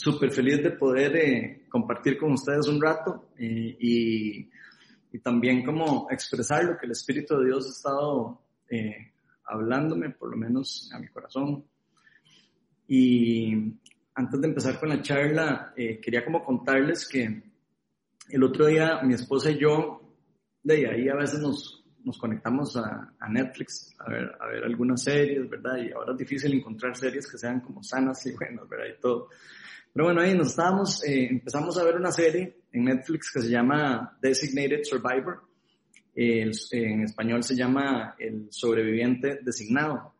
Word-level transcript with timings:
súper 0.00 0.32
feliz 0.32 0.62
de 0.62 0.70
poder 0.70 1.14
eh, 1.16 1.66
compartir 1.68 2.16
con 2.16 2.32
ustedes 2.32 2.66
un 2.68 2.80
rato 2.80 3.30
eh, 3.38 3.76
y, 3.78 4.48
y, 5.12 5.18
también 5.18 5.62
como 5.64 6.08
expresar 6.10 6.64
lo 6.64 6.78
que 6.78 6.86
el 6.86 6.92
Espíritu 6.92 7.36
de 7.36 7.46
Dios 7.46 7.66
ha 7.66 7.70
estado 7.70 8.42
eh, 8.68 9.12
hablándome, 9.44 10.10
por 10.10 10.30
lo 10.30 10.36
menos 10.36 10.90
a 10.94 10.98
mi 10.98 11.08
corazón. 11.08 11.64
Y 12.88 13.74
antes 14.14 14.40
de 14.40 14.48
empezar 14.48 14.80
con 14.80 14.88
la 14.88 15.02
charla, 15.02 15.72
quería 15.76 16.24
como 16.24 16.44
contarles 16.44 17.06
que 17.06 17.42
el 18.30 18.42
otro 18.42 18.66
día 18.66 19.00
mi 19.02 19.14
esposa 19.14 19.50
y 19.50 19.58
yo, 19.58 20.00
de 20.62 20.88
ahí 20.88 21.08
a 21.08 21.14
veces 21.14 21.40
nos 21.40 21.80
nos 22.04 22.18
conectamos 22.18 22.76
a, 22.76 23.12
Netflix 23.28 23.94
a 23.98 24.08
ver, 24.08 24.32
a 24.40 24.46
ver 24.46 24.64
algunas 24.64 25.02
series, 25.02 25.48
¿verdad? 25.48 25.76
Y 25.76 25.92
ahora 25.92 26.12
es 26.12 26.18
difícil 26.18 26.54
encontrar 26.54 26.96
series 26.96 27.30
que 27.30 27.38
sean 27.38 27.60
como 27.60 27.82
sanas 27.82 28.24
y 28.26 28.32
buenas, 28.32 28.68
¿verdad? 28.68 28.86
Y 28.96 29.00
todo. 29.00 29.28
Pero 29.92 30.06
bueno, 30.06 30.20
ahí 30.20 30.36
nos 30.36 30.48
estábamos, 30.48 31.04
eh, 31.04 31.28
empezamos 31.30 31.76
a 31.78 31.84
ver 31.84 31.96
una 31.96 32.12
serie 32.12 32.62
en 32.72 32.84
Netflix 32.84 33.32
que 33.32 33.40
se 33.42 33.50
llama 33.50 34.16
Designated 34.22 34.84
Survivor. 34.84 35.42
en 36.14 37.02
español 37.02 37.42
se 37.42 37.56
llama 37.56 38.14
El 38.18 38.48
sobreviviente 38.50 39.40
designado. 39.42 40.14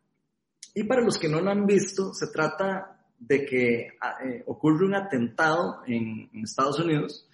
Y 0.73 0.83
para 0.83 1.01
los 1.01 1.17
que 1.17 1.29
no 1.29 1.41
lo 1.41 1.51
han 1.51 1.65
visto, 1.65 2.13
se 2.13 2.27
trata 2.27 2.97
de 3.19 3.45
que 3.45 3.89
ah, 4.01 4.17
eh, 4.25 4.43
ocurre 4.47 4.85
un 4.85 4.95
atentado 4.95 5.81
en, 5.85 6.29
en 6.33 6.43
Estados 6.43 6.79
Unidos 6.79 7.27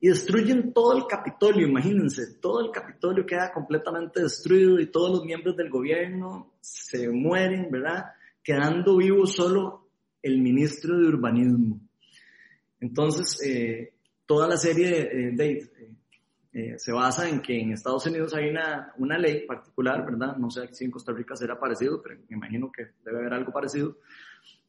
y 0.00 0.08
destruyen 0.08 0.72
todo 0.72 0.96
el 0.96 1.06
Capitolio, 1.06 1.66
imagínense, 1.66 2.34
todo 2.40 2.60
el 2.60 2.70
Capitolio 2.70 3.24
queda 3.24 3.52
completamente 3.52 4.22
destruido 4.22 4.80
y 4.80 4.90
todos 4.90 5.10
los 5.10 5.24
miembros 5.24 5.56
del 5.56 5.70
gobierno 5.70 6.54
se 6.60 7.08
mueren, 7.08 7.70
¿verdad? 7.70 8.06
Quedando 8.42 8.96
vivo 8.96 9.26
solo 9.26 9.81
el 10.22 10.40
ministro 10.40 10.98
de 10.98 11.08
Urbanismo. 11.08 11.80
Entonces, 12.80 13.40
eh, 13.46 13.94
toda 14.26 14.48
la 14.48 14.56
serie 14.56 15.32
de, 15.32 15.70
eh, 16.52 16.74
se 16.78 16.92
basa 16.92 17.28
en 17.28 17.40
que 17.40 17.58
en 17.58 17.72
Estados 17.72 18.06
Unidos 18.06 18.34
hay 18.34 18.50
una, 18.50 18.92
una 18.98 19.18
ley 19.18 19.46
particular, 19.46 20.04
¿verdad? 20.04 20.36
No 20.36 20.50
sé 20.50 20.68
si 20.72 20.84
en 20.84 20.90
Costa 20.90 21.12
Rica 21.12 21.34
será 21.34 21.58
parecido, 21.58 22.02
pero 22.02 22.20
me 22.28 22.36
imagino 22.36 22.70
que 22.70 22.88
debe 23.04 23.18
haber 23.18 23.34
algo 23.34 23.52
parecido, 23.52 23.96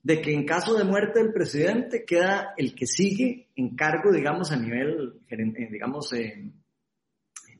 de 0.04 0.22
que 0.22 0.34
en 0.34 0.46
caso 0.46 0.76
de 0.76 0.84
muerte 0.84 1.20
del 1.20 1.34
presidente 1.34 2.04
queda 2.06 2.54
el 2.58 2.76
que 2.76 2.86
sigue 2.86 3.48
en 3.56 3.76
cargo, 3.76 4.12
digamos, 4.12 4.52
a 4.52 4.58
nivel, 4.58 5.22
eh, 5.30 5.70
digamos, 5.72 6.12
eh, 6.14 6.52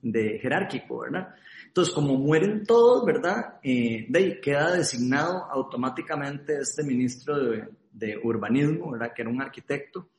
de 0.02 0.40
jerárquico, 0.40 1.00
¿verdad? 1.00 1.34
Entonces, 1.68 1.94
como 1.94 2.16
mueren 2.18 2.66
todos, 2.66 3.06
¿verdad? 3.06 3.60
Eh, 3.64 4.06
de 4.10 4.20
ahí 4.20 4.42
queda 4.42 4.76
designado 4.76 5.46
automáticamente 5.50 6.58
este 6.60 6.84
ministro 6.84 7.40
de, 7.40 7.70
de, 7.94 8.18
urbanismo, 8.24 8.92
¿verdad? 8.92 9.14
Que 9.16 9.22
era 9.22 9.32
un 9.32 9.42
arquitecto. 9.42 10.10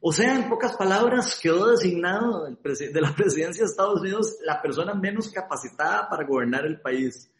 O 0.00 0.12
sea, 0.12 0.34
en 0.34 0.48
pocas 0.48 0.76
palabras, 0.76 1.38
quedó 1.40 1.70
designado 1.70 2.44
de 2.44 3.00
la 3.00 3.12
presidencia 3.14 3.62
de 3.62 3.70
Estados 3.70 4.00
Unidos 4.00 4.38
la 4.44 4.60
persona 4.60 4.94
menos 4.94 5.30
capacitada 5.30 6.08
para 6.08 6.24
gobernar 6.24 6.64
el 6.64 6.80
país. 6.80 7.30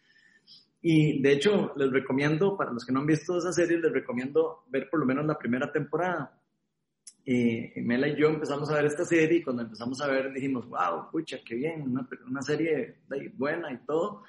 Y 0.81 1.21
de 1.21 1.33
hecho, 1.33 1.73
les 1.75 1.91
recomiendo, 1.91 2.57
para 2.57 2.71
los 2.71 2.85
que 2.85 2.91
no 2.91 3.01
han 3.01 3.05
visto 3.05 3.37
esa 3.37 3.51
serie, 3.51 3.79
les 3.79 3.91
recomiendo 3.91 4.63
ver 4.69 4.89
por 4.89 4.99
lo 4.99 5.05
menos 5.05 5.25
la 5.25 5.37
primera 5.37 5.71
temporada. 5.71 6.39
Eh, 7.23 7.73
Mela 7.83 8.07
y 8.07 8.19
yo 8.19 8.27
empezamos 8.29 8.69
a 8.71 8.75
ver 8.75 8.85
esta 8.85 9.05
serie 9.05 9.39
y 9.39 9.43
cuando 9.43 9.61
empezamos 9.61 10.01
a 10.01 10.07
ver 10.07 10.33
dijimos, 10.33 10.67
wow, 10.67 11.11
pucha, 11.11 11.37
qué 11.45 11.55
bien, 11.55 11.83
una, 11.83 12.07
una 12.27 12.41
serie 12.41 12.97
buena 13.35 13.71
y 13.71 13.77
todo, 13.85 14.23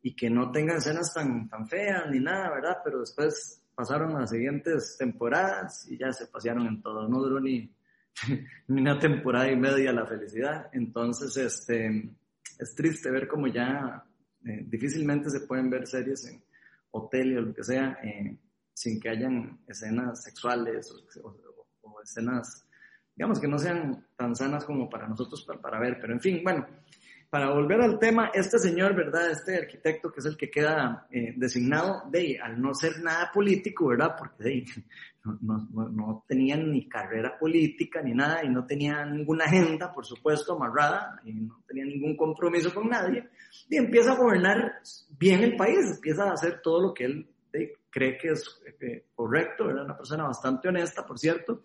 y 0.00 0.14
que 0.14 0.30
no 0.30 0.52
tenga 0.52 0.76
escenas 0.76 1.12
tan, 1.12 1.48
tan 1.48 1.66
feas 1.66 2.08
ni 2.08 2.20
nada, 2.20 2.50
¿verdad? 2.50 2.78
Pero 2.84 3.00
después 3.00 3.60
pasaron 3.76 4.14
las 4.14 4.30
siguientes 4.30 4.96
temporadas 4.98 5.86
y 5.88 5.98
ya 5.98 6.12
se 6.12 6.26
pasearon 6.26 6.66
en 6.66 6.82
todo, 6.82 7.06
no 7.06 7.20
duró 7.20 7.38
ni, 7.38 7.70
ni 8.68 8.80
una 8.80 8.98
temporada 8.98 9.50
y 9.50 9.56
media 9.56 9.92
la 9.92 10.06
felicidad. 10.06 10.70
Entonces, 10.72 11.36
este, 11.36 12.10
es 12.58 12.74
triste 12.74 13.10
ver 13.10 13.28
cómo 13.28 13.46
ya 13.46 14.02
eh, 14.44 14.64
difícilmente 14.66 15.28
se 15.28 15.40
pueden 15.40 15.68
ver 15.68 15.86
series 15.86 16.26
en 16.26 16.42
hotel 16.90 17.36
o 17.36 17.40
lo 17.42 17.54
que 17.54 17.62
sea 17.62 17.98
eh, 18.02 18.38
sin 18.72 18.98
que 18.98 19.10
hayan 19.10 19.60
escenas 19.68 20.24
sexuales 20.24 20.90
o, 21.22 21.36
escenas, 22.02 22.66
digamos, 23.14 23.40
que 23.40 23.48
no 23.48 23.58
sean 23.58 24.06
tan 24.16 24.34
sanas 24.34 24.64
como 24.64 24.88
para 24.88 25.06
nosotros 25.06 25.44
para, 25.44 25.60
para 25.60 25.80
ver. 25.80 25.98
Pero 26.00 26.14
en 26.14 26.20
fin, 26.20 26.40
bueno, 26.42 26.66
para 27.30 27.50
volver 27.50 27.80
al 27.80 27.98
tema, 27.98 28.30
este 28.32 28.58
señor, 28.58 28.94
¿verdad? 28.94 29.30
Este 29.30 29.56
arquitecto 29.56 30.12
que 30.12 30.20
es 30.20 30.26
el 30.26 30.36
que 30.36 30.50
queda 30.50 31.06
eh, 31.10 31.34
designado, 31.36 32.02
de 32.10 32.38
al 32.42 32.60
no 32.60 32.74
ser 32.74 33.00
nada 33.02 33.30
político, 33.32 33.88
¿verdad? 33.88 34.14
Porque 34.18 34.44
de, 34.44 34.64
no, 35.42 36.24
tenía 36.28 36.56
ni 36.56 36.88
carrera 36.88 37.38
política 37.38 38.00
ni 38.02 38.14
nada 38.14 38.44
y 38.44 38.48
no 38.48 38.66
tenía 38.66 39.04
ninguna 39.04 39.44
agenda, 39.44 39.92
por 39.92 40.06
supuesto, 40.06 40.54
amarrada 40.54 41.20
y 41.24 41.32
no 41.32 41.62
tenía 41.66 41.84
ningún 41.84 42.16
compromiso 42.16 42.72
con 42.72 42.88
nadie 42.88 43.28
y 43.68 43.76
empieza 43.76 44.12
a 44.12 44.16
gobernar 44.16 44.80
bien 45.18 45.42
el 45.42 45.56
país, 45.56 45.78
empieza 45.96 46.24
a 46.24 46.32
hacer 46.32 46.60
todo 46.62 46.80
lo 46.80 46.94
que 46.94 47.04
él 47.04 47.28
cree 47.90 48.18
que 48.18 48.28
es 48.28 48.60
eh, 48.80 49.06
correcto, 49.14 49.70
era 49.70 49.82
una 49.82 49.96
persona 49.96 50.24
bastante 50.24 50.68
honesta, 50.68 51.06
por 51.06 51.18
cierto, 51.18 51.62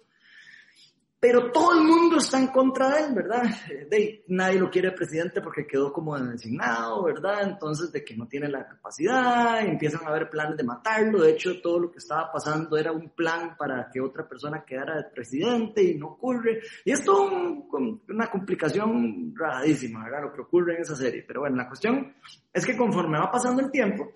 pero 1.21 1.51
todo 1.51 1.73
el 1.73 1.83
mundo 1.85 2.17
está 2.17 2.39
en 2.39 2.47
contra 2.47 2.89
de 2.89 3.03
él, 3.03 3.13
¿verdad? 3.13 3.43
De, 3.91 4.25
nadie 4.29 4.59
lo 4.59 4.71
quiere 4.71 4.91
presidente 4.91 5.39
porque 5.39 5.67
quedó 5.67 5.93
como 5.93 6.17
designado, 6.17 7.03
¿verdad? 7.03 7.43
Entonces, 7.43 7.91
de 7.91 8.03
que 8.03 8.17
no 8.17 8.27
tiene 8.27 8.49
la 8.49 8.67
capacidad, 8.67 9.61
empiezan 9.61 10.03
a 10.03 10.09
haber 10.09 10.31
planes 10.31 10.57
de 10.57 10.63
matarlo. 10.63 11.21
De 11.21 11.31
hecho, 11.31 11.61
todo 11.61 11.77
lo 11.77 11.91
que 11.91 11.99
estaba 11.99 12.31
pasando 12.31 12.75
era 12.75 12.91
un 12.91 13.09
plan 13.09 13.55
para 13.55 13.87
que 13.93 14.01
otra 14.01 14.27
persona 14.27 14.65
quedara 14.65 14.97
de 14.97 15.09
presidente 15.13 15.83
y 15.83 15.95
no 15.95 16.07
ocurre. 16.07 16.61
Y 16.83 16.91
es 16.91 17.05
una 17.07 18.27
complicación 18.31 19.31
radísima, 19.35 20.03
¿verdad? 20.05 20.23
Lo 20.23 20.33
que 20.33 20.41
ocurre 20.41 20.75
en 20.75 20.81
esa 20.81 20.95
serie. 20.95 21.23
Pero 21.27 21.41
bueno, 21.41 21.55
la 21.55 21.67
cuestión 21.67 22.15
es 22.51 22.65
que 22.65 22.75
conforme 22.75 23.19
va 23.19 23.29
pasando 23.29 23.61
el 23.61 23.69
tiempo, 23.69 24.11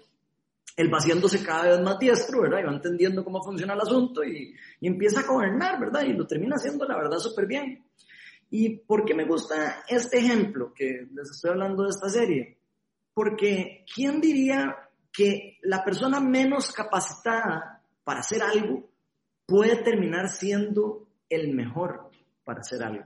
él 0.75 0.93
va 0.93 0.97
haciéndose 0.97 1.43
cada 1.43 1.69
vez 1.69 1.81
más 1.81 1.97
diestro, 1.99 2.41
¿verdad? 2.41 2.59
Y 2.59 2.63
va 2.63 2.73
entendiendo 2.73 3.23
cómo 3.23 3.41
funciona 3.41 3.73
el 3.73 3.81
asunto 3.81 4.23
y, 4.23 4.53
empieza 4.81 5.21
a 5.21 5.27
gobernar, 5.27 5.79
¿verdad? 5.79 6.03
Y 6.03 6.13
lo 6.13 6.27
termina 6.27 6.55
haciendo, 6.55 6.85
la 6.85 6.97
verdad, 6.97 7.17
súper 7.17 7.45
bien. 7.47 7.85
¿Y 8.49 8.77
por 8.77 9.05
qué 9.05 9.15
me 9.15 9.25
gusta 9.25 9.83
este 9.87 10.19
ejemplo 10.19 10.73
que 10.73 11.07
les 11.13 11.31
estoy 11.31 11.51
hablando 11.51 11.83
de 11.83 11.89
esta 11.89 12.09
serie? 12.09 12.57
Porque 13.13 13.85
¿quién 13.93 14.19
diría 14.19 14.75
que 15.11 15.57
la 15.63 15.83
persona 15.83 16.19
menos 16.19 16.71
capacitada 16.71 17.81
para 18.03 18.19
hacer 18.19 18.43
algo 18.43 18.89
puede 19.45 19.77
terminar 19.77 20.29
siendo 20.29 21.07
el 21.29 21.53
mejor 21.55 22.09
para 22.43 22.59
hacer 22.59 22.83
algo? 22.83 23.05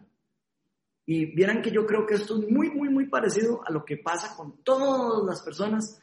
Y 1.05 1.33
vieran 1.33 1.61
que 1.61 1.71
yo 1.71 1.85
creo 1.85 2.05
que 2.05 2.15
esto 2.15 2.37
es 2.37 2.49
muy, 2.49 2.69
muy, 2.71 2.89
muy 2.89 3.07
parecido 3.07 3.61
a 3.65 3.71
lo 3.71 3.85
que 3.85 3.97
pasa 3.97 4.35
con 4.35 4.63
todas 4.63 5.23
las 5.25 5.41
personas 5.41 6.01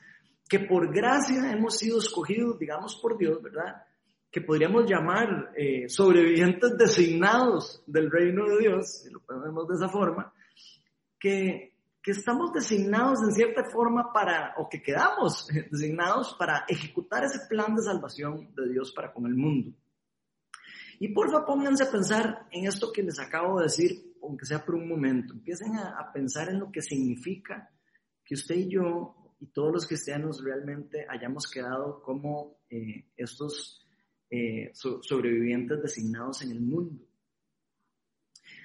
que 0.49 0.61
por 0.61 0.93
gracia 0.93 1.51
hemos 1.51 1.79
sido 1.79 1.99
escogidos, 1.99 2.59
digamos, 2.59 2.97
por 2.97 3.19
Dios, 3.19 3.43
¿verdad? 3.43 3.83
Que 4.31 4.41
podríamos 4.41 4.89
llamar 4.89 5.53
eh, 5.57 5.89
sobrevivientes 5.89 6.77
designados 6.77 7.83
del 7.87 8.11
reino 8.11 8.47
de 8.47 8.59
Dios, 8.59 9.03
si 9.03 9.11
lo 9.11 9.21
ponemos 9.21 9.67
de 9.67 9.75
esa 9.75 9.89
forma, 9.89 10.33
que, 11.19 11.75
que 12.03 12.11
estamos 12.13 12.53
designados 12.53 13.21
en 13.25 13.33
cierta 13.33 13.65
forma 13.71 14.13
para, 14.13 14.55
o 14.59 14.69
que 14.69 14.83
quedamos 14.83 15.49
designados 15.71 16.37
para 16.39 16.65
ejecutar 16.69 17.25
ese 17.25 17.41
plan 17.49 17.75
de 17.75 17.83
salvación 17.83 18.55
de 18.55 18.69
Dios 18.69 18.93
para 18.93 19.13
con 19.13 19.27
el 19.27 19.35
mundo. 19.35 19.73
Y 20.99 21.09
por 21.09 21.31
favor 21.31 21.47
pónganse 21.47 21.85
a 21.85 21.91
pensar 21.91 22.47
en 22.51 22.67
esto 22.67 22.93
que 22.93 23.03
les 23.03 23.19
acabo 23.19 23.59
de 23.59 23.65
decir, 23.65 24.15
aunque 24.23 24.47
sea 24.47 24.65
por 24.65 24.77
un 24.77 24.89
momento. 24.89 25.35
Empiecen 25.35 25.77
a, 25.77 25.99
a 25.99 26.11
pensar 26.13 26.49
en 26.49 26.61
lo 26.61 26.71
que 26.71 26.81
significa 26.81 27.69
que 28.25 28.35
usted 28.35 28.55
y 28.55 28.71
yo 28.71 29.26
y 29.41 29.47
todos 29.47 29.73
los 29.73 29.87
cristianos 29.87 30.43
realmente 30.43 31.07
hayamos 31.09 31.51
quedado 31.51 32.03
como 32.03 32.59
eh, 32.71 33.07
estos 33.17 33.87
eh, 34.31 34.71
sobrevivientes 34.73 35.83
designados 35.83 36.43
en 36.43 36.53
el 36.53 36.61
mundo. 36.61 37.05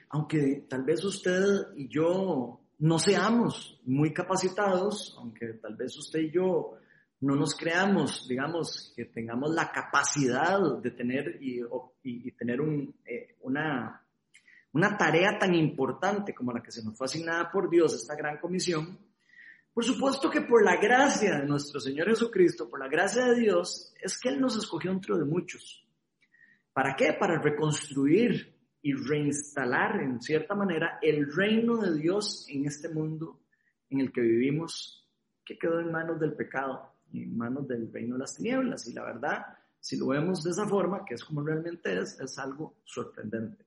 Aunque 0.10 0.66
tal 0.70 0.84
vez 0.84 1.04
usted 1.04 1.74
y 1.76 1.88
yo 1.88 2.62
no 2.80 3.00
seamos 3.00 3.80
muy 3.86 4.14
capacitados, 4.14 5.16
aunque 5.20 5.54
tal 5.54 5.76
vez 5.76 5.96
usted 5.98 6.20
y 6.20 6.32
yo 6.32 6.78
no 7.22 7.36
nos 7.36 7.56
creamos, 7.56 8.28
digamos, 8.28 8.94
que 8.96 9.06
tengamos 9.06 9.52
la 9.52 9.72
capacidad 9.72 10.60
de 10.82 10.92
tener 10.92 11.38
y, 11.40 11.62
tener 12.32 12.60
eh, 13.06 13.38
una, 13.42 14.04
una 14.74 14.98
tarea 14.98 15.38
tan 15.38 15.54
importante 15.54 16.34
como 16.34 16.52
la 16.52 16.64
que 16.64 16.72
se 16.72 16.84
nos 16.84 16.98
fue 16.98 17.06
asignada 17.06 17.52
por 17.52 17.70
Dios, 17.70 17.94
esta 17.94 18.16
gran 18.16 18.40
comisión, 18.40 18.98
por 19.74 19.86
supuesto 19.86 20.30
que 20.30 20.42
por 20.42 20.64
la 20.64 20.76
gracia 20.76 21.40
de 21.40 21.46
nuestro 21.46 21.80
Señor 21.80 22.10
Jesucristo, 22.10 22.70
por 22.70 22.80
la 22.80 22.90
gracia 22.90 23.26
de 23.26 23.40
Dios, 23.40 23.94
es 24.02 24.20
que 24.20 24.30
Él 24.30 24.42
nos 24.42 24.58
escogió 24.58 24.92
entre 24.92 25.18
de 25.18 25.24
muchos. 25.24 25.88
¿Para 26.74 26.96
qué? 26.96 27.14
Para 27.14 27.42
reconstruir 27.42 28.54
y 28.82 28.94
reinstalar 28.94 30.02
en 30.02 30.22
cierta 30.22 30.56
manera 30.56 31.00
el 31.02 31.32
reino 31.32 31.78
de 31.78 31.96
Dios 31.96 32.46
en 32.50 32.66
este 32.66 32.90
mundo 32.90 33.42
en 33.90 34.02
el 34.02 34.12
que 34.12 34.22
vivimos, 34.22 35.08
que 35.46 35.58
quedó 35.58 35.80
en 35.80 35.92
manos 35.92 36.20
del 36.20 36.34
pecado 36.34 36.94
y 37.12 37.24
en 37.24 37.38
manos 37.38 37.68
del 37.68 37.92
reino 37.92 38.16
de 38.16 38.20
las 38.20 38.36
tinieblas. 38.36 38.88
Y 38.88 38.94
la 38.94 39.04
verdad, 39.04 39.46
si 39.80 39.98
lo 39.98 40.08
vemos 40.08 40.44
de 40.44 40.52
esa 40.52 40.68
forma, 40.68 41.06
que 41.06 41.14
es 41.14 41.24
como 41.24 41.44
realmente 41.44 41.98
es, 41.98 42.20
es 42.20 42.38
algo 42.40 42.76
sorprendente. 42.84 43.66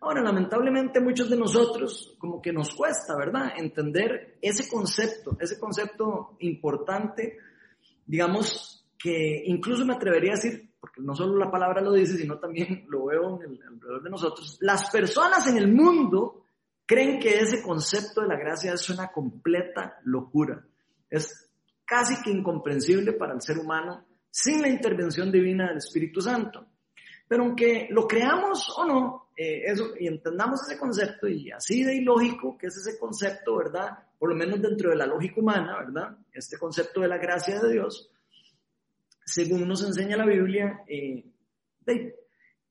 Ahora, 0.00 0.22
lamentablemente 0.22 1.00
muchos 1.00 1.28
de 1.28 1.36
nosotros 1.36 2.14
como 2.18 2.40
que 2.40 2.52
nos 2.52 2.74
cuesta, 2.74 3.16
¿verdad? 3.16 3.52
Entender 3.56 4.38
ese 4.40 4.68
concepto, 4.68 5.36
ese 5.40 5.58
concepto 5.58 6.36
importante, 6.40 7.38
digamos, 8.06 8.86
que 8.98 9.42
incluso 9.46 9.84
me 9.84 9.94
atrevería 9.94 10.32
a 10.32 10.36
decir, 10.36 10.70
porque 10.80 11.00
no 11.02 11.14
solo 11.14 11.36
la 11.36 11.50
palabra 11.50 11.80
lo 11.80 11.92
dice, 11.92 12.16
sino 12.16 12.38
también 12.38 12.84
lo 12.88 13.06
veo 13.06 13.42
en 13.42 13.52
el, 13.52 13.62
alrededor 13.62 14.02
de 14.02 14.10
nosotros, 14.10 14.58
las 14.60 14.90
personas 14.90 15.46
en 15.48 15.58
el 15.58 15.72
mundo 15.72 16.44
creen 16.86 17.18
que 17.18 17.38
ese 17.38 17.62
concepto 17.62 18.22
de 18.22 18.28
la 18.28 18.38
gracia 18.38 18.72
es 18.72 18.88
una 18.88 19.08
completa 19.08 19.98
locura. 20.04 20.64
Es 21.10 21.50
casi 21.84 22.22
que 22.22 22.30
incomprensible 22.30 23.12
para 23.14 23.34
el 23.34 23.42
ser 23.42 23.58
humano 23.58 24.06
sin 24.30 24.62
la 24.62 24.68
intervención 24.68 25.32
divina 25.32 25.68
del 25.68 25.78
Espíritu 25.78 26.20
Santo. 26.20 26.67
Pero 27.28 27.44
aunque 27.44 27.88
lo 27.90 28.08
creamos 28.08 28.74
o 28.76 28.86
no, 28.86 29.28
eh, 29.36 29.62
eso, 29.66 29.92
y 30.00 30.08
entendamos 30.08 30.62
ese 30.66 30.80
concepto, 30.80 31.28
y 31.28 31.50
así 31.50 31.84
de 31.84 31.96
ilógico 31.96 32.56
que 32.56 32.68
es 32.68 32.76
ese 32.76 32.98
concepto, 32.98 33.58
¿verdad? 33.58 33.90
Por 34.18 34.30
lo 34.30 34.34
menos 34.34 34.60
dentro 34.60 34.90
de 34.90 34.96
la 34.96 35.06
lógica 35.06 35.40
humana, 35.40 35.78
¿verdad? 35.78 36.16
Este 36.32 36.58
concepto 36.58 37.02
de 37.02 37.08
la 37.08 37.18
gracia 37.18 37.60
de 37.60 37.72
Dios, 37.72 38.10
según 39.24 39.68
nos 39.68 39.84
enseña 39.84 40.16
la 40.16 40.26
Biblia, 40.26 40.82
eh, 40.88 41.30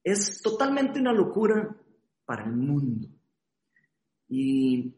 es 0.04 0.42
totalmente 0.42 1.00
una 1.00 1.14
locura 1.14 1.76
para 2.26 2.44
el 2.44 2.54
mundo. 2.54 3.08
¿Y 4.28 4.94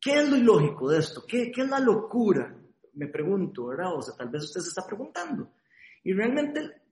qué 0.00 0.20
es 0.20 0.30
lo 0.30 0.36
ilógico 0.36 0.90
de 0.90 1.00
esto? 1.00 1.24
¿Qué, 1.26 1.50
qué 1.50 1.62
es 1.62 1.68
la 1.68 1.80
locura? 1.80 2.56
Me 2.94 3.08
pregunto, 3.08 3.66
¿verdad? 3.66 3.94
O 3.96 4.00
sea, 4.02 4.14
tal 4.14 4.28
vez 4.28 4.44
usted 4.44 4.60
se 4.60 4.68
está 4.68 4.86
preguntando. 4.86 5.50
Y 6.04 6.12
realmente 6.12 6.82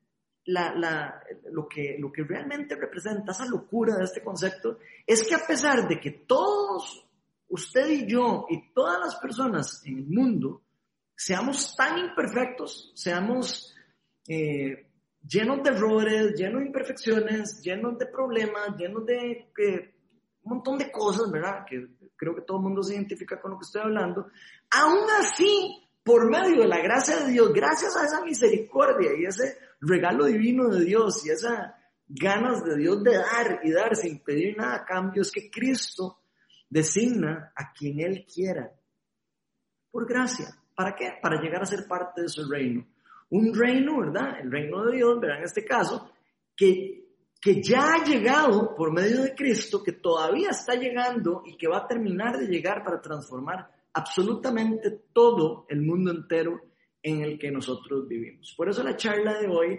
la, 0.47 0.75
la, 0.75 1.23
lo, 1.51 1.69
que, 1.69 1.97
lo 1.99 2.13
que 2.13 2.23
realmente 2.23 2.77
representa 2.77 3.33
esa 3.33 3.47
locura 3.47 3.97
de 3.97 4.05
este 4.05 4.23
concepto 4.23 4.79
es 5.07 5.27
que 5.27 5.35
a 5.35 5.47
pesar 5.47 5.89
de 5.89 5.99
que 5.99 6.11
todos, 6.27 7.07
usted 7.49 7.89
y 7.89 8.07
yo 8.07 8.47
y 8.51 8.73
todas 8.73 9.01
las 9.01 9.17
personas 9.17 9.83
en 9.87 9.99
el 9.99 10.07
mundo, 10.07 10.63
seamos 11.17 11.75
tan 11.77 11.99
imperfectos, 11.99 12.93
seamos 12.95 13.75
eh, 14.29 14.87
llenos 15.27 15.63
de 15.63 15.71
errores, 15.71 16.35
llenos 16.35 16.61
de 16.61 16.67
imperfecciones, 16.67 17.63
llenos 17.63 17.99
de 17.99 18.07
problemas, 18.07 18.77
llenos 18.77 19.07
de 19.07 19.49
un 20.43 20.57
montón 20.57 20.79
de 20.79 20.91
cosas, 20.91 21.31
¿verdad? 21.31 21.65
Que 21.69 21.87
creo 22.17 22.35
que 22.35 22.43
todo 22.43 22.59
el 22.59 22.65
mundo 22.65 22.83
se 22.83 22.95
identifica 22.95 23.41
con 23.41 23.53
lo 23.53 23.59
que 23.59 23.65
estoy 23.65 23.83
hablando. 23.83 24.29
Aún 24.71 25.07
así, 25.21 25.83
por 26.03 26.31
medio 26.31 26.63
de 26.63 26.69
la 26.69 26.83
gracia 26.83 27.17
de 27.21 27.33
Dios, 27.33 27.53
gracias 27.53 27.97
a 27.97 28.05
esa 28.05 28.23
misericordia 28.23 29.13
y 29.19 29.25
ese 29.25 29.57
regalo 29.81 30.27
divino 30.27 30.69
de 30.69 30.85
Dios 30.85 31.25
y 31.27 31.31
esas 31.31 31.75
ganas 32.07 32.65
de 32.65 32.77
Dios 32.77 33.03
de 33.03 33.17
dar 33.17 33.61
y 33.63 33.73
dar 33.73 33.97
sin 33.97 34.21
pedir 34.21 34.57
nada 34.57 34.77
a 34.77 34.85
cambio, 34.85 35.23
es 35.23 35.31
que 35.31 35.51
Cristo 35.51 36.21
designa 36.69 37.53
a 37.55 37.73
quien 37.73 38.01
Él 38.01 38.27
quiera. 38.27 38.71
Por 39.91 40.07
gracia. 40.09 40.47
¿Para 40.75 40.95
qué? 40.95 41.13
Para 41.23 41.41
llegar 41.41 41.63
a 41.63 41.67
ser 41.67 41.87
parte 41.87 42.23
de 42.23 42.29
su 42.29 42.51
reino. 42.51 42.85
Un 43.31 43.55
reino, 43.55 44.01
¿verdad? 44.01 44.41
El 44.41 44.51
reino 44.51 44.85
de 44.85 44.97
Dios, 44.97 45.21
verán 45.21 45.39
en 45.39 45.45
este 45.45 45.65
caso, 45.65 46.11
que, 46.57 47.07
que 47.41 47.63
ya 47.63 47.95
ha 47.95 48.05
llegado 48.05 48.75
por 48.75 48.93
medio 48.93 49.23
de 49.23 49.35
Cristo, 49.35 49.83
que 49.83 49.93
todavía 49.93 50.51
está 50.51 50.75
llegando 50.75 51.43
y 51.47 51.57
que 51.57 51.69
va 51.69 51.79
a 51.79 51.87
terminar 51.87 52.39
de 52.39 52.47
llegar 52.47 52.83
para 52.85 53.01
transformar 53.01 53.71
absolutamente 53.93 54.91
todo 55.13 55.67
el 55.69 55.83
mundo 55.83 56.11
entero 56.11 56.61
en 57.05 57.21
el 57.23 57.39
que 57.39 57.51
nosotros 57.51 58.09
vivimos. 58.09 58.55
Por 58.57 58.69
eso 58.69 58.83
la 58.83 58.97
charla 58.97 59.39
de 59.39 59.47
hoy 59.47 59.79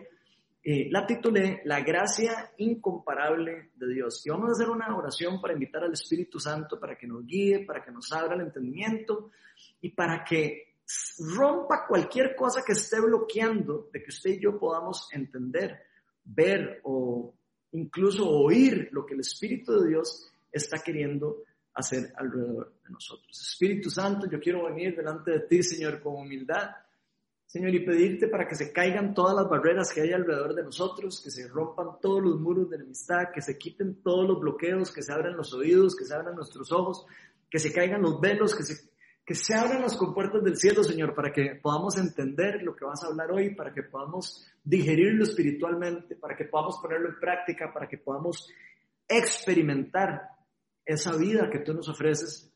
eh, 0.63 0.88
la 0.92 1.07
titulé 1.07 1.62
La 1.66 1.81
gracia 1.81 2.51
incomparable 2.57 3.72
de 3.75 3.94
Dios. 3.94 4.24
Y 4.25 4.30
vamos 4.30 4.50
a 4.50 4.51
hacer 4.51 4.69
una 4.69 4.95
oración 4.95 5.42
para 5.42 5.54
invitar 5.54 5.83
al 5.83 5.94
Espíritu 5.94 6.39
Santo 6.39 6.80
para 6.80 6.95
que 6.95 7.07
nos 7.07 7.25
guíe, 7.25 7.66
para 7.66 7.83
que 7.83 7.92
nos 7.92 8.12
abra 8.13 8.36
el 8.36 8.42
entendimiento 8.42 9.31
y 9.81 9.89
para 9.89 10.24
que 10.24 10.75
rompa 11.36 11.88
cualquier 11.88 12.36
cosa 12.36 12.63
que 12.63 12.74
esté 12.74 13.01
bloqueando 13.01 13.89
de 13.92 14.04
que 14.04 14.10
usted 14.10 14.31
y 14.31 14.39
yo 14.39 14.60
podamos 14.60 15.10
entender, 15.12 15.81
ver 16.24 16.80
o 16.83 17.33
incluso 17.71 18.30
oír 18.30 18.89
lo 18.92 19.04
que 19.04 19.16
el 19.16 19.21
Espíritu 19.21 19.80
de 19.80 19.89
Dios 19.89 20.31
está 20.51 20.78
queriendo 20.78 21.44
hacer 21.74 22.13
alrededor 22.16 22.75
de 22.83 22.89
nosotros. 22.92 23.42
Espíritu 23.42 23.89
Santo, 23.89 24.30
yo 24.30 24.39
quiero 24.39 24.66
venir 24.66 24.95
delante 24.95 25.31
de 25.31 25.39
ti, 25.42 25.63
Señor, 25.63 26.01
con 26.01 26.16
humildad, 26.16 26.69
Señor, 27.45 27.74
y 27.74 27.86
pedirte 27.86 28.27
para 28.27 28.47
que 28.47 28.56
se 28.56 28.74
caigan 28.74 29.13
todas 29.13 29.36
las 29.36 29.47
barreras 29.47 29.94
que 29.94 30.01
hay 30.01 30.12
alrededor 30.12 30.56
de 30.56 30.63
nosotros, 30.63 31.21
que 31.24 31.31
se 31.31 31.47
rompan 31.47 32.00
todos 32.01 32.21
los 32.21 32.39
muros 32.39 32.69
de 32.69 32.77
enemistad, 32.77 33.30
que 33.33 33.42
se 33.42 33.57
quiten 33.57 34.01
todos 34.01 34.27
los 34.27 34.39
bloqueos, 34.39 34.92
que 34.92 35.01
se 35.01 35.13
abran 35.13 35.38
los 35.38 35.53
oídos, 35.53 35.95
que 35.95 36.06
se 36.06 36.13
abran 36.13 36.36
nuestros 36.36 36.71
ojos, 36.71 37.06
que 37.50 37.59
se 37.59 37.71
caigan 37.71 38.01
los 38.01 38.19
velos, 38.19 38.56
que 38.56 38.63
se, 38.63 38.89
que 39.25 39.36
se 39.36 39.56
abran 39.56 39.81
las 39.81 39.95
compuertas 39.95 40.44
del 40.44 40.57
cielo, 40.57 40.83
Señor, 40.83 41.15
para 41.15 41.31
que 41.31 41.59
podamos 41.62 41.97
entender 41.97 42.62
lo 42.62 42.75
que 42.75 42.86
vas 42.86 43.03
a 43.03 43.07
hablar 43.07 43.31
hoy, 43.31 43.56
para 43.56 43.74
que 43.74 43.83
podamos 43.83 44.45
digerirlo 44.63 45.24
espiritualmente, 45.24 46.15
para 46.15 46.36
que 46.36 46.45
podamos 46.45 46.80
ponerlo 46.81 47.09
en 47.09 47.19
práctica, 47.19 47.71
para 47.74 47.88
que 47.88 47.97
podamos 47.97 48.50
experimentar 49.07 50.30
esa 50.86 51.15
vida 51.15 51.50
que 51.50 51.59
tú 51.59 51.74
nos 51.74 51.89
ofreces, 51.89 52.51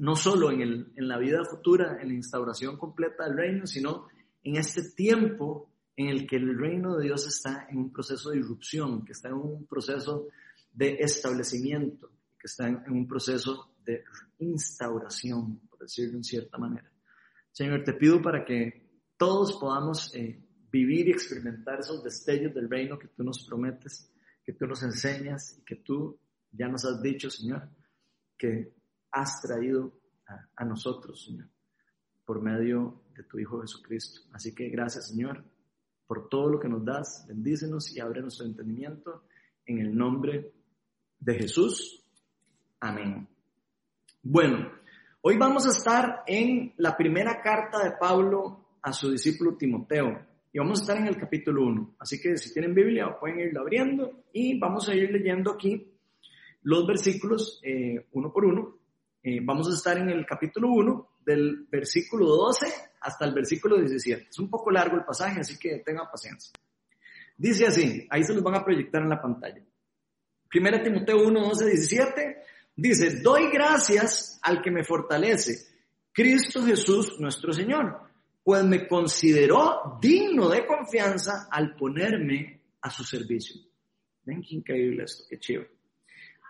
no 0.00 0.16
solo 0.16 0.50
en, 0.50 0.62
el, 0.62 0.92
en 0.96 1.08
la 1.08 1.18
vida 1.18 1.44
futura, 1.44 1.98
en 2.00 2.08
la 2.08 2.14
instauración 2.14 2.78
completa 2.78 3.24
del 3.24 3.36
reino, 3.36 3.66
sino 3.66 4.08
en 4.42 4.56
este 4.56 4.82
tiempo 4.96 5.70
en 5.94 6.08
el 6.08 6.26
que 6.26 6.36
el 6.36 6.58
reino 6.58 6.96
de 6.96 7.04
Dios 7.04 7.26
está 7.26 7.66
en 7.68 7.76
un 7.76 7.92
proceso 7.92 8.30
de 8.30 8.38
irrupción, 8.38 9.04
que 9.04 9.12
está 9.12 9.28
en 9.28 9.34
un 9.34 9.66
proceso 9.66 10.28
de 10.72 10.96
establecimiento, 11.00 12.12
que 12.38 12.46
está 12.46 12.66
en, 12.66 12.90
un 12.90 13.06
proceso 13.06 13.74
de 13.84 14.02
instauración, 14.38 15.60
por 15.68 15.80
decirlo 15.80 16.16
en 16.16 16.24
cierta 16.24 16.56
manera. 16.56 16.90
Señor, 17.52 17.84
te 17.84 17.92
pido 17.92 18.22
para 18.22 18.42
que 18.42 19.02
todos 19.18 19.58
podamos 19.58 20.14
eh, 20.14 20.42
vivir 20.72 21.08
y 21.08 21.10
experimentar 21.10 21.80
esos 21.80 22.02
destellos 22.02 22.54
del 22.54 22.70
reino 22.70 22.98
que 22.98 23.08
tú 23.08 23.22
nos 23.22 23.46
prometes, 23.46 24.10
que 24.42 24.54
tú 24.54 24.66
nos 24.66 24.82
enseñas 24.82 25.58
y 25.58 25.62
que 25.62 25.76
tú 25.76 26.18
ya 26.52 26.68
nos 26.68 26.86
has 26.86 27.02
dicho, 27.02 27.28
Señor, 27.28 27.68
que 28.38 28.79
has 29.12 29.40
traído 29.42 29.92
a, 30.56 30.64
nosotros, 30.64 31.24
Señor, 31.24 31.48
por 32.24 32.40
medio 32.40 33.02
de 33.16 33.24
tu 33.24 33.38
Hijo 33.38 33.60
Jesucristo. 33.60 34.22
Así 34.32 34.54
que 34.54 34.68
gracias, 34.68 35.08
Señor, 35.08 35.44
por 36.06 36.28
todo 36.28 36.48
lo 36.48 36.60
que 36.60 36.68
nos 36.68 36.84
das. 36.84 37.24
Bendícenos 37.28 37.94
y 37.94 38.00
abre 38.00 38.20
nuestro 38.20 38.46
entendimiento 38.46 39.24
en 39.66 39.80
el 39.80 39.96
nombre 39.96 40.52
de 41.18 41.34
Jesús. 41.34 42.04
Amén. 42.80 43.28
Bueno, 44.22 44.70
hoy 45.22 45.36
vamos 45.36 45.66
a 45.66 45.70
estar 45.70 46.22
en 46.26 46.74
la 46.76 46.96
primera 46.96 47.40
carta 47.42 47.82
de 47.82 47.92
Pablo 47.92 48.78
a 48.82 48.92
su 48.92 49.10
discípulo 49.10 49.56
Timoteo. 49.56 50.26
Y 50.52 50.58
vamos 50.58 50.80
a 50.80 50.82
estar 50.82 50.96
en 50.96 51.06
el 51.06 51.16
capítulo 51.16 51.64
1. 51.64 51.96
Así 51.98 52.20
que 52.20 52.36
si 52.36 52.52
tienen 52.52 52.74
Biblia 52.74 53.16
pueden 53.18 53.40
irla 53.40 53.60
abriendo 53.60 54.24
y 54.32 54.58
vamos 54.58 54.88
a 54.88 54.94
ir 54.94 55.10
leyendo 55.10 55.52
aquí 55.52 55.92
los 56.62 56.86
versículos 56.86 57.60
eh, 57.62 58.06
uno 58.12 58.32
por 58.32 58.44
uno. 58.44 58.79
Eh, 59.22 59.40
vamos 59.42 59.70
a 59.70 59.74
estar 59.74 59.98
en 59.98 60.08
el 60.08 60.24
capítulo 60.24 60.68
1 60.68 61.08
del 61.26 61.66
versículo 61.70 62.24
12 62.26 62.66
hasta 63.02 63.26
el 63.26 63.34
versículo 63.34 63.78
17. 63.78 64.28
Es 64.30 64.38
un 64.38 64.48
poco 64.48 64.70
largo 64.70 64.96
el 64.96 65.04
pasaje, 65.04 65.40
así 65.40 65.58
que 65.58 65.82
tengan 65.84 66.10
paciencia. 66.10 66.52
Dice 67.36 67.66
así, 67.66 68.06
ahí 68.10 68.24
se 68.24 68.32
los 68.32 68.42
van 68.42 68.54
a 68.54 68.64
proyectar 68.64 69.02
en 69.02 69.10
la 69.10 69.20
pantalla. 69.20 69.62
Primera 70.48 70.82
Timoteo 70.82 71.26
1, 71.26 71.40
12, 71.40 71.66
17 71.66 72.36
dice, 72.76 73.20
doy 73.20 73.50
gracias 73.52 74.40
al 74.42 74.62
que 74.62 74.70
me 74.70 74.84
fortalece, 74.84 75.68
Cristo 76.12 76.64
Jesús 76.64 77.20
nuestro 77.20 77.52
Señor, 77.52 78.00
pues 78.42 78.64
me 78.64 78.88
consideró 78.88 79.98
digno 80.00 80.48
de 80.48 80.66
confianza 80.66 81.46
al 81.50 81.76
ponerme 81.76 82.62
a 82.80 82.90
su 82.90 83.04
servicio. 83.04 83.60
Ven 84.24 84.42
qué 84.42 84.56
increíble 84.56 85.04
esto, 85.04 85.24
qué 85.28 85.38
chido. 85.38 85.64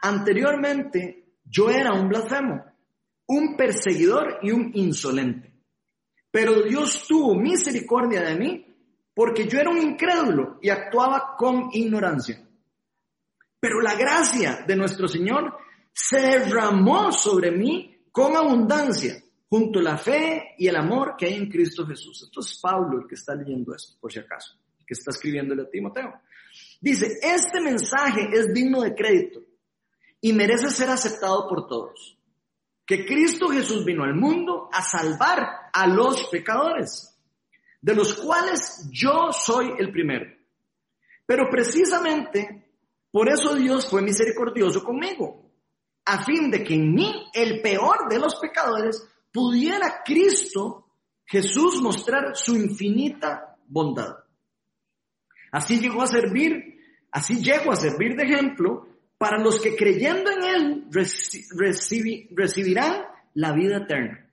Anteriormente 0.03 1.20
yo 1.45 1.71
era 1.71 1.93
un 1.93 2.09
blasfemo, 2.09 2.65
un 3.27 3.57
perseguidor 3.57 4.39
y 4.43 4.51
un 4.51 4.71
insolente. 4.75 5.53
Pero 6.31 6.63
Dios 6.63 7.07
tuvo 7.07 7.35
misericordia 7.35 8.23
de 8.23 8.37
mí 8.37 8.67
porque 9.15 9.47
yo 9.47 9.59
era 9.59 9.71
un 9.71 9.79
incrédulo 9.79 10.59
y 10.63 10.71
actuaba 10.71 11.35
con 11.37 11.71
ignorancia. 11.73 12.47
Pero 13.59 13.81
la 13.81 13.95
gracia 13.95 14.65
de 14.67 14.77
nuestro 14.77 15.07
Señor 15.09 15.55
se 15.93 16.21
derramó 16.21 17.13
sobre 17.13 17.51
mí 17.51 18.05
con 18.11 18.37
abundancia, 18.37 19.23
junto 19.49 19.81
a 19.81 19.83
la 19.83 19.99
fe 19.99 20.55
y 20.57 20.69
el 20.69 20.77
amor 20.77 21.15
que 21.19 21.27
hay 21.27 21.35
en 21.35 21.51
Cristo 21.51 21.87
Jesús. 21.87 22.23
Esto 22.23 22.41
es 22.41 22.59
Pablo 22.61 23.01
el 23.01 23.07
que 23.07 23.17
está 23.17 23.35
leyendo 23.35 23.75
esto, 23.75 23.97
por 24.01 24.13
si 24.13 24.21
acaso, 24.21 24.57
que 24.87 24.95
está 24.95 25.11
escribiéndole 25.11 25.63
a 25.63 25.71
Timoteo. 25.71 26.15
Dice, 26.81 27.19
este 27.23 27.61
mensaje 27.61 28.29
es 28.33 28.53
digno 28.55 28.81
de 28.81 28.95
crédito 28.95 29.41
y 30.21 30.33
merece 30.33 30.71
ser 30.71 30.91
aceptado 30.91 31.49
por 31.49 31.67
todos. 31.67 32.17
Que 32.87 33.07
Cristo 33.07 33.49
Jesús 33.49 33.85
vino 33.85 34.05
al 34.05 34.15
mundo 34.15 34.69
a 34.73 34.83
salvar 34.83 35.71
a 35.73 35.87
los 35.87 36.27
pecadores, 36.29 37.17
de 37.81 37.95
los 37.95 38.15
cuales 38.15 38.89
yo 38.91 39.33
soy 39.33 39.73
el 39.79 39.91
primero. 39.91 40.27
Pero 41.25 41.49
precisamente 41.49 42.71
por 43.11 43.29
eso 43.29 43.55
Dios 43.55 43.89
fue 43.89 44.03
misericordioso 44.03 44.85
conmigo, 44.85 45.50
a 46.05 46.25
fin 46.25 46.50
de 46.50 46.62
que 46.62 46.75
en 46.75 46.95
mí, 46.95 47.29
el 47.33 47.61
peor 47.61 48.09
de 48.09 48.19
los 48.19 48.37
pecadores, 48.37 49.07
pudiera 49.33 50.03
Cristo 50.05 50.87
Jesús 51.25 51.81
mostrar 51.81 52.37
su 52.37 52.57
infinita 52.57 53.57
bondad. 53.67 54.17
Así 55.53 55.81
llegó 55.81 56.03
a 56.03 56.07
servir, 56.07 56.79
así 57.11 57.43
llegó 57.43 57.73
a 57.73 57.77
servir 57.77 58.17
de 58.17 58.25
ejemplo 58.25 58.87
para 59.21 59.39
los 59.39 59.61
que 59.61 59.77
creyendo 59.77 60.31
en 60.31 60.45
Él 60.45 60.85
recibirán 62.35 63.03
la 63.35 63.53
vida 63.53 63.77
eterna. 63.77 64.33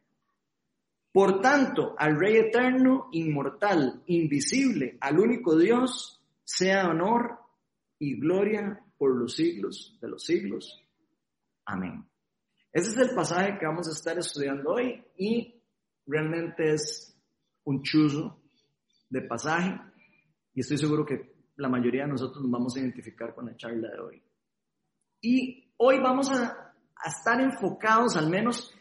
Por 1.11 1.41
tanto, 1.41 1.93
al 1.97 2.17
Rey 2.17 2.37
eterno, 2.37 3.09
inmortal, 3.11 4.01
invisible, 4.05 4.97
al 5.01 5.19
único 5.19 5.57
Dios, 5.57 6.23
sea 6.41 6.87
honor 6.87 7.37
y 7.99 8.17
gloria 8.17 8.81
por 8.97 9.13
los 9.13 9.35
siglos 9.35 9.97
de 9.99 10.07
los 10.07 10.23
siglos. 10.23 10.81
Amén. 11.65 12.07
Ese 12.71 12.91
es 12.91 13.09
el 13.09 13.13
pasaje 13.13 13.57
que 13.59 13.65
vamos 13.65 13.89
a 13.89 13.91
estar 13.91 14.17
estudiando 14.17 14.71
hoy 14.71 15.03
y 15.17 15.53
realmente 16.05 16.71
es 16.71 17.13
un 17.65 17.83
chuzo 17.83 18.39
de 19.09 19.21
pasaje 19.23 19.77
y 20.53 20.61
estoy 20.61 20.77
seguro 20.77 21.05
que 21.05 21.35
la 21.57 21.67
mayoría 21.67 22.03
de 22.03 22.11
nosotros 22.11 22.41
nos 22.41 22.51
vamos 22.51 22.77
a 22.77 22.79
identificar 22.79 23.35
con 23.35 23.47
la 23.47 23.57
charla 23.57 23.89
de 23.89 23.99
hoy. 23.99 24.26
Y 25.21 25.71
hoy 25.77 25.99
vamos 25.99 26.31
a, 26.31 26.73
a 26.95 27.09
estar 27.09 27.39
enfocados 27.41 28.15
al 28.15 28.29
menos 28.29 28.73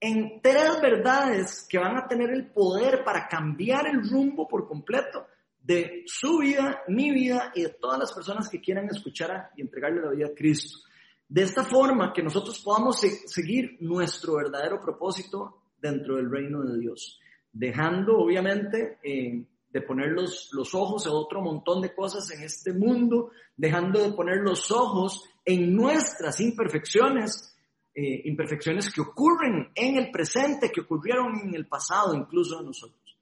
en 0.00 0.40
tres 0.42 0.80
verdades 0.80 1.66
que 1.68 1.78
van 1.78 1.96
a 1.96 2.08
tener 2.08 2.30
el 2.30 2.50
poder 2.50 3.04
para 3.04 3.28
cambiar 3.28 3.86
el 3.86 4.08
rumbo 4.08 4.48
por 4.48 4.66
completo 4.66 5.26
de 5.62 6.02
su 6.06 6.38
vida, 6.38 6.82
mi 6.88 7.12
vida 7.12 7.52
y 7.54 7.62
de 7.62 7.68
todas 7.68 7.98
las 8.00 8.12
personas 8.12 8.48
que 8.48 8.60
quieran 8.60 8.88
escuchar 8.90 9.50
y 9.56 9.62
entregarle 9.62 10.02
la 10.02 10.10
vida 10.10 10.26
a 10.26 10.34
Cristo. 10.34 10.80
De 11.28 11.42
esta 11.42 11.64
forma 11.64 12.12
que 12.12 12.22
nosotros 12.22 12.60
podamos 12.60 13.00
seguir 13.00 13.78
nuestro 13.80 14.34
verdadero 14.34 14.80
propósito 14.80 15.62
dentro 15.80 16.16
del 16.16 16.30
reino 16.30 16.62
de 16.62 16.78
Dios, 16.78 17.20
dejando 17.52 18.18
obviamente 18.18 18.98
eh, 19.02 19.44
de 19.72 19.80
poner 19.80 20.10
los, 20.10 20.50
los 20.52 20.74
ojos 20.74 21.06
en 21.06 21.12
otro 21.12 21.40
montón 21.40 21.80
de 21.80 21.94
cosas 21.94 22.30
en 22.30 22.42
este 22.42 22.72
mundo, 22.72 23.30
dejando 23.56 24.00
de 24.00 24.12
poner 24.12 24.38
los 24.38 24.70
ojos 24.70 25.24
en 25.44 25.74
nuestras 25.74 26.40
imperfecciones, 26.40 27.56
eh, 27.94 28.22
imperfecciones 28.24 28.92
que 28.92 29.00
ocurren 29.00 29.70
en 29.74 29.96
el 29.96 30.10
presente, 30.10 30.70
que 30.70 30.82
ocurrieron 30.82 31.38
en 31.40 31.54
el 31.54 31.66
pasado 31.66 32.14
incluso 32.14 32.58
de 32.58 32.66
nosotros. 32.66 33.18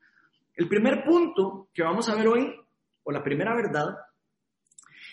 El 0.54 0.69
primer 0.69 1.04
punto 1.04 1.69
que 1.73 1.83
vamos 1.83 2.09
a 2.09 2.14
ver 2.14 2.28
hoy, 2.28 2.54
o 3.04 3.12
la 3.12 3.23
primera 3.23 3.54
verdad, 3.54 3.97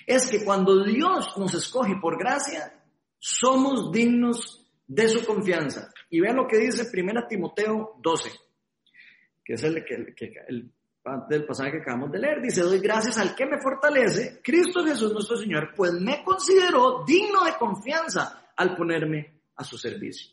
es 0.06 0.30
que 0.30 0.44
cuando 0.44 0.84
Dios 0.84 1.38
nos 1.38 1.54
escoge 1.54 1.96
por 2.02 2.18
gracia, 2.18 2.84
somos 3.20 3.92
dignos 3.92 4.66
de 4.88 5.10
su 5.10 5.26
confianza. 5.26 5.92
Y 6.10 6.20
vean 6.20 6.38
lo 6.38 6.48
que 6.48 6.58
dice 6.58 6.88
1 6.92 7.28
Timoteo 7.28 7.96
12, 8.02 8.32
que 9.44 9.54
es 9.54 9.64
el, 9.64 9.84
que, 9.84 9.96
el, 10.48 10.72
del 11.30 11.46
pasaje 11.46 11.72
que 11.72 11.82
acabamos 11.82 12.12
de 12.12 12.20
leer. 12.20 12.42
Dice, 12.42 12.62
doy 12.62 12.80
gracias 12.80 13.18
al 13.18 13.36
que 13.36 13.46
me 13.46 13.60
fortalece, 13.60 14.42
Cristo 14.44 14.84
Jesús 14.84 15.14
nuestro 15.14 15.38
Señor, 15.38 15.74
pues 15.76 15.94
me 15.94 16.24
consideró 16.24 17.04
digno 17.06 17.44
de 17.44 17.54
confianza 17.58 18.52
al 18.56 18.76
ponerme 18.76 19.42
a 19.56 19.64
su 19.64 19.78
servicio. 19.78 20.32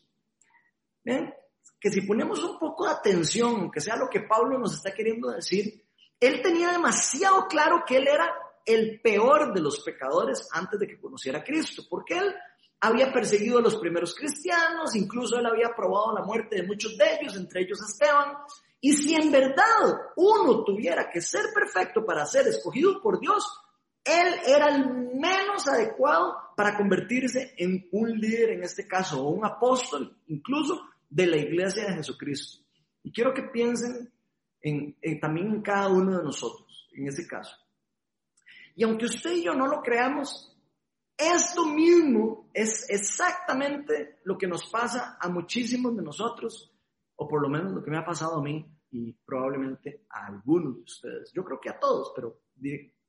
¿Ven? 1.03 1.33
Que 1.79 1.91
si 1.91 2.01
ponemos 2.01 2.43
un 2.43 2.57
poco 2.57 2.85
de 2.85 2.93
atención, 2.93 3.69
que 3.71 3.81
sea 3.81 3.95
lo 3.95 4.09
que 4.09 4.21
Pablo 4.21 4.57
nos 4.57 4.75
está 4.75 4.93
queriendo 4.93 5.29
decir, 5.29 5.83
él 6.19 6.41
tenía 6.41 6.71
demasiado 6.71 7.47
claro 7.47 7.83
que 7.85 7.97
él 7.97 8.07
era 8.07 8.33
el 8.65 8.99
peor 9.01 9.53
de 9.53 9.61
los 9.61 9.81
pecadores 9.81 10.47
antes 10.51 10.79
de 10.79 10.87
que 10.87 10.99
conociera 10.99 11.39
a 11.39 11.43
Cristo, 11.43 11.83
porque 11.89 12.17
él 12.17 12.35
había 12.79 13.11
perseguido 13.13 13.59
a 13.59 13.61
los 13.61 13.77
primeros 13.77 14.15
cristianos, 14.15 14.95
incluso 14.95 15.37
él 15.37 15.45
había 15.45 15.75
probado 15.75 16.13
la 16.13 16.23
muerte 16.23 16.57
de 16.57 16.67
muchos 16.67 16.97
de 16.97 17.05
ellos, 17.19 17.35
entre 17.35 17.61
ellos 17.61 17.79
Esteban, 17.81 18.33
y 18.81 18.93
si 18.93 19.15
en 19.15 19.31
verdad 19.31 20.11
uno 20.15 20.63
tuviera 20.63 21.09
que 21.09 21.21
ser 21.21 21.45
perfecto 21.53 22.05
para 22.05 22.25
ser 22.25 22.47
escogido 22.47 23.01
por 23.01 23.19
Dios, 23.19 23.43
él 24.03 24.35
era 24.45 24.67
el 24.67 25.15
menos 25.15 25.67
adecuado 25.67 26.35
para 26.55 26.77
convertirse 26.77 27.55
en 27.57 27.87
un 27.91 28.11
líder, 28.19 28.51
en 28.51 28.63
este 28.63 28.87
caso, 28.87 29.23
o 29.23 29.29
un 29.29 29.45
apóstol, 29.45 30.15
incluso 30.27 30.81
de 31.09 31.27
la 31.27 31.37
iglesia 31.37 31.85
de 31.85 31.95
Jesucristo. 31.95 32.63
Y 33.03 33.11
quiero 33.11 33.33
que 33.33 33.43
piensen 33.43 34.11
en, 34.61 34.95
también 35.19 35.47
en 35.47 35.61
cada 35.61 35.87
uno 35.87 36.17
de 36.17 36.23
nosotros, 36.23 36.87
en 36.93 37.07
ese 37.07 37.27
caso. 37.27 37.55
Y 38.75 38.83
aunque 38.83 39.05
usted 39.05 39.31
y 39.31 39.43
yo 39.43 39.53
no 39.53 39.67
lo 39.67 39.81
creamos, 39.81 40.55
esto 41.17 41.65
mismo 41.65 42.49
es 42.53 42.85
exactamente 42.89 44.19
lo 44.25 44.37
que 44.37 44.47
nos 44.47 44.69
pasa 44.69 45.17
a 45.19 45.29
muchísimos 45.29 45.95
de 45.95 46.03
nosotros, 46.03 46.71
o 47.15 47.27
por 47.27 47.41
lo 47.41 47.49
menos 47.49 47.71
lo 47.71 47.83
que 47.83 47.91
me 47.91 47.97
ha 47.97 48.05
pasado 48.05 48.39
a 48.39 48.43
mí 48.43 48.65
y 48.91 49.13
probablemente 49.25 50.05
a 50.09 50.27
algunos 50.27 50.75
de 50.75 50.81
ustedes. 50.81 51.31
Yo 51.33 51.43
creo 51.43 51.59
que 51.59 51.69
a 51.69 51.79
todos, 51.79 52.13
pero 52.15 52.39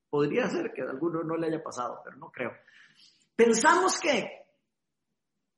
Podría 0.08 0.48
ser 0.48 0.72
que 0.72 0.82
a 0.82 0.90
alguno 0.90 1.22
no 1.22 1.36
le 1.36 1.48
haya 1.48 1.62
pasado, 1.62 2.00
pero 2.04 2.16
no 2.16 2.30
creo. 2.30 2.52
Pensamos 3.34 3.98
que, 4.00 4.46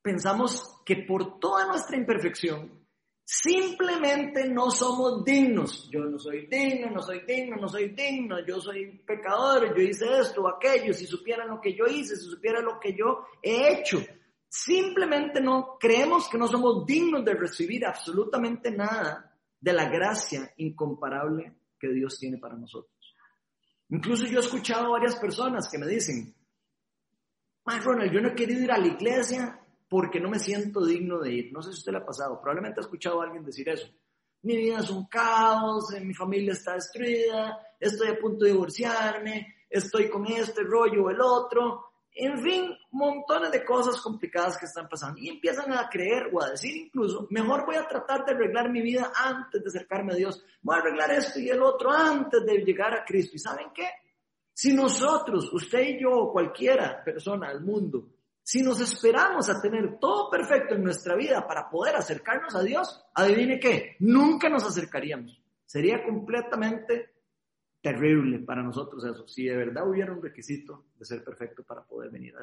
pensamos 0.02 0.83
que 0.85 0.97
por 0.97 1.38
toda 1.38 1.67
nuestra 1.67 1.97
imperfección, 1.97 2.87
simplemente 3.25 4.49
no 4.49 4.71
somos 4.71 5.25
dignos. 5.25 5.88
Yo 5.90 6.00
no 6.00 6.19
soy 6.19 6.47
digno, 6.47 6.90
no 6.90 7.00
soy 7.00 7.21
digno, 7.21 7.57
no 7.57 7.69
soy 7.69 7.90
digno, 7.90 8.45
yo 8.45 8.61
soy 8.61 8.99
pecador, 9.07 9.76
yo 9.76 9.83
hice 9.83 10.19
esto 10.19 10.49
aquello, 10.49 10.93
si 10.95 11.07
supieran 11.07 11.49
lo 11.49 11.61
que 11.61 11.75
yo 11.75 11.85
hice, 11.87 12.17
si 12.17 12.25
supieran 12.25 12.64
lo 12.64 12.81
que 12.81 12.97
yo 12.97 13.26
he 13.43 13.78
hecho. 13.78 13.99
Simplemente 14.49 15.40
no 15.40 15.76
creemos 15.78 16.28
que 16.28 16.38
no 16.38 16.49
somos 16.49 16.87
dignos 16.87 17.25
de 17.25 17.35
recibir 17.35 17.85
absolutamente 17.85 18.71
nada 18.71 19.37
de 19.61 19.73
la 19.73 19.88
gracia 19.88 20.52
incomparable 20.57 21.55
que 21.78 21.88
Dios 21.88 22.19
tiene 22.19 22.38
para 22.38 22.57
nosotros. 22.57 22.95
Incluso 23.90 24.26
yo 24.26 24.40
he 24.40 24.43
escuchado 24.43 24.87
a 24.87 24.99
varias 24.99 25.17
personas 25.17 25.69
que 25.71 25.78
me 25.78 25.87
dicen, 25.87 26.35
Ronald, 27.64 28.12
yo 28.12 28.21
no 28.21 28.28
he 28.28 28.35
querido 28.35 28.62
ir 28.62 28.73
a 28.73 28.78
la 28.78 28.87
iglesia 28.87 29.61
porque 29.88 30.21
no 30.21 30.31
me 30.31 30.38
siento 30.38 30.85
digno 30.85 31.19
de 31.19 31.33
ir. 31.33 31.52
No 31.52 31.62
sé 31.62 31.73
si 31.73 31.78
usted 31.78 31.93
le 31.93 31.99
ha 31.99 32.07
pasado, 32.07 32.40
probablemente 32.40 32.81
ha 32.81 32.85
escuchado 32.85 33.21
a 33.21 33.25
alguien 33.25 33.45
decir 33.45 33.69
eso. 33.69 33.88
Mi 34.43 34.57
vida 34.57 34.78
es 34.78 34.90
un 34.90 35.07
caos, 35.07 35.90
mi 36.00 36.14
familia 36.14 36.52
está 36.52 36.75
destruida, 36.75 37.59
estoy 37.78 38.09
a 38.09 38.19
punto 38.19 38.45
de 38.45 38.52
divorciarme, 38.52 39.57
estoy 39.69 40.09
con 40.09 40.26
este 40.26 40.62
rollo 40.62 41.05
o 41.05 41.11
el 41.11 41.21
otro. 41.21 41.88
En 42.20 42.42
fin, 42.42 42.76
montones 42.90 43.52
de 43.52 43.64
cosas 43.64 44.00
complicadas 44.00 44.58
que 44.58 44.66
están 44.66 44.88
pasando. 44.88 45.20
Y 45.20 45.28
empiezan 45.28 45.72
a 45.72 45.88
creer 45.88 46.28
o 46.32 46.42
a 46.42 46.50
decir 46.50 46.76
incluso, 46.76 47.28
mejor 47.30 47.64
voy 47.64 47.76
a 47.76 47.87
tratar 47.87 48.25
de 48.25 48.32
arreglar 48.32 48.72
mi 48.72 48.82
vida 48.82 49.12
antes 49.14 49.62
de 49.62 49.68
acercarme 49.68 50.14
a 50.14 50.16
Dios. 50.16 50.44
Voy 50.60 50.75
a 50.75 50.80
arreglar 50.80 51.12
esto 51.12 51.38
y 51.38 51.48
el 51.48 51.62
otro 51.62 51.92
antes 51.92 52.44
de 52.44 52.58
llegar 52.58 52.92
a 52.92 53.04
Cristo. 53.04 53.37
¿Y 53.37 53.38
saben 53.38 53.68
qué? 53.72 53.88
Si 54.52 54.75
nosotros, 54.75 55.52
usted 55.52 55.80
y 55.80 56.00
yo, 56.00 56.10
o 56.10 56.32
cualquiera 56.32 57.04
persona 57.04 57.50
del 57.50 57.60
mundo, 57.60 58.08
si 58.42 58.62
nos 58.62 58.80
esperamos 58.80 59.48
a 59.48 59.60
tener 59.60 60.00
todo 60.00 60.28
perfecto 60.28 60.75
en 60.75 60.82
nuestra 60.82 61.14
vida 61.14 61.46
para 61.46 61.70
poder 61.70 61.94
acercarnos 61.94 62.52
a 62.56 62.64
Dios, 62.64 63.00
adivine 63.14 63.60
qué, 63.60 63.94
nunca 64.00 64.48
nos 64.48 64.64
acercaríamos. 64.64 65.40
Sería 65.64 66.02
completamente 66.02 67.17
terrible 67.92 68.38
para 68.40 68.62
nosotros 68.62 69.04
eso, 69.04 69.26
si 69.26 69.45
de 69.45 69.57
verdad 69.57 69.88
hubiera 69.88 70.12
un 70.12 70.23
requisito 70.23 70.87
de 70.97 71.04
ser 71.04 71.25
perfecto 71.25 71.62
para 71.62 71.83
poder 71.83 72.11
venir 72.11 72.35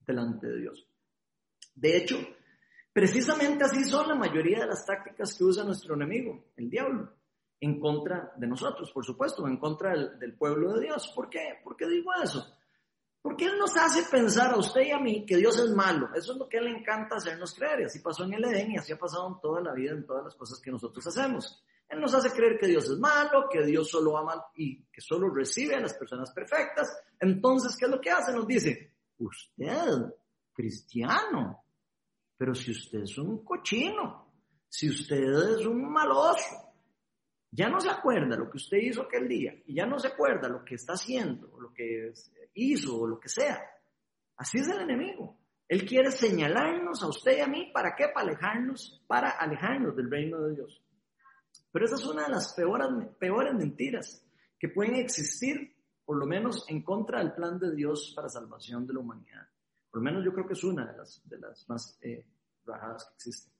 delante 0.00 0.46
de 0.46 0.60
Dios. 0.60 0.86
De 1.74 1.96
hecho, 1.96 2.18
precisamente 2.92 3.64
así 3.64 3.84
son 3.84 4.08
la 4.08 4.14
mayoría 4.14 4.60
de 4.60 4.66
las 4.66 4.84
tácticas 4.84 5.34
que 5.36 5.44
usa 5.44 5.64
nuestro 5.64 5.94
enemigo, 5.94 6.52
el 6.56 6.68
diablo, 6.68 7.12
en 7.60 7.80
contra 7.80 8.32
de 8.36 8.46
nosotros, 8.46 8.92
por 8.92 9.04
supuesto, 9.04 9.46
en 9.48 9.56
contra 9.56 9.92
del, 9.92 10.18
del 10.18 10.36
pueblo 10.36 10.74
de 10.74 10.82
Dios. 10.82 11.10
¿Por 11.14 11.30
qué? 11.30 11.60
¿Por 11.62 11.76
qué 11.76 11.88
digo 11.88 12.10
eso? 12.22 12.46
Porque 13.22 13.46
Él 13.46 13.58
nos 13.58 13.74
hace 13.78 14.02
pensar 14.10 14.52
a 14.52 14.58
usted 14.58 14.82
y 14.82 14.90
a 14.90 14.98
mí 14.98 15.24
que 15.24 15.38
Dios 15.38 15.58
es 15.58 15.70
malo. 15.70 16.10
Eso 16.14 16.32
es 16.32 16.38
lo 16.38 16.46
que 16.46 16.58
Él 16.58 16.64
le 16.64 16.78
encanta 16.78 17.16
hacernos 17.16 17.54
creer. 17.54 17.80
Y 17.80 17.84
así 17.84 18.00
pasó 18.00 18.24
en 18.24 18.34
el 18.34 18.44
Edén 18.44 18.72
y 18.72 18.76
así 18.76 18.92
ha 18.92 18.98
pasado 18.98 19.28
en 19.28 19.40
toda 19.40 19.62
la 19.62 19.72
vida, 19.72 19.92
en 19.92 20.04
todas 20.04 20.24
las 20.24 20.34
cosas 20.34 20.60
que 20.60 20.70
nosotros 20.70 21.06
hacemos. 21.06 21.64
Nos 21.96 22.14
hace 22.14 22.30
creer 22.30 22.58
que 22.58 22.66
Dios 22.66 22.84
es 22.84 22.98
malo, 22.98 23.48
que 23.50 23.64
Dios 23.64 23.88
solo 23.88 24.16
ama 24.16 24.44
y 24.54 24.84
que 24.84 25.00
solo 25.00 25.28
recibe 25.30 25.74
a 25.74 25.80
las 25.80 25.94
personas 25.94 26.32
perfectas. 26.32 26.96
Entonces, 27.18 27.76
¿qué 27.76 27.86
es 27.86 27.90
lo 27.90 28.00
que 28.00 28.10
hace? 28.10 28.32
Nos 28.32 28.46
dice, 28.46 28.94
usted, 29.18 30.14
cristiano, 30.52 31.64
pero 32.36 32.54
si 32.54 32.72
usted 32.72 33.00
es 33.00 33.18
un 33.18 33.44
cochino, 33.44 34.32
si 34.68 34.88
usted 34.90 35.22
es 35.58 35.66
un 35.66 35.90
maloso, 35.90 36.74
ya 37.50 37.68
no 37.68 37.80
se 37.80 37.88
acuerda 37.88 38.36
lo 38.36 38.50
que 38.50 38.56
usted 38.56 38.78
hizo 38.78 39.02
aquel 39.02 39.28
día 39.28 39.54
y 39.66 39.74
ya 39.74 39.86
no 39.86 39.98
se 39.98 40.08
acuerda 40.08 40.48
lo 40.48 40.64
que 40.64 40.74
está 40.74 40.94
haciendo, 40.94 41.58
lo 41.60 41.72
que 41.72 42.12
hizo 42.54 43.00
o 43.00 43.06
lo 43.06 43.20
que 43.20 43.28
sea. 43.28 43.62
Así 44.36 44.58
es 44.58 44.68
el 44.68 44.80
enemigo. 44.80 45.38
Él 45.68 45.86
quiere 45.86 46.10
señalarnos 46.10 47.02
a 47.02 47.08
usted 47.08 47.38
y 47.38 47.40
a 47.40 47.46
mí, 47.46 47.70
¿para 47.72 47.94
qué? 47.94 48.08
Para 48.12 48.28
alejarnos, 48.28 49.02
para 49.06 49.30
alejarnos 49.30 49.96
del 49.96 50.10
reino 50.10 50.40
de 50.42 50.54
Dios. 50.56 50.83
Pero 51.72 51.86
esa 51.86 51.96
es 51.96 52.04
una 52.06 52.24
de 52.24 52.30
las 52.30 52.52
peores, 52.54 52.88
peores 53.18 53.54
mentiras 53.54 54.24
que 54.58 54.68
pueden 54.68 54.96
existir, 54.96 55.74
por 56.04 56.16
lo 56.16 56.26
menos 56.26 56.64
en 56.68 56.82
contra 56.82 57.18
del 57.18 57.32
plan 57.32 57.58
de 57.58 57.74
Dios 57.74 58.12
para 58.14 58.28
salvación 58.28 58.86
de 58.86 58.94
la 58.94 59.00
humanidad. 59.00 59.48
Por 59.90 60.00
lo 60.00 60.04
menos 60.04 60.24
yo 60.24 60.32
creo 60.32 60.46
que 60.46 60.54
es 60.54 60.64
una 60.64 60.86
de 60.86 60.96
las, 60.98 61.20
de 61.28 61.38
las 61.38 61.68
más 61.68 61.98
eh, 62.02 62.24
que 62.64 62.72
existen. 63.16 63.52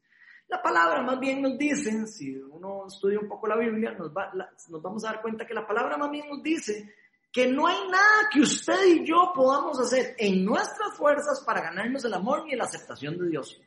La 0.48 0.62
palabra 0.62 1.02
más 1.02 1.18
bien 1.18 1.40
nos 1.40 1.56
dice, 1.56 2.06
si 2.06 2.36
uno 2.36 2.86
estudia 2.86 3.18
un 3.18 3.28
poco 3.28 3.46
la 3.46 3.56
Biblia, 3.56 3.92
nos, 3.92 4.10
va, 4.10 4.32
nos 4.68 4.82
vamos 4.82 5.04
a 5.04 5.12
dar 5.12 5.22
cuenta 5.22 5.46
que 5.46 5.54
la 5.54 5.66
palabra 5.66 5.96
más 5.96 6.10
bien 6.10 6.28
nos 6.28 6.42
dice 6.42 6.94
que 7.32 7.48
no 7.48 7.66
hay 7.66 7.88
nada 7.90 8.28
que 8.32 8.40
usted 8.40 8.86
y 8.86 9.04
yo 9.04 9.32
podamos 9.34 9.80
hacer 9.80 10.14
en 10.18 10.44
nuestras 10.44 10.96
fuerzas 10.96 11.42
para 11.44 11.62
ganarnos 11.62 12.04
el 12.04 12.14
amor 12.14 12.44
y 12.48 12.54
la 12.54 12.64
aceptación 12.64 13.18
de 13.18 13.28
Dios. 13.28 13.60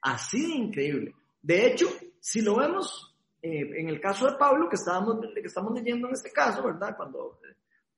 Así 0.00 0.44
de 0.44 0.54
increíble. 0.56 1.14
De 1.40 1.66
hecho, 1.66 1.86
si 2.18 2.40
lo 2.40 2.56
vemos 2.56 3.11
eh, 3.42 3.80
en 3.80 3.88
el 3.88 4.00
caso 4.00 4.30
de 4.30 4.36
Pablo, 4.36 4.68
que, 4.68 4.76
estábamos, 4.76 5.18
leyendo 5.74 6.06
en 6.06 6.14
este 6.14 6.30
caso, 6.30 6.62
¿verdad? 6.62 6.96
Cuando, 6.96 7.40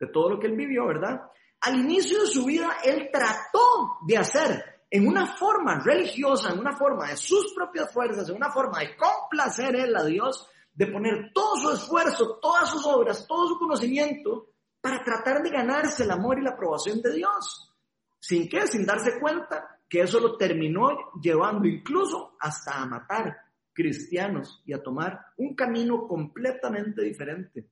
de 0.01 0.07
todo 0.07 0.31
lo 0.31 0.41
que 0.41 0.47
él 0.47 0.57
vivió, 0.57 0.87
¿verdad? 0.87 1.21
Al 1.61 1.77
inicio 1.77 2.23
de 2.23 2.27
su 2.29 2.47
vida, 2.47 2.79
él 2.83 3.11
trató 3.13 3.99
de 4.07 4.17
hacer 4.17 4.65
en 4.91 5.07
una 5.07 5.37
forma 5.37 5.81
religiosa, 5.81 6.51
en 6.51 6.61
una 6.61 6.75
forma 6.75 7.09
de 7.09 7.17
sus 7.19 7.53
propias 7.53 7.93
fuerzas, 7.93 8.29
en 8.31 8.37
una 8.37 8.51
forma 8.51 8.79
de 8.81 8.97
complacer 8.97 9.77
él 9.77 9.95
a 9.95 10.05
Dios, 10.05 10.49
de 10.73 10.87
poner 10.87 11.31
todo 11.35 11.57
su 11.57 11.73
esfuerzo, 11.73 12.39
todas 12.41 12.71
sus 12.71 12.87
obras, 12.87 13.27
todo 13.27 13.47
su 13.49 13.59
conocimiento 13.59 14.49
para 14.81 15.05
tratar 15.05 15.43
de 15.43 15.51
ganarse 15.51 16.05
el 16.05 16.11
amor 16.11 16.39
y 16.39 16.43
la 16.43 16.51
aprobación 16.51 17.03
de 17.03 17.13
Dios. 17.13 17.71
¿Sin 18.19 18.49
qué? 18.49 18.67
Sin 18.67 18.87
darse 18.87 19.21
cuenta 19.21 19.79
que 19.89 20.01
eso 20.01 20.21
lo 20.21 20.39
terminó 20.39 21.13
llevando 21.21 21.69
incluso 21.69 22.37
hasta 22.41 22.81
a 22.81 22.87
matar 22.87 23.44
cristianos 23.75 24.63
y 24.65 24.73
a 24.73 24.83
tomar 24.83 25.21
un 25.37 25.55
camino 25.55 26.07
completamente 26.07 27.03
diferente, 27.03 27.69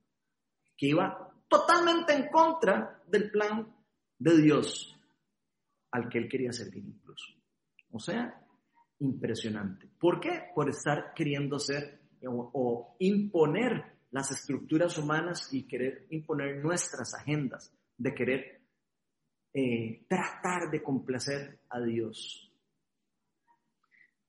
que 0.77 0.89
iba 0.89 1.33
totalmente 1.49 2.13
en 2.15 2.29
contra 2.29 3.03
del 3.07 3.31
plan 3.31 3.75
de 4.19 4.43
Dios 4.43 4.99
al 5.93 6.09
que 6.09 6.19
él 6.19 6.29
quería 6.29 6.53
servir 6.53 6.85
incluso. 6.85 7.33
O 7.91 7.99
sea, 7.99 8.43
impresionante. 9.01 9.89
¿Por 9.99 10.21
qué? 10.21 10.51
Por 10.55 10.69
estar 10.69 11.13
queriendo 11.15 11.59
ser 11.59 12.01
o, 12.27 12.97
imponer 13.01 13.85
las 14.11 14.31
estructuras 14.31 14.97
humanas 14.99 15.53
y 15.53 15.67
querer 15.67 16.07
imponer 16.11 16.63
nuestras 16.63 17.15
agendas, 17.15 17.75
de 17.97 18.15
querer 18.15 18.61
eh, 19.55 20.05
tratar 20.09 20.71
de 20.71 20.83
complacer 20.83 21.61
a 21.69 21.81
Dios. 21.81 22.52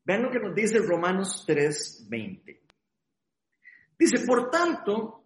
Vean 0.05 0.24
lo 0.24 0.31
que 0.31 0.39
nos 0.39 0.53
dice 0.53 0.79
Romanos 0.79 1.45
3:20. 1.48 2.62
Dice, 3.98 4.25
por 4.25 4.50
tanto, 4.50 5.24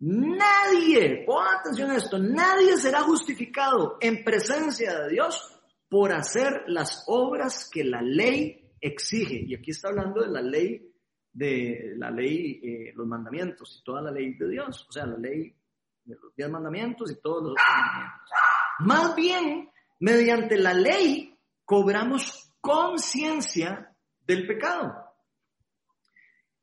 nadie, 0.00 1.24
pongan 1.26 1.56
atención 1.60 1.90
a 1.90 1.96
esto, 1.96 2.18
nadie 2.18 2.76
será 2.76 3.00
justificado 3.00 3.98
en 4.00 4.24
presencia 4.24 4.98
de 5.00 5.10
Dios 5.10 5.60
por 5.88 6.12
hacer 6.12 6.64
las 6.68 7.04
obras 7.06 7.68
que 7.70 7.84
la 7.84 8.00
ley 8.00 8.72
exige. 8.80 9.42
Y 9.46 9.54
aquí 9.54 9.72
está 9.72 9.88
hablando 9.88 10.22
de 10.22 10.28
la 10.28 10.42
ley 10.42 10.84
de 11.38 11.94
la 11.96 12.10
ley, 12.10 12.60
eh, 12.64 12.92
los 12.96 13.06
mandamientos 13.06 13.78
y 13.80 13.84
toda 13.84 14.02
la 14.02 14.10
ley 14.10 14.34
de 14.34 14.48
Dios, 14.48 14.86
o 14.88 14.92
sea, 14.92 15.06
la 15.06 15.18
ley 15.18 15.54
de 16.04 16.16
los 16.16 16.34
diez 16.34 16.50
mandamientos 16.50 17.12
y 17.12 17.20
todos 17.20 17.50
los 17.50 17.54
mandamientos. 17.54 18.30
Más 18.80 19.14
bien, 19.14 19.70
mediante 20.00 20.56
la 20.56 20.74
ley 20.74 21.38
cobramos 21.64 22.52
conciencia 22.60 23.94
del 24.28 24.46
pecado. 24.46 24.94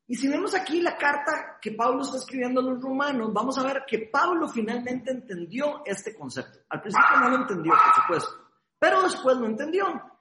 Y 0.06 0.14
si 0.14 0.28
vemos 0.28 0.54
aquí 0.54 0.80
la 0.80 0.96
carta 0.96 1.58
que 1.60 1.72
Pablo 1.72 2.02
está 2.02 2.16
escribiendo 2.16 2.60
a 2.60 2.64
los 2.64 2.80
romanos, 2.80 3.32
vamos 3.32 3.58
a 3.58 3.64
ver 3.64 3.84
que 3.86 4.08
Pablo 4.10 4.48
finalmente 4.48 5.10
entendió 5.10 5.82
este 5.84 6.14
concepto. 6.14 6.60
Al 6.70 6.80
principio 6.80 7.20
no 7.20 7.28
lo 7.28 7.36
entendió, 7.36 7.72
por 7.72 8.02
supuesto, 8.02 8.30
pero 8.78 9.02
después 9.02 9.36
lo 9.36 9.46
entendió 9.46 10.16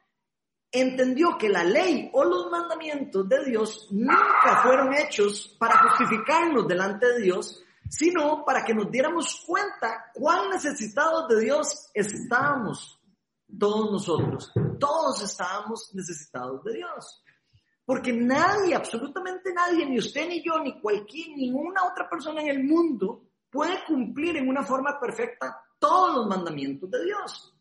entendió 0.71 1.37
que 1.37 1.47
la 1.47 1.63
ley 1.63 2.09
o 2.13 2.23
los 2.25 2.51
mandamientos 2.51 3.27
de 3.29 3.45
Dios 3.45 3.87
nunca 3.91 4.61
fueron 4.61 4.93
hechos 4.93 5.55
para 5.57 5.77
justificarnos 5.83 6.67
delante 6.67 7.05
de 7.05 7.21
Dios, 7.21 7.63
sino 7.89 8.43
para 8.43 8.63
que 8.65 8.73
nos 8.73 8.91
diéramos 8.91 9.43
cuenta 9.45 10.11
cuán 10.13 10.49
necesitados 10.49 11.29
de 11.29 11.39
Dios 11.41 11.89
estábamos 11.93 12.99
todos 13.57 13.91
nosotros. 13.91 14.51
Todos 14.79 15.21
estábamos 15.21 15.91
necesitados 15.93 16.63
de 16.65 16.73
Dios. 16.73 17.23
Porque 17.85 18.11
nadie, 18.11 18.73
absolutamente 18.73 19.53
nadie, 19.53 19.85
ni 19.85 19.99
usted 19.99 20.27
ni 20.27 20.43
yo, 20.43 20.59
ni 20.59 20.79
cualquier, 20.79 21.37
ninguna 21.37 21.83
otra 21.83 22.09
persona 22.09 22.41
en 22.41 22.49
el 22.49 22.63
mundo 22.63 23.23
puede 23.49 23.83
cumplir 23.85 24.37
en 24.37 24.49
una 24.49 24.63
forma 24.63 24.99
perfecta 24.99 25.61
todos 25.77 26.15
los 26.15 26.27
mandamientos 26.27 26.89
de 26.89 27.05
Dios. 27.05 27.55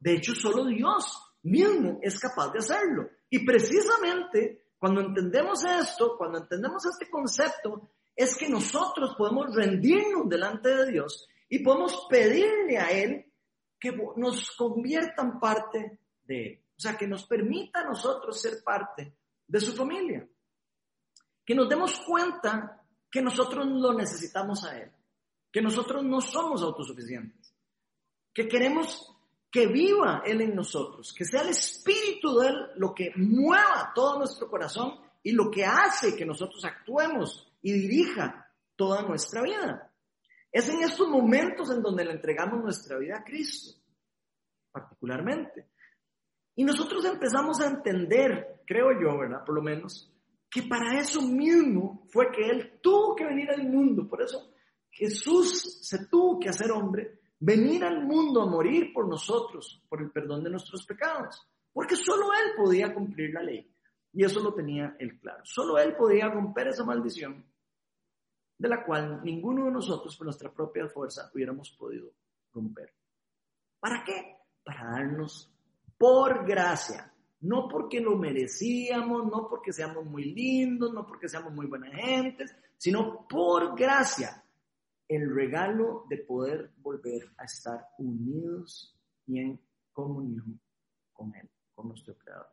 De 0.00 0.14
hecho, 0.14 0.34
solo 0.34 0.64
Dios 0.64 1.16
mismo 1.42 1.98
es 2.02 2.18
capaz 2.18 2.52
de 2.52 2.58
hacerlo. 2.58 3.08
Y 3.30 3.44
precisamente 3.44 4.72
cuando 4.78 5.00
entendemos 5.00 5.64
esto, 5.64 6.16
cuando 6.16 6.38
entendemos 6.38 6.84
este 6.86 7.10
concepto, 7.10 7.90
es 8.14 8.36
que 8.36 8.48
nosotros 8.48 9.14
podemos 9.16 9.54
rendirnos 9.54 10.28
delante 10.28 10.68
de 10.68 10.90
Dios 10.92 11.28
y 11.48 11.60
podemos 11.60 12.06
pedirle 12.08 12.78
a 12.78 12.90
Él 12.90 13.32
que 13.78 13.92
nos 14.16 14.56
convierta 14.56 15.22
en 15.22 15.38
parte 15.38 16.00
de 16.24 16.46
Él. 16.46 16.64
O 16.76 16.80
sea, 16.80 16.96
que 16.96 17.08
nos 17.08 17.26
permita 17.26 17.80
a 17.80 17.84
nosotros 17.84 18.40
ser 18.40 18.62
parte 18.64 19.17
de 19.48 19.60
su 19.60 19.74
familia. 19.74 20.28
Que 21.44 21.54
nos 21.54 21.68
demos 21.68 21.98
cuenta 22.06 22.84
que 23.10 23.22
nosotros 23.22 23.66
lo 23.66 23.94
necesitamos 23.94 24.64
a 24.64 24.78
Él. 24.78 24.92
Que 25.50 25.62
nosotros 25.62 26.04
no 26.04 26.20
somos 26.20 26.62
autosuficientes. 26.62 27.52
Que 28.32 28.46
queremos 28.46 29.18
que 29.50 29.66
viva 29.66 30.22
Él 30.24 30.42
en 30.42 30.54
nosotros, 30.54 31.12
que 31.12 31.24
sea 31.24 31.40
el 31.40 31.48
Espíritu 31.48 32.38
de 32.38 32.48
Él 32.48 32.56
lo 32.76 32.94
que 32.94 33.12
mueva 33.16 33.92
todo 33.94 34.18
nuestro 34.18 34.48
corazón 34.48 35.00
y 35.22 35.32
lo 35.32 35.50
que 35.50 35.64
hace 35.64 36.14
que 36.14 36.26
nosotros 36.26 36.64
actuemos 36.64 37.50
y 37.62 37.72
dirija 37.72 38.46
toda 38.76 39.02
nuestra 39.02 39.42
vida. 39.42 39.90
Es 40.52 40.68
en 40.68 40.82
estos 40.82 41.08
momentos 41.08 41.70
en 41.70 41.82
donde 41.82 42.04
le 42.04 42.12
entregamos 42.12 42.62
nuestra 42.62 42.98
vida 42.98 43.18
a 43.18 43.24
Cristo, 43.24 43.78
particularmente. 44.70 45.68
Y 46.58 46.64
nosotros 46.64 47.04
empezamos 47.04 47.60
a 47.60 47.68
entender, 47.68 48.62
creo 48.66 48.88
yo, 49.00 49.16
¿verdad? 49.16 49.44
Por 49.44 49.54
lo 49.54 49.62
menos, 49.62 50.12
que 50.50 50.64
para 50.64 50.98
eso 50.98 51.22
mismo 51.22 52.02
fue 52.08 52.32
que 52.32 52.48
Él 52.48 52.80
tuvo 52.82 53.14
que 53.14 53.24
venir 53.24 53.48
al 53.48 53.62
mundo. 53.62 54.08
Por 54.08 54.22
eso 54.22 54.50
Jesús 54.90 55.86
se 55.86 56.08
tuvo 56.08 56.40
que 56.40 56.48
hacer 56.48 56.72
hombre 56.72 57.20
venir 57.38 57.84
al 57.84 58.04
mundo 58.04 58.42
a 58.42 58.46
morir 58.46 58.92
por 58.92 59.06
nosotros, 59.06 59.80
por 59.88 60.02
el 60.02 60.10
perdón 60.10 60.42
de 60.42 60.50
nuestros 60.50 60.84
pecados, 60.84 61.46
porque 61.72 61.94
solo 61.94 62.32
Él 62.32 62.56
podía 62.56 62.92
cumplir 62.92 63.32
la 63.34 63.44
ley. 63.44 63.72
Y 64.12 64.24
eso 64.24 64.40
lo 64.40 64.52
tenía 64.52 64.96
Él 64.98 65.16
claro. 65.20 65.44
Solo 65.44 65.78
Él 65.78 65.94
podía 65.94 66.28
romper 66.28 66.66
esa 66.66 66.84
maldición 66.84 67.46
de 68.58 68.68
la 68.68 68.84
cual 68.84 69.20
ninguno 69.22 69.66
de 69.66 69.70
nosotros 69.70 70.16
por 70.16 70.26
nuestra 70.26 70.52
propia 70.52 70.88
fuerza 70.88 71.30
hubiéramos 71.32 71.70
podido 71.70 72.10
romper. 72.52 72.92
¿Para 73.78 74.02
qué? 74.02 74.38
Para 74.64 74.90
darnos 74.90 75.54
por 75.98 76.46
gracia, 76.46 77.12
no 77.40 77.68
porque 77.68 78.00
lo 78.00 78.16
merecíamos, 78.16 79.26
no 79.26 79.48
porque 79.48 79.72
seamos 79.72 80.04
muy 80.04 80.32
lindos, 80.32 80.92
no 80.92 81.06
porque 81.06 81.28
seamos 81.28 81.52
muy 81.52 81.66
buenas 81.66 81.92
gentes, 81.92 82.54
sino 82.76 83.26
por 83.28 83.76
gracia 83.76 84.42
el 85.08 85.34
regalo 85.34 86.04
de 86.08 86.18
poder 86.18 86.70
volver 86.78 87.32
a 87.36 87.44
estar 87.44 87.88
unidos 87.98 88.96
y 89.26 89.40
en 89.40 89.60
comunión 89.92 90.60
con 91.12 91.34
Él, 91.34 91.48
con 91.74 91.88
nuestro 91.88 92.16
Creador. 92.16 92.46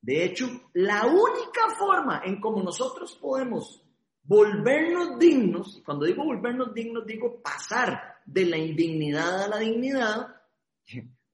De 0.00 0.24
hecho, 0.24 0.48
la 0.74 1.06
única 1.06 1.74
forma 1.78 2.22
en 2.24 2.40
como 2.40 2.62
nosotros 2.62 3.16
podemos 3.20 3.84
volvernos 4.24 5.18
dignos, 5.18 5.78
y 5.78 5.82
cuando 5.82 6.06
digo 6.06 6.24
volvernos 6.24 6.72
dignos, 6.72 7.06
digo 7.06 7.40
pasar 7.42 8.20
de 8.24 8.46
la 8.46 8.56
indignidad 8.56 9.44
a 9.44 9.48
la 9.48 9.58
dignidad, 9.58 10.42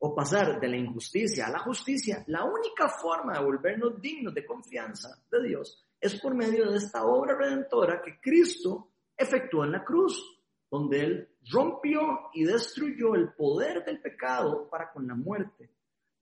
o 0.01 0.15
pasar 0.15 0.61
de 0.61 0.69
la 0.69 0.77
injusticia 0.77 1.47
a 1.47 1.51
la 1.51 1.59
justicia, 1.59 2.25
la 2.29 2.45
única 2.45 2.89
forma 2.89 3.35
de 3.35 3.45
volvernos 3.45 4.01
dignos 4.01 4.35
de 4.35 4.47
confianza 4.47 5.09
de 5.31 5.49
Dios 5.49 5.85
es 6.01 6.21
por 6.21 6.35
medio 6.35 6.71
de 6.71 6.79
esta 6.79 7.05
obra 7.05 7.37
redentora 7.37 8.01
que 8.01 8.21
Cristo 8.21 8.93
efectuó 9.17 9.65
en 9.65 9.73
la 9.73 9.85
cruz 9.85 10.39
donde 10.71 11.01
Él 11.01 11.29
rompió 11.51 12.31
y 12.35 12.45
destruyó 12.45 13.15
el 13.15 13.33
poder 13.33 13.85
del 13.85 14.01
pecado 14.01 14.69
para 14.69 14.93
con 14.93 15.07
la 15.07 15.15
muerte, 15.15 15.71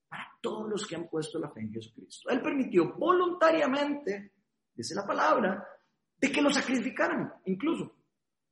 para 0.09 0.27
todos 0.41 0.71
los 0.71 0.87
que 0.87 0.97
han 0.97 1.09
puesto 1.09 1.39
la 1.39 1.51
fe 1.51 1.61
en 1.61 1.73
Jesucristo. 1.73 2.31
Él 2.31 2.41
permitió 2.41 2.95
voluntariamente, 2.95 4.33
dice 4.75 4.95
la 4.95 5.07
palabra, 5.07 5.67
de 6.17 6.33
que 6.33 6.41
lo 6.41 6.51
sacrificaran, 6.51 7.35
incluso 7.45 7.93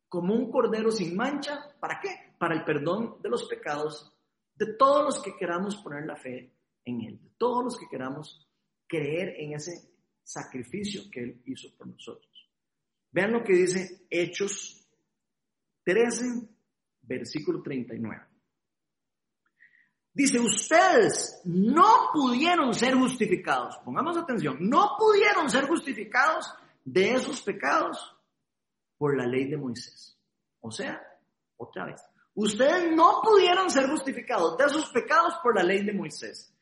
como 0.09 0.35
un 0.35 0.51
cordero 0.51 0.91
sin 0.91 1.17
mancha, 1.17 1.75
¿para 1.81 1.99
qué? 2.01 2.35
Para 2.39 2.55
el 2.55 2.65
perdón 2.65 3.17
de 3.23 3.29
los 3.29 3.45
pecados 3.49 4.14
de 4.55 4.75
todos 4.75 5.05
los 5.05 5.23
que 5.23 5.37
queramos 5.37 5.77
poner 5.77 6.07
la 6.07 6.17
fe 6.17 6.53
en 6.85 7.01
Él, 7.03 7.21
de 7.23 7.31
todos 7.37 7.65
los 7.65 7.79
que 7.79 7.89
queramos 7.89 8.49
creer 8.87 9.35
en 9.39 9.55
ese 9.55 9.91
sacrificio 10.23 11.03
que 11.11 11.21
Él 11.21 11.43
hizo 11.47 11.75
por 11.77 11.87
nosotros. 11.87 12.51
Vean 13.11 13.33
lo 13.33 13.45
que 13.45 13.55
dice 13.55 14.07
Hechos 14.11 14.87
13, 15.85 16.49
versículo 17.03 17.63
39. 17.63 18.23
Dice, 20.13 20.39
ustedes 20.39 21.41
no 21.45 22.11
pudieron 22.13 22.73
ser 22.73 22.95
justificados, 22.95 23.77
pongamos 23.85 24.17
atención, 24.17 24.57
no 24.61 24.97
pudieron 24.97 25.51
ser 25.51 25.67
justificados 25.67 26.55
de 26.85 27.15
esos 27.15 27.41
pecados 27.43 28.17
por 28.97 29.17
la 29.17 29.27
ley 29.27 29.49
de 29.49 29.57
Moisés. 29.57 30.17
O 30.61 30.71
sea, 30.71 31.03
otra 31.57 31.87
vez, 31.87 32.01
ustedes 32.35 32.95
no 32.95 33.21
pudieron 33.23 33.71
ser 33.71 33.89
justificados 33.89 34.57
de 34.57 34.65
esos 34.65 34.91
pecados 34.91 35.35
por 35.43 35.57
la 35.57 35.63
ley 35.63 35.85
de 35.85 35.93
Moisés. 35.93 36.53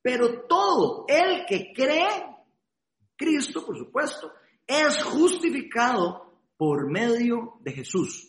Pero 0.00 0.46
todo 0.46 1.04
el 1.08 1.46
que 1.46 1.72
cree, 1.72 2.26
Cristo, 3.16 3.64
por 3.64 3.76
supuesto, 3.76 4.32
es 4.66 5.02
justificado 5.04 6.32
por 6.56 6.90
medio 6.90 7.58
de 7.60 7.72
Jesús. 7.72 8.28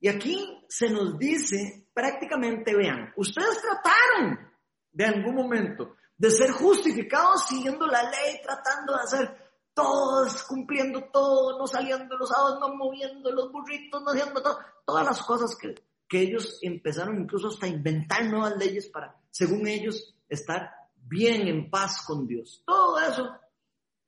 Y 0.00 0.08
aquí 0.08 0.64
se 0.68 0.90
nos 0.90 1.18
dice 1.18 1.88
prácticamente, 1.94 2.74
vean, 2.74 3.12
ustedes 3.16 3.60
trataron 3.60 4.50
de 4.90 5.04
algún 5.04 5.34
momento 5.34 5.96
de 6.16 6.30
ser 6.30 6.50
justificados 6.50 7.46
siguiendo 7.46 7.86
la 7.86 8.02
ley, 8.04 8.40
tratando 8.42 8.94
de 8.94 9.00
hacer 9.00 9.41
todos, 9.74 10.42
cumpliendo 10.44 11.04
todo, 11.12 11.58
no 11.58 11.66
saliendo 11.66 12.16
los 12.16 12.28
sábados, 12.28 12.58
no 12.60 12.74
moviendo 12.74 13.30
los 13.32 13.50
burritos, 13.50 14.02
no 14.02 14.10
haciendo 14.10 14.42
todo, 14.42 14.58
todas 14.84 15.06
las 15.06 15.22
cosas 15.22 15.56
que, 15.56 15.74
que 16.08 16.20
ellos 16.20 16.58
empezaron 16.62 17.20
incluso 17.20 17.48
hasta 17.48 17.66
inventar 17.66 18.24
nuevas 18.26 18.56
leyes 18.56 18.88
para, 18.88 19.16
según 19.30 19.66
ellos, 19.66 20.14
estar 20.28 20.70
bien 20.94 21.48
en 21.48 21.70
paz 21.70 22.04
con 22.06 22.26
Dios. 22.26 22.62
Todo 22.66 22.98
eso 23.00 23.30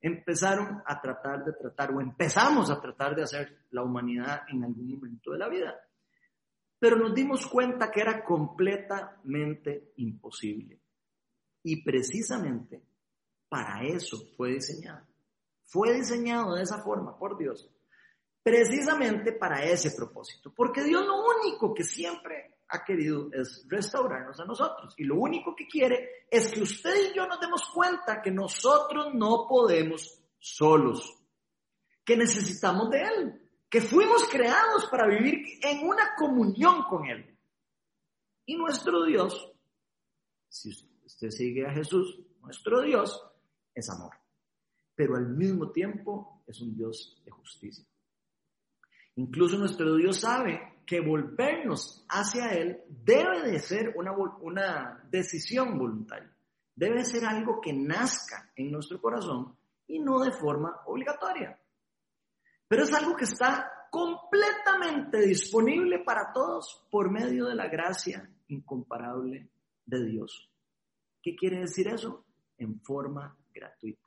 empezaron 0.01 0.83
a 0.85 1.01
tratar 1.01 1.43
de 1.43 1.53
tratar 1.53 1.91
o 1.91 1.99
empezamos 1.99 2.69
a 2.69 2.79
tratar 2.79 3.15
de 3.15 3.23
hacer 3.23 3.65
la 3.71 3.81
humanidad 3.81 4.41
en 4.49 4.63
algún 4.63 4.91
momento 4.91 5.31
de 5.31 5.39
la 5.39 5.49
vida. 5.49 5.75
Pero 6.77 6.97
nos 6.97 7.15
dimos 7.15 7.47
cuenta 7.47 7.89
que 7.89 8.01
era 8.01 8.23
completamente 8.23 9.93
imposible. 9.97 10.79
Y 11.63 11.83
precisamente 11.83 12.83
para 13.49 13.83
eso 13.83 14.17
fue 14.37 14.53
diseñado. 14.53 15.07
Fue 15.65 15.93
diseñado 15.93 16.55
de 16.55 16.63
esa 16.63 16.81
forma 16.81 17.17
por 17.17 17.37
Dios. 17.37 17.69
Precisamente 18.43 19.33
para 19.33 19.63
ese 19.63 19.91
propósito. 19.91 20.53
Porque 20.55 20.83
Dios 20.83 21.05
lo 21.05 21.23
único 21.23 21.73
que 21.73 21.83
siempre 21.83 22.59
ha 22.67 22.83
querido 22.83 23.29
es 23.33 23.65
restaurarnos 23.67 24.39
a 24.39 24.45
nosotros. 24.45 24.93
Y 24.97 25.03
lo 25.03 25.15
único 25.15 25.55
que 25.55 25.67
quiere 25.67 26.25
es 26.29 26.51
que 26.51 26.61
usted 26.61 27.11
y 27.11 27.15
yo 27.15 27.27
nos 27.27 27.39
demos 27.39 27.69
cuenta 27.73 28.21
que 28.21 28.31
nosotros 28.31 29.13
no 29.13 29.47
podemos 29.47 30.21
solos. 30.37 31.17
Que 32.03 32.15
necesitamos 32.15 32.89
de 32.91 33.01
Él 33.01 33.41
que 33.75 33.81
fuimos 33.81 34.23
creados 34.29 34.87
para 34.89 35.05
vivir 35.05 35.59
en 35.61 35.85
una 35.85 36.15
comunión 36.15 36.83
con 36.83 37.05
Él. 37.05 37.37
Y 38.45 38.55
nuestro 38.55 39.03
Dios, 39.03 39.51
si 40.47 40.69
usted 41.03 41.29
sigue 41.29 41.65
a 41.65 41.73
Jesús, 41.73 42.21
nuestro 42.39 42.81
Dios 42.81 43.21
es 43.73 43.89
amor, 43.89 44.13
pero 44.95 45.15
al 45.15 45.27
mismo 45.29 45.71
tiempo 45.71 46.43
es 46.47 46.61
un 46.61 46.75
Dios 46.75 47.21
de 47.25 47.31
justicia. 47.31 47.85
Incluso 49.15 49.57
nuestro 49.57 49.95
Dios 49.95 50.19
sabe 50.19 50.81
que 50.85 50.99
volvernos 51.01 52.05
hacia 52.09 52.53
Él 52.53 52.81
debe 52.89 53.49
de 53.49 53.59
ser 53.59 53.93
una, 53.97 54.11
una 54.41 55.07
decisión 55.09 55.77
voluntaria, 55.77 56.31
debe 56.75 57.03
ser 57.05 57.25
algo 57.25 57.59
que 57.61 57.73
nazca 57.73 58.51
en 58.55 58.71
nuestro 58.71 59.01
corazón 59.01 59.55
y 59.87 59.99
no 59.99 60.19
de 60.19 60.31
forma 60.31 60.81
obligatoria. 60.85 61.59
Pero 62.67 62.83
es 62.83 62.93
algo 62.93 63.15
que 63.15 63.25
está 63.25 63.71
completamente 63.91 65.19
disponible 65.19 65.99
para 65.99 66.33
todos 66.33 66.85
por 66.91 67.11
medio 67.11 67.45
de 67.45 67.55
la 67.55 67.67
gracia 67.67 68.29
incomparable 68.47 69.49
de 69.85 70.05
Dios. 70.05 70.51
¿Qué 71.21 71.35
quiere 71.35 71.61
decir 71.61 71.87
eso? 71.87 72.25
En 72.57 72.81
forma 72.81 73.37
gratuita. 73.53 74.04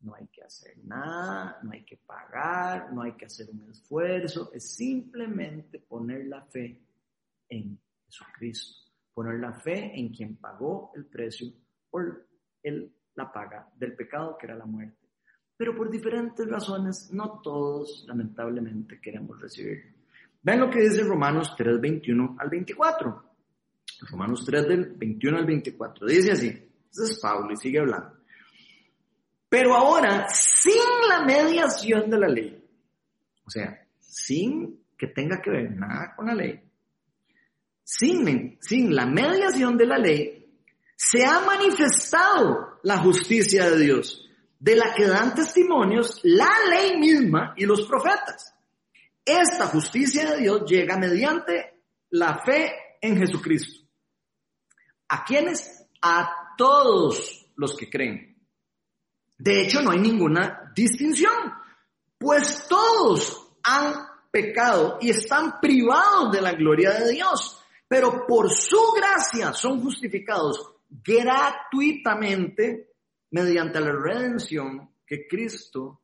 No 0.00 0.14
hay 0.14 0.26
que 0.28 0.42
hacer 0.42 0.78
nada, 0.84 1.58
no 1.62 1.72
hay 1.72 1.84
que 1.84 1.96
pagar, 1.96 2.92
no 2.92 3.02
hay 3.02 3.12
que 3.12 3.26
hacer 3.26 3.48
un 3.50 3.68
esfuerzo, 3.70 4.50
es 4.52 4.74
simplemente 4.74 5.80
poner 5.80 6.26
la 6.26 6.42
fe 6.42 6.80
en 7.48 7.78
Jesucristo, 8.06 8.90
poner 9.12 9.40
la 9.40 9.52
fe 9.52 9.98
en 9.98 10.10
quien 10.10 10.36
pagó 10.36 10.92
el 10.94 11.06
precio 11.06 11.52
por 11.90 12.28
el, 12.62 12.92
la 13.14 13.32
paga 13.32 13.68
del 13.76 13.94
pecado 13.96 14.36
que 14.38 14.46
era 14.46 14.56
la 14.56 14.66
muerte 14.66 15.08
pero 15.58 15.74
por 15.74 15.90
diferentes 15.90 16.48
razones 16.48 17.10
no 17.12 17.40
todos 17.42 18.04
lamentablemente 18.06 19.00
queremos 19.00 19.40
recibir. 19.40 19.92
Vean 20.40 20.60
lo 20.60 20.70
que 20.70 20.80
dice 20.80 21.02
Romanos 21.02 21.54
3, 21.58 21.80
21 21.80 22.36
al 22.38 22.48
24. 22.48 23.24
Romanos 24.08 24.44
3 24.46 24.68
del 24.68 24.84
21 24.94 25.36
al 25.36 25.44
24. 25.44 26.06
Dice 26.06 26.30
así, 26.30 26.46
este 26.46 27.02
es 27.02 27.18
Pablo 27.20 27.52
y 27.52 27.56
sigue 27.56 27.80
hablando. 27.80 28.17
Pero 29.48 29.74
ahora, 29.74 30.28
sin 30.30 30.74
la 31.08 31.24
mediación 31.24 32.10
de 32.10 32.18
la 32.18 32.28
ley, 32.28 32.64
o 33.44 33.50
sea, 33.50 33.86
sin 33.98 34.84
que 34.96 35.06
tenga 35.06 35.40
que 35.40 35.50
ver 35.50 35.70
nada 35.70 36.14
con 36.14 36.26
la 36.26 36.34
ley, 36.34 36.62
sin, 37.82 38.58
sin 38.60 38.94
la 38.94 39.06
mediación 39.06 39.76
de 39.78 39.86
la 39.86 39.98
ley, 39.98 40.38
se 40.94 41.24
ha 41.24 41.40
manifestado 41.40 42.80
la 42.82 42.98
justicia 42.98 43.70
de 43.70 43.78
Dios 43.78 44.28
de 44.58 44.74
la 44.74 44.92
que 44.94 45.06
dan 45.06 45.34
testimonios 45.34 46.20
la 46.24 46.50
ley 46.68 46.98
misma 46.98 47.54
y 47.56 47.64
los 47.64 47.86
profetas. 47.86 48.54
Esta 49.24 49.66
justicia 49.66 50.32
de 50.32 50.40
Dios 50.40 50.62
llega 50.68 50.96
mediante 50.96 51.82
la 52.10 52.42
fe 52.44 52.72
en 53.00 53.16
Jesucristo. 53.16 53.86
¿A 55.08 55.24
quiénes? 55.24 55.86
A 56.02 56.54
todos 56.56 57.46
los 57.56 57.76
que 57.76 57.88
creen. 57.88 58.37
De 59.38 59.62
hecho, 59.62 59.80
no 59.80 59.92
hay 59.92 60.00
ninguna 60.00 60.72
distinción, 60.74 61.32
pues 62.18 62.66
todos 62.68 63.56
han 63.62 63.94
pecado 64.30 64.98
y 65.00 65.10
están 65.10 65.60
privados 65.60 66.32
de 66.32 66.40
la 66.40 66.52
gloria 66.52 66.90
de 66.90 67.12
Dios, 67.12 67.62
pero 67.86 68.26
por 68.26 68.50
su 68.50 68.80
gracia 68.96 69.52
son 69.52 69.80
justificados 69.80 70.74
gratuitamente 70.88 72.94
mediante 73.30 73.80
la 73.80 73.92
redención 73.92 74.90
que 75.06 75.26
Cristo 75.28 76.02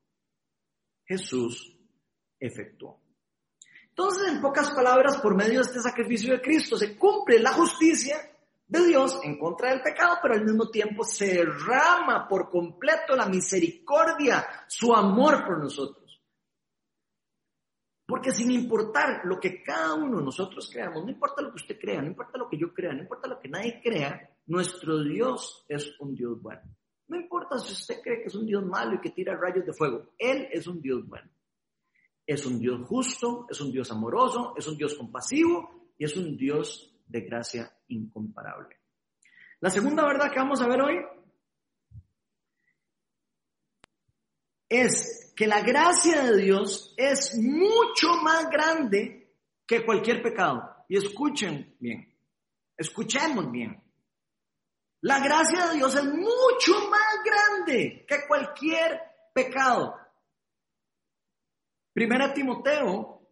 Jesús 1.05 1.77
efectuó. 2.39 3.01
Entonces, 3.89 4.29
en 4.29 4.41
pocas 4.41 4.71
palabras, 4.71 5.19
por 5.19 5.37
medio 5.37 5.61
de 5.61 5.67
este 5.67 5.81
sacrificio 5.81 6.33
de 6.33 6.41
Cristo 6.41 6.77
se 6.77 6.97
cumple 6.97 7.39
la 7.39 7.53
justicia 7.53 8.17
de 8.67 8.87
Dios 8.87 9.21
en 9.23 9.39
contra 9.39 9.71
del 9.71 9.83
pecado, 9.83 10.19
pero 10.23 10.35
al 10.35 10.45
mismo 10.45 10.71
tiempo 10.71 11.05
se 11.05 11.35
derrama 11.35 12.27
por 12.29 12.49
completo 12.49 13.15
la 13.15 13.27
misericordia, 13.27 14.47
su 14.69 14.95
amor 14.95 15.45
por 15.47 15.59
nosotros. 15.59 16.05
Porque 18.07 18.33
sin 18.33 18.51
importar 18.51 19.23
lo 19.25 19.41
que 19.41 19.63
cada 19.63 19.95
uno 19.95 20.19
de 20.19 20.25
nosotros 20.25 20.69
creamos, 20.71 21.05
no 21.05 21.11
importa 21.11 21.43
lo 21.43 21.51
que 21.51 21.63
usted 21.63 21.79
crea, 21.79 22.03
no 22.03 22.09
importa 22.09 22.39
lo 22.39 22.49
que 22.49 22.59
yo 22.59 22.73
crea, 22.73 22.93
no 22.93 23.03
importa 23.03 23.29
lo 23.29 23.41
que 23.41 23.49
nadie 23.49 23.81
crea, 23.83 24.31
nuestro 24.47 25.03
Dios 25.03 25.65
es 25.69 25.99
un 26.01 26.15
Dios 26.15 26.41
bueno. 26.41 26.63
No 27.09 27.17
importa 27.17 27.59
si 27.59 27.73
usted 27.73 28.01
cree 28.03 28.21
que 28.21 28.29
es 28.29 28.35
un 28.35 28.47
Dios 28.47 28.65
malo 28.65 28.95
y 28.95 29.01
que 29.01 29.11
tira 29.11 29.37
rayos 29.37 29.65
de 29.65 29.73
fuego, 29.73 30.13
Él 30.19 30.49
es 30.51 30.67
un 30.67 30.81
Dios 30.81 31.07
bueno. 31.07 31.31
Es 32.27 32.47
un 32.47 32.59
Dios 32.59 32.87
justo, 32.87 33.47
es 33.51 33.61
un 33.61 33.71
Dios 33.71 33.91
amoroso, 33.91 34.55
es 34.57 34.67
un 34.67 34.77
Dios 34.77 34.95
compasivo 34.95 35.91
y 35.99 36.05
es 36.05 36.17
un 36.17 36.37
Dios 36.37 36.94
de 37.07 37.21
gracia 37.21 37.77
incomparable. 37.89 38.81
La 39.61 39.71
segunda 39.71 40.05
verdad 40.05 40.31
que 40.31 40.39
vamos 40.39 40.61
a 40.61 40.69
ver 40.69 40.81
hoy 40.81 40.97
es 44.69 45.33
que 45.37 45.47
la 45.47 45.63
gracia 45.63 46.23
de 46.23 46.37
Dios 46.43 46.95
es 46.97 47.37
mucho 47.37 48.17
más 48.23 48.51
grande 48.51 49.35
que 49.67 49.85
cualquier 49.85 50.23
pecado. 50.23 50.85
Y 50.89 50.99
escuchen 50.99 51.77
bien, 51.81 52.15
escuchemos 52.77 53.51
bien. 53.51 53.83
La 55.01 55.21
gracia 55.21 55.69
de 55.69 55.77
Dios 55.77 55.95
es 55.95 56.05
mucho 56.05 56.89
más 56.91 57.19
grande 57.25 58.05
que 58.09 58.27
cualquier 58.27 59.01
pecado. 59.35 59.97
Primera 61.93 62.33
Timoteo, 62.33 63.24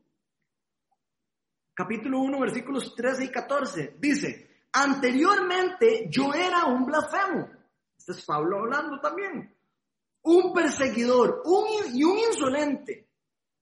capítulo 1.75 2.21
1, 2.21 2.41
versículos 2.41 2.95
13 2.95 3.25
y 3.25 3.29
14, 3.31 3.97
dice, 3.99 4.67
anteriormente 4.73 6.09
yo 6.11 6.33
era 6.35 6.67
un 6.67 6.85
blasfemo. 6.87 7.49
Este 7.97 8.13
es 8.13 8.25
Pablo 8.25 8.59
hablando 8.59 9.01
también. 9.01 9.55
Un 10.23 10.53
perseguidor 10.53 11.43
un, 11.45 11.95
y 11.95 12.05
un 12.05 12.19
insolente. 12.19 13.09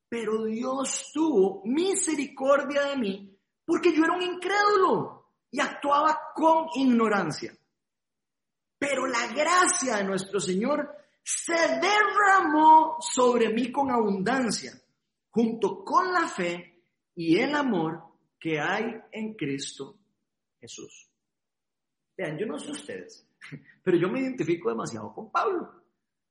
Pero 0.08 0.44
Dios 0.44 1.10
tuvo 1.14 1.62
misericordia 1.64 2.86
de 2.86 2.96
mí 2.96 3.38
porque 3.64 3.92
yo 3.92 4.04
era 4.04 4.14
un 4.14 4.22
incrédulo 4.22 5.26
y 5.50 5.60
actuaba 5.60 6.18
con 6.34 6.66
ignorancia. 6.74 7.56
Pero 8.78 9.06
la 9.06 9.28
gracia 9.28 9.98
de 9.98 10.04
nuestro 10.04 10.40
Señor 10.40 10.90
se 11.22 11.52
derramó 11.52 12.96
sobre 13.00 13.50
mí 13.50 13.70
con 13.70 13.90
abundancia, 13.90 14.72
junto 15.30 15.84
con 15.84 16.12
la 16.12 16.26
fe 16.26 16.79
y 17.22 17.38
el 17.38 17.54
amor 17.54 18.02
que 18.38 18.58
hay 18.58 18.98
en 19.12 19.34
Cristo 19.34 19.98
Jesús. 20.58 21.12
Vean, 22.16 22.38
yo 22.38 22.46
no 22.46 22.58
sé 22.58 22.70
ustedes, 22.70 23.28
pero 23.84 23.98
yo 23.98 24.08
me 24.08 24.20
identifico 24.20 24.70
demasiado 24.70 25.12
con 25.12 25.30
Pablo. 25.30 25.70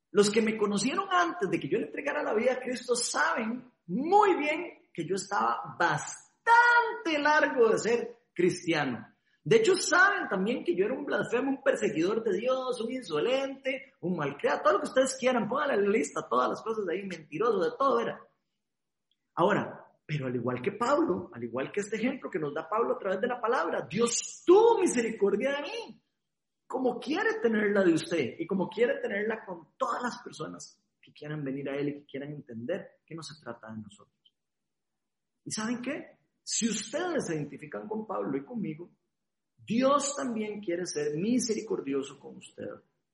Los 0.09 0.31
que 0.31 0.41
me 0.41 0.57
conocieron 0.57 1.05
antes 1.11 1.47
de 1.47 1.59
que 1.59 1.69
yo 1.69 1.77
le 1.77 1.85
entregara 1.85 2.23
la 2.23 2.33
vida 2.33 2.53
a 2.53 2.59
Cristo 2.59 2.95
saben 2.95 3.71
muy 3.85 4.35
bien 4.37 4.89
que 4.91 5.05
yo 5.05 5.13
estaba 5.13 5.75
bastante 5.77 7.19
largo 7.19 7.69
de 7.69 7.77
ser 7.77 8.17
cristiano. 8.33 9.13
De 9.43 9.57
hecho, 9.57 9.77
saben 9.77 10.27
también 10.27 10.63
que 10.63 10.75
yo 10.75 10.85
era 10.85 10.95
un 10.95 11.05
blasfemo, 11.05 11.51
un 11.51 11.61
perseguidor 11.61 12.23
de 12.23 12.35
Dios, 12.35 12.81
un 12.81 12.91
insolente, 12.91 13.93
un 13.99 14.17
malcriado, 14.17 14.63
todo 14.63 14.73
lo 14.73 14.79
que 14.79 14.87
ustedes 14.87 15.15
quieran, 15.19 15.47
pónganle 15.47 15.83
la 15.83 15.89
lista, 15.91 16.27
todas 16.27 16.49
las 16.49 16.63
cosas 16.63 16.87
de 16.87 16.95
ahí, 16.95 17.05
mentiroso, 17.05 17.59
de 17.59 17.77
todo 17.77 17.99
era. 17.99 18.19
Ahora, 19.35 19.85
pero 20.09 20.25
al 20.25 20.35
igual 20.35 20.59
que 20.59 20.71
Pablo, 20.71 21.29
al 21.31 21.43
igual 21.43 21.71
que 21.71 21.81
este 21.81 21.97
ejemplo 21.97 22.31
que 22.31 22.39
nos 22.39 22.51
da 22.51 22.67
Pablo 22.67 22.95
a 22.95 22.97
través 22.97 23.21
de 23.21 23.27
la 23.27 23.39
palabra, 23.39 23.87
Dios 23.87 24.41
tuvo 24.43 24.79
misericordia 24.79 25.51
de 25.51 25.61
mí, 25.61 26.01
como 26.65 26.99
quiere 26.99 27.39
tenerla 27.39 27.83
de 27.83 27.93
usted 27.93 28.33
y 28.39 28.47
como 28.47 28.67
quiere 28.67 28.99
tenerla 29.01 29.45
con 29.45 29.67
todas 29.77 30.01
las 30.01 30.19
personas 30.23 30.81
que 30.99 31.13
quieran 31.13 31.43
venir 31.43 31.69
a 31.69 31.75
Él 31.75 31.89
y 31.89 31.93
que 31.99 32.05
quieran 32.07 32.31
entender 32.31 33.01
que 33.05 33.13
no 33.13 33.21
se 33.21 33.39
trata 33.39 33.69
de 33.69 33.83
nosotros. 33.83 34.33
¿Y 35.45 35.51
saben 35.51 35.79
qué? 35.79 36.17
Si 36.41 36.67
ustedes 36.67 37.27
se 37.27 37.35
identifican 37.35 37.87
con 37.87 38.07
Pablo 38.07 38.35
y 38.35 38.43
conmigo, 38.43 38.89
Dios 39.55 40.15
también 40.15 40.59
quiere 40.59 40.87
ser 40.87 41.15
misericordioso 41.17 42.19
con 42.19 42.37
usted, 42.37 42.65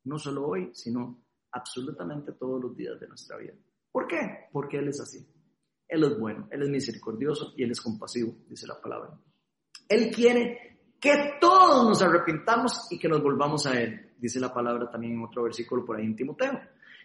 no 0.05 0.17
solo 0.17 0.47
hoy, 0.47 0.69
sino 0.73 1.25
absolutamente 1.51 2.31
todos 2.31 2.61
los 2.61 2.73
días 2.73 2.97
de 3.01 3.09
nuestra 3.09 3.35
vida. 3.35 3.53
¿Por 3.91 4.07
qué? 4.07 4.47
Porque 4.53 4.77
Él 4.77 4.87
es 4.87 5.01
así. 5.01 5.34
Él 5.87 6.03
es 6.03 6.19
bueno, 6.19 6.47
Él 6.51 6.63
es 6.63 6.69
misericordioso 6.69 7.53
y 7.55 7.63
Él 7.63 7.71
es 7.71 7.81
compasivo, 7.81 8.35
dice 8.49 8.67
la 8.67 8.79
palabra. 8.79 9.17
Él 9.87 10.11
quiere 10.11 10.79
que 10.99 11.37
todos 11.39 11.87
nos 11.87 12.01
arrepintamos 12.01 12.87
y 12.89 12.97
que 12.97 13.07
nos 13.07 13.21
volvamos 13.21 13.65
a 13.67 13.79
Él, 13.79 14.13
dice 14.17 14.39
la 14.39 14.53
palabra 14.53 14.89
también 14.89 15.13
en 15.13 15.23
otro 15.23 15.43
versículo 15.43 15.85
por 15.85 15.97
ahí 15.97 16.05
en 16.05 16.15
Timoteo. 16.15 16.59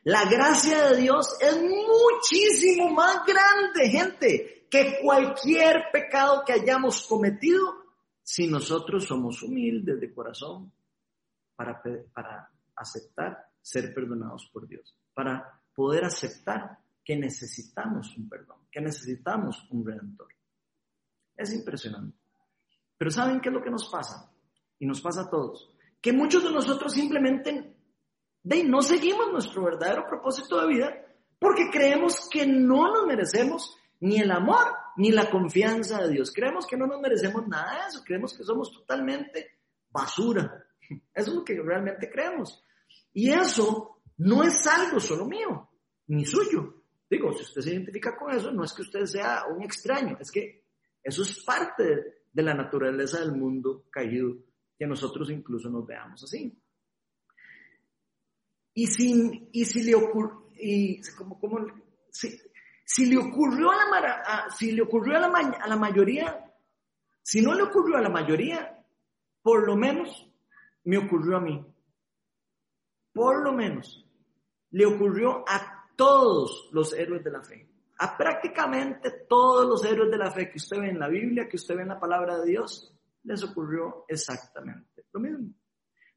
La 0.05 0.25
gracia 0.25 0.89
de 0.89 0.97
Dios 0.97 1.37
es 1.41 1.63
muchísimo 1.63 2.91
más 2.91 3.23
grande, 3.27 3.91
gente, 3.91 4.67
que 4.71 4.99
cualquier 5.03 5.85
pecado 5.93 6.43
que 6.47 6.55
hayamos 6.55 7.07
cometido 7.07 7.81
si 8.23 8.47
nosotros 8.47 9.05
somos 9.05 9.43
humildes 9.43 10.01
de 10.01 10.15
corazón 10.15 10.73
para, 11.55 11.83
para 12.15 12.51
aceptar 12.77 13.51
ser 13.61 13.93
perdonados 13.93 14.49
por 14.51 14.67
Dios, 14.67 14.97
para 15.13 15.61
poder 15.75 16.05
aceptar 16.05 16.79
que 17.05 17.17
necesitamos 17.17 18.17
un 18.17 18.29
perdón, 18.29 18.59
que 18.71 18.81
necesitamos 18.81 19.67
un 19.71 19.85
redentor. 19.85 20.29
Es 21.37 21.53
impresionante. 21.53 22.19
Pero 22.97 23.11
¿saben 23.11 23.41
qué 23.41 23.49
es 23.49 23.55
lo 23.55 23.63
que 23.63 23.71
nos 23.71 23.89
pasa? 23.89 24.31
Y 24.79 24.87
nos 24.87 25.01
pasa 25.01 25.23
a 25.23 25.31
todos. 25.31 25.75
Que 26.01 26.13
muchos 26.13 26.45
de 26.45 26.53
nosotros 26.53 26.93
simplemente 26.93 27.75
de, 28.43 28.65
no 28.65 28.83
seguimos 28.83 29.31
nuestro 29.33 29.65
verdadero 29.65 30.07
propósito 30.07 30.61
de 30.61 30.69
vida 30.69 31.07
porque 31.39 31.71
creemos 31.71 32.29
que 32.31 32.47
no 32.47 32.93
nos 32.93 33.07
merecemos 33.07 33.77
ni 34.01 34.19
el 34.19 34.31
amor 34.31 34.67
ni 34.97 35.11
la 35.11 35.31
confianza 35.31 36.03
de 36.03 36.13
Dios. 36.13 36.33
Creemos 36.35 36.67
que 36.67 36.77
no 36.77 36.87
nos 36.87 37.01
merecemos 37.01 37.47
nada 37.47 37.83
de 37.83 37.89
eso. 37.89 38.03
Creemos 38.05 38.37
que 38.37 38.45
somos 38.45 38.73
totalmente 38.73 39.59
basura. 39.89 40.67
Eso 41.15 41.31
es 41.31 41.35
lo 41.37 41.45
que 41.45 41.61
realmente 41.61 42.11
creemos. 42.11 42.63
Y 43.13 43.31
eso 43.31 44.03
no 44.19 44.43
es 44.43 44.67
algo 44.67 45.01
solo 45.01 45.25
mío, 45.27 45.69
ni 46.09 46.25
suyo. 46.25 46.80
Digo, 47.11 47.33
si 47.33 47.43
usted 47.43 47.61
se 47.61 47.73
identifica 47.73 48.17
con 48.17 48.33
eso, 48.33 48.53
no 48.53 48.63
es 48.63 48.73
que 48.73 48.83
usted 48.83 49.05
sea 49.05 49.45
un 49.47 49.65
extraño, 49.65 50.17
es 50.21 50.31
que 50.31 50.65
eso 51.03 51.23
es 51.23 51.43
parte 51.45 52.25
de 52.33 52.43
la 52.43 52.55
naturaleza 52.55 53.19
del 53.19 53.33
mundo 53.33 53.87
caído, 53.91 54.37
que 54.79 54.87
nosotros 54.87 55.29
incluso 55.31 55.69
nos 55.69 55.85
veamos 55.85 56.23
así. 56.23 56.57
Y 58.75 58.87
si, 58.87 59.49
y 59.53 59.65
si 59.65 59.83
le 59.83 59.97
ocurrió, 59.97 60.47
y 60.55 61.01
como, 61.17 61.41
si, 62.13 62.41
si, 62.85 63.07
le 63.07 63.17
ocurrió 63.17 63.73
a 63.73 64.01
la, 64.01 64.47
si 64.57 64.71
le 64.71 64.83
ocurrió 64.83 65.17
a 65.17 65.21
la, 65.21 65.27
a 65.61 65.69
la 65.69 65.77
mayoría, 65.77 66.55
si 67.23 67.43
no 67.43 67.55
le 67.55 67.65
ocurrió 67.65 67.97
a 67.97 68.03
la 68.03 68.09
mayoría, 68.09 68.85
por 69.43 69.67
lo 69.67 69.75
menos 69.75 70.31
me 70.85 70.97
ocurrió 70.97 71.39
a 71.39 71.41
mí. 71.41 71.67
Por 73.13 73.43
lo 73.43 73.53
menos 73.53 74.07
le 74.71 74.87
ocurrió 74.87 75.45
a 75.49 75.80
todos 76.01 76.71
los 76.73 76.95
héroes 76.95 77.23
de 77.23 77.31
la 77.31 77.43
fe, 77.43 77.69
a 77.99 78.17
prácticamente 78.17 79.27
todos 79.29 79.69
los 79.69 79.85
héroes 79.85 80.11
de 80.11 80.17
la 80.17 80.31
fe 80.31 80.49
que 80.49 80.57
usted 80.57 80.81
ve 80.81 80.89
en 80.89 80.99
la 80.99 81.09
Biblia, 81.09 81.47
que 81.47 81.57
usted 81.57 81.77
ve 81.77 81.83
en 81.83 81.89
la 81.89 82.01
palabra 82.01 82.39
de 82.39 82.53
Dios, 82.53 82.97
les 83.25 83.45
ocurrió 83.45 84.07
exactamente 84.09 85.05
lo 85.13 85.21
mismo. 85.21 85.53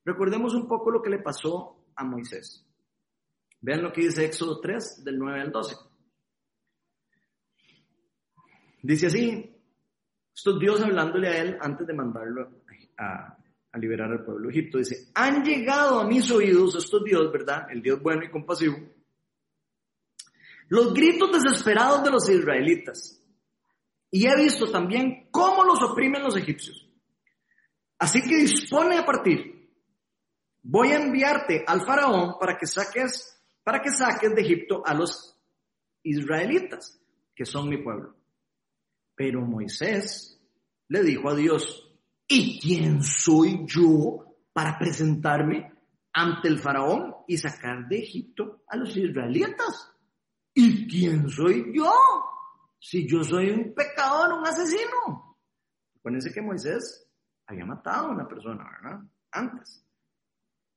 Recordemos 0.05 0.53
un 0.53 0.69
poco 0.69 0.89
lo 0.89 1.01
que 1.01 1.09
le 1.09 1.19
pasó 1.19 1.89
a 1.97 2.05
Moisés. 2.05 2.65
Vean 3.59 3.83
lo 3.83 3.91
que 3.91 4.03
dice 4.03 4.23
Éxodo 4.23 4.61
3, 4.61 5.03
del 5.03 5.19
9 5.19 5.41
al 5.41 5.51
12. 5.51 5.75
Dice 8.83 9.07
así, 9.07 9.53
esto 10.33 10.51
es 10.51 10.59
Dios 10.59 10.81
hablándole 10.81 11.27
a 11.27 11.41
él 11.41 11.57
antes 11.59 11.85
de 11.85 11.93
mandarlo 11.93 12.63
a, 12.97 13.37
a 13.69 13.77
liberar 13.77 14.09
al 14.13 14.23
pueblo 14.23 14.47
de 14.47 14.53
Egipto. 14.53 14.77
Dice, 14.77 15.11
han 15.13 15.43
llegado 15.43 15.99
a 15.99 16.07
mis 16.07 16.31
oídos 16.31 16.73
estos 16.77 17.03
Dios, 17.03 17.29
¿verdad? 17.33 17.67
El 17.69 17.81
Dios 17.81 18.01
bueno 18.01 18.23
y 18.23 18.31
compasivo 18.31 18.77
los 20.73 20.91
gritos 20.91 21.29
desesperados 21.31 22.03
de 22.03 22.09
los 22.09 22.27
israelitas. 22.27 23.23
Y 24.09 24.25
he 24.25 24.35
visto 24.35 24.71
también 24.71 25.27
cómo 25.29 25.63
los 25.63 25.79
oprimen 25.83 26.23
los 26.23 26.35
egipcios. 26.35 26.89
Así 27.99 28.19
que 28.23 28.37
dispone 28.37 28.97
a 28.97 29.05
partir. 29.05 29.69
Voy 30.63 30.87
a 30.93 30.95
enviarte 30.95 31.63
al 31.67 31.85
faraón 31.85 32.39
para 32.39 32.57
que 32.57 32.65
saques, 32.65 33.39
para 33.63 33.81
que 33.81 33.91
saques 33.91 34.33
de 34.33 34.41
Egipto 34.41 34.81
a 34.83 34.95
los 34.95 35.39
israelitas, 36.01 36.99
que 37.35 37.45
son 37.45 37.69
mi 37.69 37.77
pueblo. 37.77 38.15
Pero 39.15 39.41
Moisés 39.41 40.41
le 40.87 41.03
dijo 41.03 41.29
a 41.29 41.35
Dios, 41.35 41.87
¿y 42.27 42.59
quién 42.59 43.03
soy 43.03 43.63
yo 43.67 44.25
para 44.51 44.79
presentarme 44.79 45.71
ante 46.13 46.47
el 46.47 46.57
faraón 46.57 47.13
y 47.27 47.37
sacar 47.37 47.87
de 47.87 47.99
Egipto 47.99 48.63
a 48.67 48.75
los 48.75 48.97
israelitas? 48.97 49.92
¿Y 50.53 50.87
quién 50.87 51.29
soy 51.29 51.71
yo? 51.73 51.91
Si 52.79 53.07
yo 53.07 53.23
soy 53.23 53.49
un 53.49 53.73
pecador, 53.73 54.33
un 54.33 54.45
asesino. 54.45 55.37
Acuérdense 55.97 56.33
que 56.33 56.41
Moisés 56.41 57.09
había 57.47 57.65
matado 57.65 58.07
a 58.07 58.11
una 58.11 58.27
persona, 58.27 58.65
¿verdad? 58.81 58.99
Antes. 59.31 59.83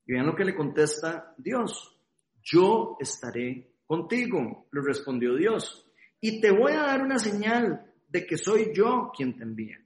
Y 0.07 0.13
vean 0.13 0.27
lo 0.27 0.37
que 0.37 0.45
le 0.45 0.55
contesta 0.55 1.35
Dios. 1.37 2.01
Yo 2.43 2.97
estaré 3.01 3.75
contigo, 3.85 4.69
le 4.71 4.81
respondió 4.83 5.35
Dios. 5.35 5.85
Y 6.21 6.41
te 6.41 6.51
voy 6.51 6.73
a 6.73 6.83
dar 6.83 7.03
una 7.03 7.19
señal 7.19 7.93
de 8.09 8.27
que 8.27 8.39
soy 8.39 8.73
yo 8.73 9.11
quien 9.15 9.37
te 9.37 9.43
envía. 9.43 9.79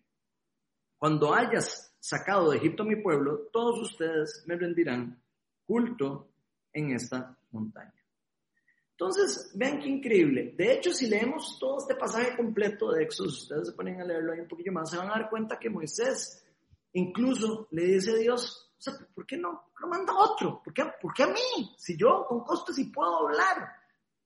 Cuando 0.99 1.35
hayas 1.35 1.97
sacado 1.99 2.51
de 2.51 2.59
Egipto 2.59 2.83
a 2.83 2.87
mi 2.87 2.97
pueblo, 2.97 3.49
todos 3.53 3.81
ustedes 3.81 4.45
me 4.47 4.57
rendirán 4.57 5.23
culto 5.65 6.31
en 6.73 6.93
esta 6.93 7.39
montaña. 7.51 8.00
Entonces, 9.01 9.51
vean 9.55 9.81
qué 9.81 9.89
increíble. 9.89 10.53
De 10.59 10.75
hecho, 10.75 10.93
si 10.93 11.09
leemos 11.09 11.59
todo 11.59 11.79
este 11.79 11.95
pasaje 11.95 12.37
completo 12.37 12.93
de 12.93 13.05
Éxodo, 13.05 13.29
ustedes 13.29 13.69
se 13.69 13.73
ponen 13.73 13.99
a 13.99 14.05
leerlo 14.05 14.31
ahí 14.35 14.41
un 14.41 14.47
poquillo 14.47 14.73
más, 14.73 14.91
se 14.91 14.99
van 14.99 15.09
a 15.09 15.13
dar 15.13 15.31
cuenta 15.31 15.59
que 15.59 15.71
Moisés 15.71 16.45
incluso 16.93 17.67
le 17.71 17.85
dice 17.85 18.11
a 18.11 18.17
Dios, 18.17 18.71
o 18.79 18.83
sea, 18.83 18.93
¿por 19.15 19.25
qué 19.25 19.39
no? 19.39 19.53
¿Por 19.53 19.73
qué 19.73 19.81
no 19.85 19.89
manda 19.89 20.13
otro? 20.15 20.61
¿Por 20.63 20.75
qué, 20.75 20.85
¿Por 21.01 21.15
qué 21.15 21.23
a 21.23 21.29
mí? 21.29 21.75
Si 21.79 21.97
yo 21.97 22.27
con 22.29 22.45
costo 22.45 22.75
sí 22.75 22.93
puedo 22.93 23.27
hablar. 23.27 23.73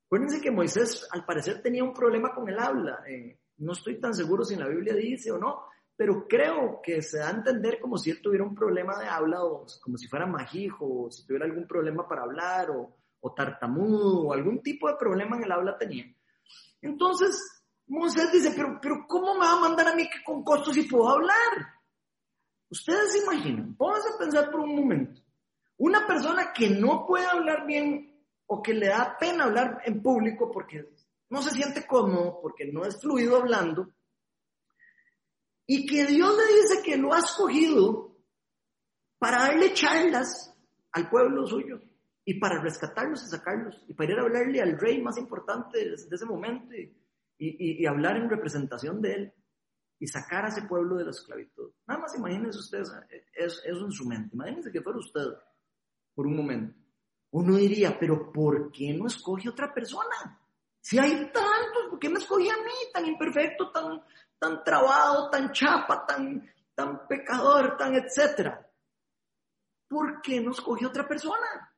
Acuérdense 0.06 0.40
que 0.40 0.50
Moisés 0.50 1.06
al 1.12 1.24
parecer 1.24 1.62
tenía 1.62 1.84
un 1.84 1.94
problema 1.94 2.34
con 2.34 2.48
el 2.48 2.58
habla. 2.58 3.04
Eh, 3.08 3.38
no 3.58 3.74
estoy 3.74 4.00
tan 4.00 4.12
seguro 4.12 4.44
si 4.44 4.54
en 4.54 4.60
la 4.60 4.68
Biblia 4.68 4.94
dice 4.94 5.30
o 5.30 5.38
no, 5.38 5.66
pero 5.94 6.26
creo 6.26 6.80
que 6.82 7.00
se 7.00 7.18
da 7.18 7.28
a 7.28 7.36
entender 7.36 7.78
como 7.78 7.96
si 7.96 8.10
él 8.10 8.20
tuviera 8.20 8.42
un 8.42 8.56
problema 8.56 8.98
de 8.98 9.06
habla 9.06 9.44
o 9.44 9.66
como 9.80 9.96
si 9.96 10.08
fuera 10.08 10.26
majijo 10.26 11.04
o 11.04 11.10
si 11.12 11.24
tuviera 11.24 11.46
algún 11.46 11.68
problema 11.68 12.08
para 12.08 12.22
hablar 12.22 12.72
o 12.72 13.03
o 13.26 13.32
tartamudo 13.32 14.20
o 14.20 14.32
algún 14.34 14.62
tipo 14.62 14.86
de 14.86 14.96
problema 14.96 15.36
en 15.36 15.44
el 15.44 15.52
habla 15.52 15.78
tenía. 15.78 16.04
Entonces, 16.82 17.64
Moisés 17.86 18.30
dice, 18.30 18.52
pero, 18.54 18.78
pero 18.82 19.06
¿cómo 19.08 19.32
me 19.32 19.46
va 19.46 19.52
a 19.52 19.60
mandar 19.60 19.88
a 19.88 19.94
mí 19.94 20.04
que 20.10 20.22
con 20.22 20.44
costos 20.44 20.74
si 20.74 20.82
puedo 20.82 21.08
hablar? 21.08 21.80
Ustedes 22.68 23.12
se 23.12 23.22
imaginan, 23.22 23.74
vamos 23.78 24.00
a 24.00 24.18
pensar 24.18 24.50
por 24.50 24.60
un 24.60 24.76
momento, 24.76 25.22
una 25.78 26.06
persona 26.06 26.52
que 26.52 26.68
no 26.68 27.06
puede 27.06 27.24
hablar 27.24 27.66
bien 27.66 28.22
o 28.46 28.62
que 28.62 28.74
le 28.74 28.88
da 28.88 29.16
pena 29.18 29.44
hablar 29.44 29.80
en 29.86 30.02
público 30.02 30.50
porque 30.50 30.86
no 31.30 31.40
se 31.40 31.52
siente 31.52 31.86
cómodo, 31.86 32.40
porque 32.42 32.66
no 32.66 32.84
es 32.84 33.00
fluido 33.00 33.38
hablando, 33.38 33.90
y 35.66 35.86
que 35.86 36.04
Dios 36.04 36.36
le 36.36 36.60
dice 36.60 36.82
que 36.84 36.98
lo 36.98 37.14
ha 37.14 37.20
escogido 37.20 38.18
para 39.18 39.44
darle 39.44 39.72
charlas 39.72 40.54
al 40.92 41.08
pueblo 41.08 41.46
suyo 41.46 41.80
y 42.24 42.38
para 42.40 42.60
rescatarlos 42.60 43.22
y 43.24 43.28
sacarlos, 43.28 43.84
y 43.86 43.94
para 43.94 44.12
ir 44.12 44.18
a 44.18 44.22
hablarle 44.22 44.62
al 44.62 44.78
rey 44.78 45.00
más 45.02 45.18
importante 45.18 45.78
de, 45.78 45.94
ese 45.94 46.24
momento 46.24 46.74
y, 46.74 46.90
y, 47.38 47.86
hablar 47.86 48.16
en 48.16 48.30
representación 48.30 49.02
de 49.02 49.12
él 49.12 49.32
y 49.98 50.06
sacar 50.06 50.46
a 50.46 50.48
ese 50.48 50.62
pueblo 50.62 50.96
de 50.96 51.04
la 51.04 51.10
esclavitud. 51.10 51.72
Nada 51.86 52.00
más 52.00 52.16
imagínense 52.16 52.58
ustedes 52.58 52.90
eso, 53.34 53.60
eso 53.64 53.84
en 53.84 53.92
su 53.92 54.06
mente. 54.06 54.30
Imagínense 54.34 54.72
que 54.72 54.80
fuera 54.80 54.98
usted 54.98 55.26
por 56.14 56.26
un 56.26 56.36
momento. 56.36 56.78
Uno 57.32 57.56
diría, 57.56 57.98
pero 57.98 58.32
¿por 58.32 58.70
qué 58.72 58.94
no 58.94 59.06
escoge 59.06 59.48
otra 59.48 59.72
persona? 59.74 60.40
Si 60.80 60.98
hay 60.98 61.12
tantos, 61.32 61.88
¿por 61.90 61.98
qué 61.98 62.08
me 62.08 62.18
escogí 62.18 62.48
a 62.48 62.56
mí 62.56 62.92
tan 62.92 63.06
imperfecto, 63.06 63.70
tan, 63.70 64.02
tan 64.38 64.62
trabado, 64.62 65.28
tan 65.30 65.50
chapa, 65.50 66.06
tan, 66.06 66.48
tan 66.74 67.06
pecador, 67.06 67.76
tan 67.76 67.94
etcétera? 67.94 68.70
¿Por 69.88 70.22
qué 70.22 70.40
no 70.40 70.52
escoge 70.52 70.86
otra 70.86 71.06
persona? 71.06 71.73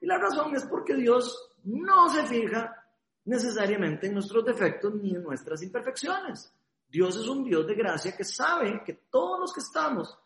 Y 0.00 0.06
la 0.06 0.18
razón 0.18 0.54
es 0.54 0.64
porque 0.64 0.94
Dios 0.94 1.56
no 1.64 2.08
se 2.08 2.24
fija 2.26 2.74
necesariamente 3.24 4.06
en 4.06 4.14
nuestros 4.14 4.44
defectos 4.44 4.94
ni 4.94 5.14
en 5.14 5.22
nuestras 5.22 5.62
imperfecciones. 5.62 6.52
Dios 6.88 7.16
es 7.16 7.28
un 7.28 7.44
Dios 7.44 7.66
de 7.66 7.74
gracia 7.74 8.16
que 8.16 8.24
sabe 8.24 8.82
que 8.84 8.94
todos 9.10 9.40
los 9.40 9.52
que 9.52 9.60
estamos 9.60 10.16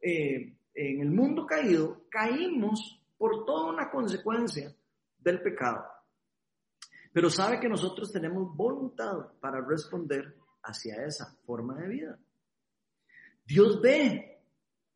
eh, 0.00 0.54
en 0.74 1.00
el 1.00 1.10
mundo 1.10 1.46
caído 1.46 2.02
caímos 2.10 3.00
por 3.16 3.44
toda 3.44 3.72
una 3.72 3.90
consecuencia 3.90 4.74
del 5.18 5.40
pecado. 5.40 5.84
Pero 7.12 7.30
sabe 7.30 7.58
que 7.58 7.68
nosotros 7.68 8.12
tenemos 8.12 8.54
voluntad 8.54 9.32
para 9.40 9.60
responder 9.60 10.36
hacia 10.62 11.04
esa 11.04 11.34
forma 11.46 11.74
de 11.76 11.88
vida. 11.88 12.18
Dios 13.44 13.80
ve 13.80 14.42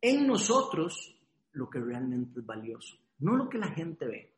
en 0.01 0.27
nosotros 0.27 1.19
lo 1.53 1.69
que 1.71 1.81
realmente 1.81 2.41
es 2.41 2.47
valioso 2.47 3.04
no 3.19 3.37
lo 3.37 3.49
que 3.49 3.59
la 3.59 3.69
gente 3.69 4.07
ve. 4.07 4.35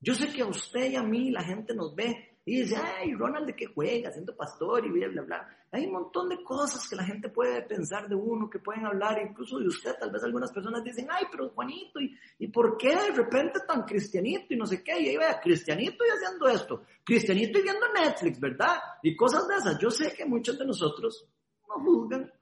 Yo 0.00 0.14
sé 0.14 0.32
que 0.32 0.42
a 0.42 0.46
usted 0.46 0.90
y 0.90 0.96
a 0.96 1.02
mí 1.02 1.30
la 1.30 1.42
gente 1.42 1.74
nos 1.74 1.94
ve 1.94 2.30
y 2.44 2.62
dice, 2.62 2.76
ay, 2.76 3.12
Ronald, 3.14 3.46
¿de 3.46 3.54
qué 3.54 3.66
juega? 3.66 4.10
Siendo 4.10 4.34
pastor 4.34 4.84
y 4.86 4.90
bla, 4.90 5.08
bla, 5.08 5.22
bla. 5.22 5.56
Hay 5.72 5.84
un 5.86 5.92
montón 5.92 6.30
de 6.30 6.42
cosas 6.42 6.88
que 6.88 6.96
la 6.96 7.04
gente 7.04 7.28
puede 7.28 7.62
pensar 7.62 8.08
de 8.08 8.14
uno, 8.14 8.48
que 8.48 8.58
pueden 8.58 8.86
hablar, 8.86 9.20
incluso 9.22 9.58
de 9.58 9.68
usted. 9.68 9.94
Tal 10.00 10.10
vez 10.10 10.24
algunas 10.24 10.50
personas 10.50 10.82
dicen, 10.82 11.06
ay, 11.10 11.26
pero 11.30 11.50
Juanito, 11.50 12.00
¿y, 12.00 12.16
¿y 12.38 12.48
por 12.48 12.78
qué 12.78 12.96
de 12.96 13.12
repente 13.12 13.60
tan 13.68 13.82
cristianito 13.82 14.54
y 14.54 14.56
no 14.56 14.66
sé 14.66 14.82
qué? 14.82 14.98
Y 15.00 15.08
ahí 15.10 15.16
vea, 15.18 15.38
cristianito 15.38 16.02
y 16.04 16.08
haciendo 16.08 16.48
esto, 16.48 16.82
cristianito 17.04 17.58
y 17.58 17.62
viendo 17.62 17.86
Netflix, 17.92 18.40
¿verdad? 18.40 18.78
Y 19.02 19.14
cosas 19.14 19.46
de 19.46 19.56
esas. 19.56 19.78
Yo 19.78 19.90
sé 19.90 20.14
que 20.14 20.24
muchos 20.24 20.58
de 20.58 20.64
nosotros 20.64 21.28
nos 21.68 21.82
juzgan 21.84 22.32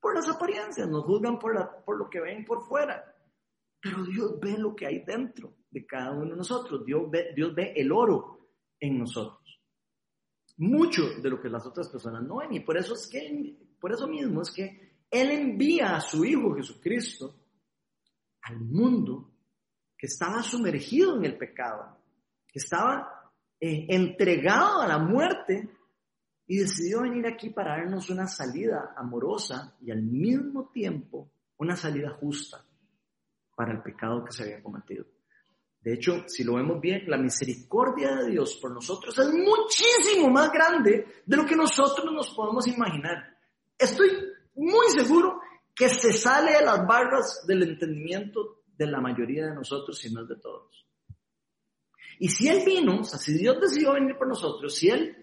por 0.00 0.14
las 0.14 0.28
apariencias, 0.28 0.86
nos 0.86 1.04
juzgan 1.04 1.38
por, 1.38 1.82
por 1.84 1.98
lo 1.98 2.08
que 2.10 2.20
ven 2.20 2.44
por 2.44 2.62
fuera. 2.62 3.02
Pero 3.80 4.04
Dios 4.04 4.38
ve 4.40 4.58
lo 4.58 4.74
que 4.74 4.86
hay 4.86 5.04
dentro 5.04 5.54
de 5.70 5.86
cada 5.86 6.12
uno 6.12 6.30
de 6.30 6.36
nosotros. 6.36 6.84
Dios 6.84 7.02
ve, 7.10 7.32
Dios 7.34 7.54
ve 7.54 7.72
el 7.76 7.92
oro 7.92 8.50
en 8.80 8.98
nosotros. 8.98 9.60
Mucho 10.56 11.20
de 11.22 11.30
lo 11.30 11.40
que 11.40 11.48
las 11.48 11.64
otras 11.66 11.88
personas 11.88 12.22
no 12.24 12.38
ven. 12.38 12.54
Y 12.54 12.60
por 12.60 12.76
eso, 12.76 12.94
es 12.94 13.06
que, 13.06 13.56
por 13.80 13.92
eso 13.92 14.08
mismo 14.08 14.42
es 14.42 14.50
que 14.50 15.04
Él 15.10 15.30
envía 15.30 15.96
a 15.96 16.00
su 16.00 16.24
Hijo 16.24 16.54
Jesucristo 16.54 17.34
al 18.42 18.60
mundo 18.60 19.32
que 19.96 20.06
estaba 20.06 20.42
sumergido 20.42 21.16
en 21.16 21.24
el 21.24 21.36
pecado, 21.36 21.98
que 22.46 22.58
estaba 22.58 23.32
eh, 23.60 23.86
entregado 23.88 24.80
a 24.80 24.88
la 24.88 24.98
muerte 24.98 25.68
y 26.46 26.58
decidió 26.58 27.02
venir 27.02 27.26
aquí 27.26 27.50
para 27.50 27.76
darnos 27.76 28.10
una 28.10 28.26
salida 28.26 28.94
amorosa 28.96 29.76
y 29.80 29.90
al 29.90 30.02
mismo 30.02 30.70
tiempo 30.70 31.30
una 31.58 31.76
salida 31.76 32.10
justa 32.10 32.64
para 33.58 33.72
el 33.72 33.82
pecado 33.82 34.24
que 34.24 34.30
se 34.30 34.44
había 34.44 34.62
cometido. 34.62 35.04
De 35.80 35.94
hecho, 35.94 36.22
si 36.28 36.44
lo 36.44 36.54
vemos 36.54 36.80
bien, 36.80 37.02
la 37.08 37.18
misericordia 37.18 38.14
de 38.14 38.30
Dios 38.30 38.56
por 38.62 38.70
nosotros 38.70 39.18
es 39.18 39.34
muchísimo 39.34 40.30
más 40.30 40.52
grande 40.52 41.06
de 41.26 41.36
lo 41.36 41.44
que 41.44 41.56
nosotros 41.56 42.06
nos 42.12 42.32
podemos 42.36 42.68
imaginar. 42.68 43.36
Estoy 43.76 44.10
muy 44.54 44.86
seguro 44.96 45.40
que 45.74 45.88
se 45.88 46.12
sale 46.12 46.52
de 46.52 46.64
las 46.64 46.86
barras 46.86 47.44
del 47.48 47.64
entendimiento 47.64 48.62
de 48.76 48.86
la 48.86 49.00
mayoría 49.00 49.46
de 49.46 49.56
nosotros, 49.56 49.98
si 49.98 50.14
no 50.14 50.24
de 50.24 50.36
todos. 50.36 50.86
Y 52.20 52.28
si 52.28 52.46
Él 52.46 52.62
vino, 52.64 53.00
o 53.00 53.04
sea, 53.04 53.18
si 53.18 53.36
Dios 53.36 53.60
decidió 53.60 53.94
venir 53.94 54.16
por 54.16 54.28
nosotros, 54.28 54.72
si 54.72 54.88
Él 54.88 55.16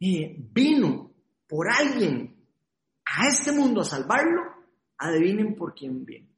eh, 0.00 0.34
vino 0.38 1.12
por 1.46 1.70
alguien 1.70 2.42
a 3.04 3.28
este 3.28 3.52
mundo 3.52 3.82
a 3.82 3.84
salvarlo, 3.84 4.40
adivinen 4.96 5.54
por 5.54 5.74
quién 5.74 6.06
viene 6.06 6.31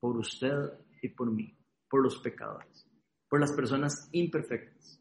por 0.00 0.16
usted 0.16 0.54
y 1.02 1.08
por 1.08 1.30
mí, 1.30 1.56
por 1.88 2.02
los 2.02 2.18
pecadores, 2.18 2.86
por 3.28 3.40
las 3.40 3.52
personas 3.52 4.08
imperfectas, 4.12 5.00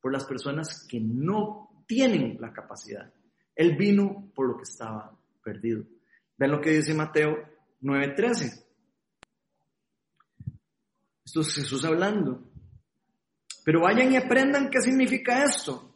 por 0.00 0.12
las 0.12 0.24
personas 0.24 0.86
que 0.88 1.00
no 1.00 1.84
tienen 1.86 2.38
la 2.40 2.52
capacidad. 2.52 3.12
Él 3.54 3.76
vino 3.76 4.30
por 4.34 4.48
lo 4.48 4.56
que 4.56 4.64
estaba 4.64 5.18
perdido. 5.42 5.84
Ven 6.36 6.50
lo 6.50 6.60
que 6.60 6.70
dice 6.70 6.94
Mateo 6.94 7.36
9:13. 7.80 8.64
Esto 11.24 11.40
es 11.40 11.54
Jesús 11.54 11.84
hablando. 11.84 12.50
Pero 13.64 13.80
vayan 13.80 14.12
y 14.12 14.16
aprendan 14.16 14.70
qué 14.70 14.80
significa 14.80 15.42
esto. 15.42 15.92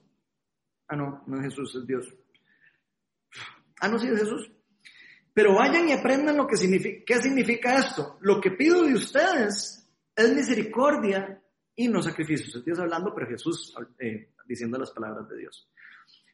Ah, 0.89 0.97
no, 0.97 1.23
no 1.27 1.37
es 1.39 1.45
Jesús, 1.45 1.75
es 1.77 1.87
Dios. 1.87 2.13
Ah, 3.81 3.89
no, 3.89 3.99
sí 3.99 4.09
es 4.09 4.19
Jesús. 4.19 4.51
Pero 5.33 5.55
vayan 5.55 5.89
y 5.89 5.93
aprendan 5.93 6.37
lo 6.37 6.47
que 6.47 6.57
significa, 6.57 7.03
qué 7.07 7.23
significa 7.23 7.79
esto. 7.79 8.19
Lo 8.21 8.41
que 8.41 8.51
pido 8.51 8.83
de 8.83 8.95
ustedes 8.95 9.89
es 10.17 10.35
misericordia 10.35 11.41
y 11.75 11.89
no 11.89 12.03
sacrificios. 12.03 12.65
Dios 12.65 12.79
hablando, 12.79 13.15
pero 13.15 13.29
Jesús 13.29 13.75
eh, 13.99 14.33
diciendo 14.47 14.79
las 14.79 14.91
palabras 14.91 15.29
de 15.29 15.39
Dios. 15.39 15.69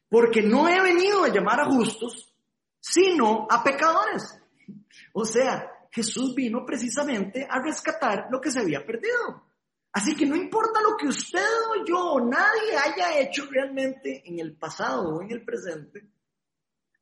Porque 0.09 0.43
no 0.43 0.69
he 0.69 0.81
venido 0.81 1.25
a 1.25 1.29
llamar 1.29 1.61
a 1.61 1.67
justos, 1.67 2.35
sino 2.81 3.47
a 3.51 3.63
pecadores. 3.63 4.41
O 5.13 5.25
sea, 5.25 5.71
Jesús 5.91 6.35
vino 6.35 6.65
precisamente 6.65 7.47
a 7.49 7.61
rescatar 7.61 8.29
lo 8.31 8.41
que 8.41 8.51
se 8.51 8.61
había 8.61 8.85
perdido. 8.85 9.47
Así 9.93 10.15
que 10.15 10.27
no 10.27 10.37
importa 10.37 10.83
lo 10.83 10.97
que 10.97 11.09
usted 11.09 11.41
o 11.41 11.85
yo 11.87 11.99
o 11.99 12.21
nadie 12.21 12.77
haya 12.77 13.19
hecho 13.19 13.47
realmente 13.51 14.23
en 14.27 14.39
el 14.39 14.55
pasado 14.55 15.17
o 15.17 15.23
en 15.23 15.31
el 15.31 15.43
presente, 15.43 16.07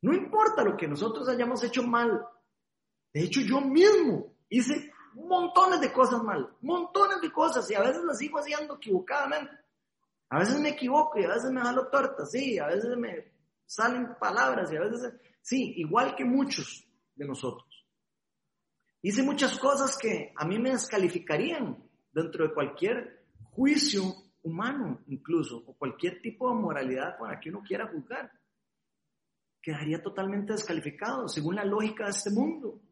no 0.04 0.12
importa 0.12 0.62
lo 0.62 0.76
que 0.76 0.86
nosotros 0.86 1.26
hayamos 1.30 1.64
hecho 1.64 1.82
mal. 1.82 2.28
De 3.10 3.22
hecho, 3.22 3.40
yo 3.40 3.62
mismo 3.62 4.34
hice 4.50 4.92
montones 5.14 5.80
de 5.80 5.90
cosas 5.90 6.22
mal, 6.22 6.54
montones 6.60 7.22
de 7.22 7.32
cosas, 7.32 7.70
y 7.70 7.74
a 7.74 7.80
veces 7.80 8.04
las 8.04 8.18
sigo 8.18 8.38
haciendo 8.38 8.74
equivocadamente. 8.74 9.50
A 10.28 10.40
veces 10.40 10.60
me 10.60 10.68
equivoco 10.68 11.18
y 11.18 11.24
a 11.24 11.28
veces 11.28 11.50
me 11.50 11.62
jalo 11.62 11.88
tortas, 11.88 12.30
sí, 12.30 12.58
a 12.58 12.66
veces 12.66 12.94
me 12.98 13.32
salen 13.64 14.14
palabras 14.20 14.70
y 14.70 14.76
a 14.76 14.80
veces, 14.80 15.10
sí, 15.40 15.72
igual 15.78 16.14
que 16.14 16.26
muchos 16.26 16.86
de 17.14 17.26
nosotros. 17.26 17.86
Hice 19.00 19.22
muchas 19.22 19.58
cosas 19.58 19.96
que 19.96 20.34
a 20.36 20.44
mí 20.44 20.58
me 20.58 20.72
descalificarían 20.72 21.82
dentro 22.12 22.46
de 22.46 22.52
cualquier 22.52 23.24
juicio 23.52 24.02
humano, 24.42 25.00
incluso, 25.06 25.64
o 25.66 25.74
cualquier 25.78 26.20
tipo 26.20 26.50
de 26.50 26.60
moralidad 26.60 27.16
con 27.16 27.30
la 27.30 27.40
que 27.40 27.48
uno 27.48 27.62
quiera 27.66 27.88
juzgar 27.88 28.30
quedaría 29.64 30.02
totalmente 30.02 30.52
descalificado 30.52 31.26
según 31.26 31.54
la 31.54 31.64
lógica 31.64 32.04
de 32.04 32.10
este 32.10 32.30
mundo. 32.30 32.82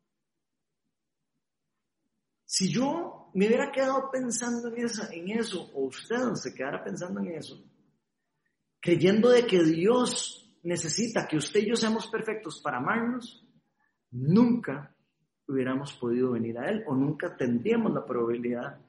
Si 2.47 2.73
yo 2.73 3.31
me 3.35 3.47
hubiera 3.47 3.71
quedado 3.71 4.11
pensando 4.11 4.69
en, 4.69 5.31
eso, 5.31 5.71
o 5.75 5.87
usted 5.87 6.33
se 6.35 6.55
quedara 6.55 6.83
pensando 6.83 7.21
en 7.21 7.33
eso, 7.33 7.63
creyendo 8.81 9.29
de 9.29 9.47
que 9.47 9.63
Dios 9.63 10.51
necesita 10.63 11.27
que 11.29 11.37
usted 11.37 11.61
y 11.61 11.69
yo 11.69 11.77
seamos 11.77 12.07
perfectos 12.07 12.61
para 12.63 12.79
amarnos, 12.79 13.47
nunca 14.11 14.95
hubiéramos 15.47 15.93
podido 15.95 16.33
venir 16.33 16.59
a 16.59 16.71
Él 16.71 16.85
o 16.87 16.95
nunca 16.95 17.37
tendríamos 17.37 17.93
la 17.93 18.07
probabilidad 18.07 18.81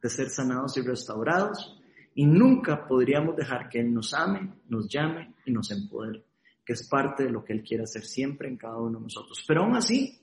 de 0.00 0.08
ser 0.08 0.30
sanados 0.30 0.76
y 0.78 0.80
restaurados 0.80 1.78
y 2.14 2.26
nunca 2.26 2.86
podríamos 2.86 3.36
dejar 3.36 3.68
que 3.68 3.80
Él 3.80 3.92
nos 3.92 4.14
ame, 4.14 4.54
nos 4.68 4.88
llame 4.88 5.34
y 5.44 5.52
nos 5.52 5.70
empodere 5.70 6.27
que 6.68 6.74
es 6.74 6.86
parte 6.86 7.24
de 7.24 7.30
lo 7.30 7.42
que 7.42 7.54
Él 7.54 7.62
quiere 7.62 7.84
hacer 7.84 8.04
siempre 8.04 8.46
en 8.46 8.58
cada 8.58 8.76
uno 8.76 8.98
de 8.98 9.04
nosotros. 9.04 9.42
Pero 9.48 9.62
aún 9.62 9.74
así, 9.74 10.20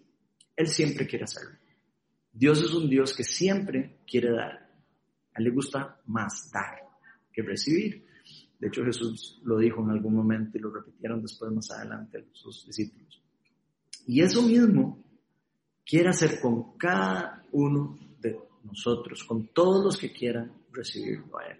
Él 0.55 0.67
siempre 0.67 1.07
quiere 1.07 1.23
hacerlo. 1.23 1.57
Dios 2.31 2.61
es 2.61 2.71
un 2.71 2.87
Dios 2.87 3.15
que 3.15 3.23
siempre 3.23 4.01
quiere 4.05 4.29
dar. 4.29 4.51
A 5.33 5.39
Él 5.39 5.45
le 5.45 5.49
gusta 5.49 5.99
más 6.05 6.51
dar 6.53 6.87
que 7.33 7.41
recibir. 7.41 8.05
De 8.59 8.67
hecho, 8.67 8.85
Jesús 8.85 9.41
lo 9.43 9.57
dijo 9.57 9.81
en 9.81 9.89
algún 9.89 10.13
momento 10.13 10.59
y 10.59 10.61
lo 10.61 10.69
repitieron 10.69 11.19
después 11.19 11.51
más 11.51 11.71
adelante 11.71 12.27
sus 12.33 12.67
discípulos. 12.67 13.23
Y 14.05 14.21
eso 14.21 14.43
mismo 14.43 15.03
quiere 15.83 16.09
hacer 16.09 16.39
con 16.39 16.77
cada 16.77 17.43
uno 17.53 17.97
de 18.19 18.37
nosotros, 18.63 19.23
con 19.23 19.47
todos 19.47 19.83
los 19.83 19.97
que 19.97 20.13
quieran 20.13 20.53
recibirlo 20.71 21.39
a 21.39 21.47
Él. 21.47 21.57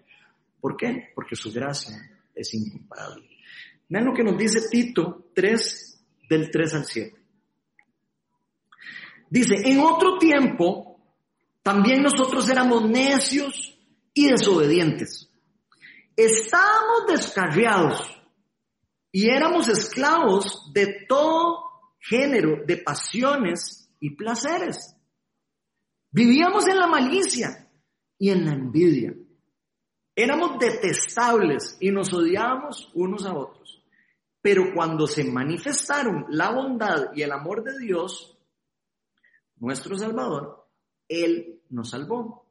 ¿Por 0.60 0.76
qué? 0.76 1.08
Porque 1.12 1.34
su 1.34 1.52
gracia 1.52 1.96
es 2.32 2.54
incomparable. 2.54 3.36
Vean 3.88 4.04
lo 4.04 4.14
que 4.14 4.24
nos 4.24 4.36
dice 4.36 4.68
Tito 4.70 5.30
3, 5.34 6.04
del 6.28 6.50
3 6.50 6.74
al 6.74 6.84
7. 6.84 7.16
Dice, 9.30 9.54
en 9.64 9.80
otro 9.80 10.18
tiempo, 10.18 10.96
También 11.66 12.00
nosotros 12.00 12.48
éramos 12.48 12.88
necios 12.88 13.76
y 14.14 14.28
desobedientes. 14.28 15.28
Estábamos 16.14 17.06
descarriados 17.08 18.16
y 19.10 19.28
éramos 19.28 19.68
esclavos 19.68 20.70
de 20.72 21.06
todo 21.08 21.64
género 21.98 22.64
de 22.64 22.76
pasiones 22.76 23.90
y 23.98 24.10
placeres. 24.10 24.94
Vivíamos 26.12 26.68
en 26.68 26.76
la 26.78 26.86
malicia 26.86 27.68
y 28.16 28.30
en 28.30 28.44
la 28.44 28.52
envidia. 28.52 29.12
Éramos 30.14 30.60
detestables 30.60 31.78
y 31.80 31.90
nos 31.90 32.14
odiábamos 32.14 32.92
unos 32.94 33.26
a 33.26 33.34
otros. 33.34 33.75
Pero 34.46 34.72
cuando 34.72 35.08
se 35.08 35.24
manifestaron 35.24 36.26
la 36.28 36.52
bondad 36.52 37.12
y 37.16 37.22
el 37.22 37.32
amor 37.32 37.64
de 37.64 37.76
Dios, 37.80 38.38
nuestro 39.56 39.98
Salvador, 39.98 40.68
Él 41.08 41.62
nos 41.70 41.90
salvó. 41.90 42.46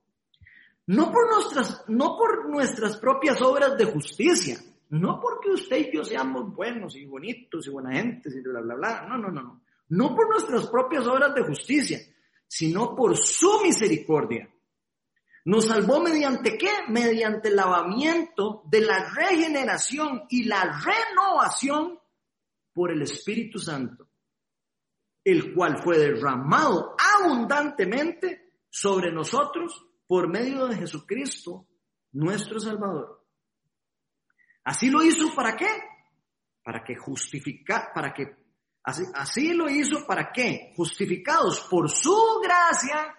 No 0.87 1.09
por 1.09 1.33
nuestras, 1.33 1.85
no 1.87 2.17
por 2.17 2.49
nuestras 2.49 2.97
propias 2.97 3.41
obras 3.41 3.77
de 3.77 3.85
justicia, 3.85 4.57
no 4.89 5.21
porque 5.21 5.51
usted 5.51 5.87
y 5.87 5.95
yo 5.95 6.03
seamos 6.03 6.53
buenos 6.53 6.97
y 6.97 7.05
bonitos 7.05 7.65
y 7.65 7.69
buena 7.69 7.93
gente 7.93 8.27
y 8.27 8.41
bla. 8.41 9.05
No, 9.07 9.17
no, 9.17 9.31
no, 9.31 9.41
no. 9.41 9.61
No 9.87 10.13
por 10.13 10.29
nuestras 10.29 10.67
propias 10.67 11.07
obras 11.07 11.33
de 11.33 11.43
justicia, 11.43 11.99
sino 12.45 12.93
por 12.93 13.15
su 13.15 13.61
misericordia. 13.63 14.49
Nos 15.45 15.67
salvó 15.67 16.01
mediante 16.01 16.57
qué? 16.57 16.71
Mediante 16.89 17.49
el 17.49 17.55
lavamiento 17.55 18.63
de 18.65 18.81
la 18.81 19.13
regeneración 19.13 20.25
y 20.29 20.43
la 20.45 20.63
renovación 20.63 21.99
por 22.73 22.91
el 22.91 23.03
Espíritu 23.03 23.59
Santo, 23.59 24.09
el 25.23 25.53
cual 25.53 25.81
fue 25.83 25.99
derramado 25.99 26.95
abundantemente 27.19 28.59
sobre 28.69 29.11
nosotros 29.11 29.85
por 30.07 30.27
medio 30.27 30.67
de 30.67 30.77
Jesucristo, 30.77 31.67
nuestro 32.13 32.59
Salvador. 32.59 33.23
Así 34.63 34.89
lo 34.89 35.03
hizo 35.03 35.33
para 35.35 35.55
qué? 35.55 35.69
Para 36.63 36.83
que 36.83 36.95
justificar, 36.95 37.91
para 37.93 38.11
que, 38.11 38.35
así, 38.83 39.03
así 39.13 39.53
lo 39.53 39.69
hizo 39.69 40.07
para 40.07 40.31
qué? 40.31 40.73
Justificados 40.75 41.67
por 41.69 41.89
su 41.89 42.41
gracia, 42.43 43.15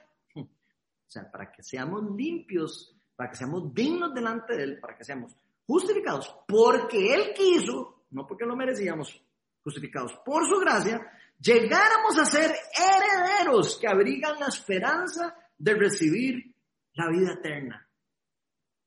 o 1.07 1.11
sea, 1.11 1.31
para 1.31 1.53
que 1.53 1.63
seamos 1.63 2.03
limpios, 2.17 2.97
para 3.15 3.31
que 3.31 3.37
seamos 3.37 3.73
dignos 3.73 4.13
delante 4.13 4.57
de 4.57 4.65
Él, 4.65 4.81
para 4.81 4.97
que 4.97 5.05
seamos 5.05 5.37
justificados, 5.67 6.35
porque 6.47 7.15
Él 7.15 7.33
quiso, 7.35 8.07
no 8.11 8.27
porque 8.27 8.45
lo 8.45 8.57
merecíamos, 8.57 9.21
justificados 9.63 10.15
por 10.25 10.49
su 10.49 10.59
gracia, 10.59 11.01
llegáramos 11.41 12.19
a 12.19 12.25
ser 12.25 12.55
herederos 12.75 13.79
que 13.79 13.89
abrigan 13.89 14.39
la 14.39 14.47
esperanza 14.47 15.37
de 15.59 15.75
recibir 15.75 16.55
la 16.95 17.09
vida 17.11 17.33
eterna. 17.33 17.89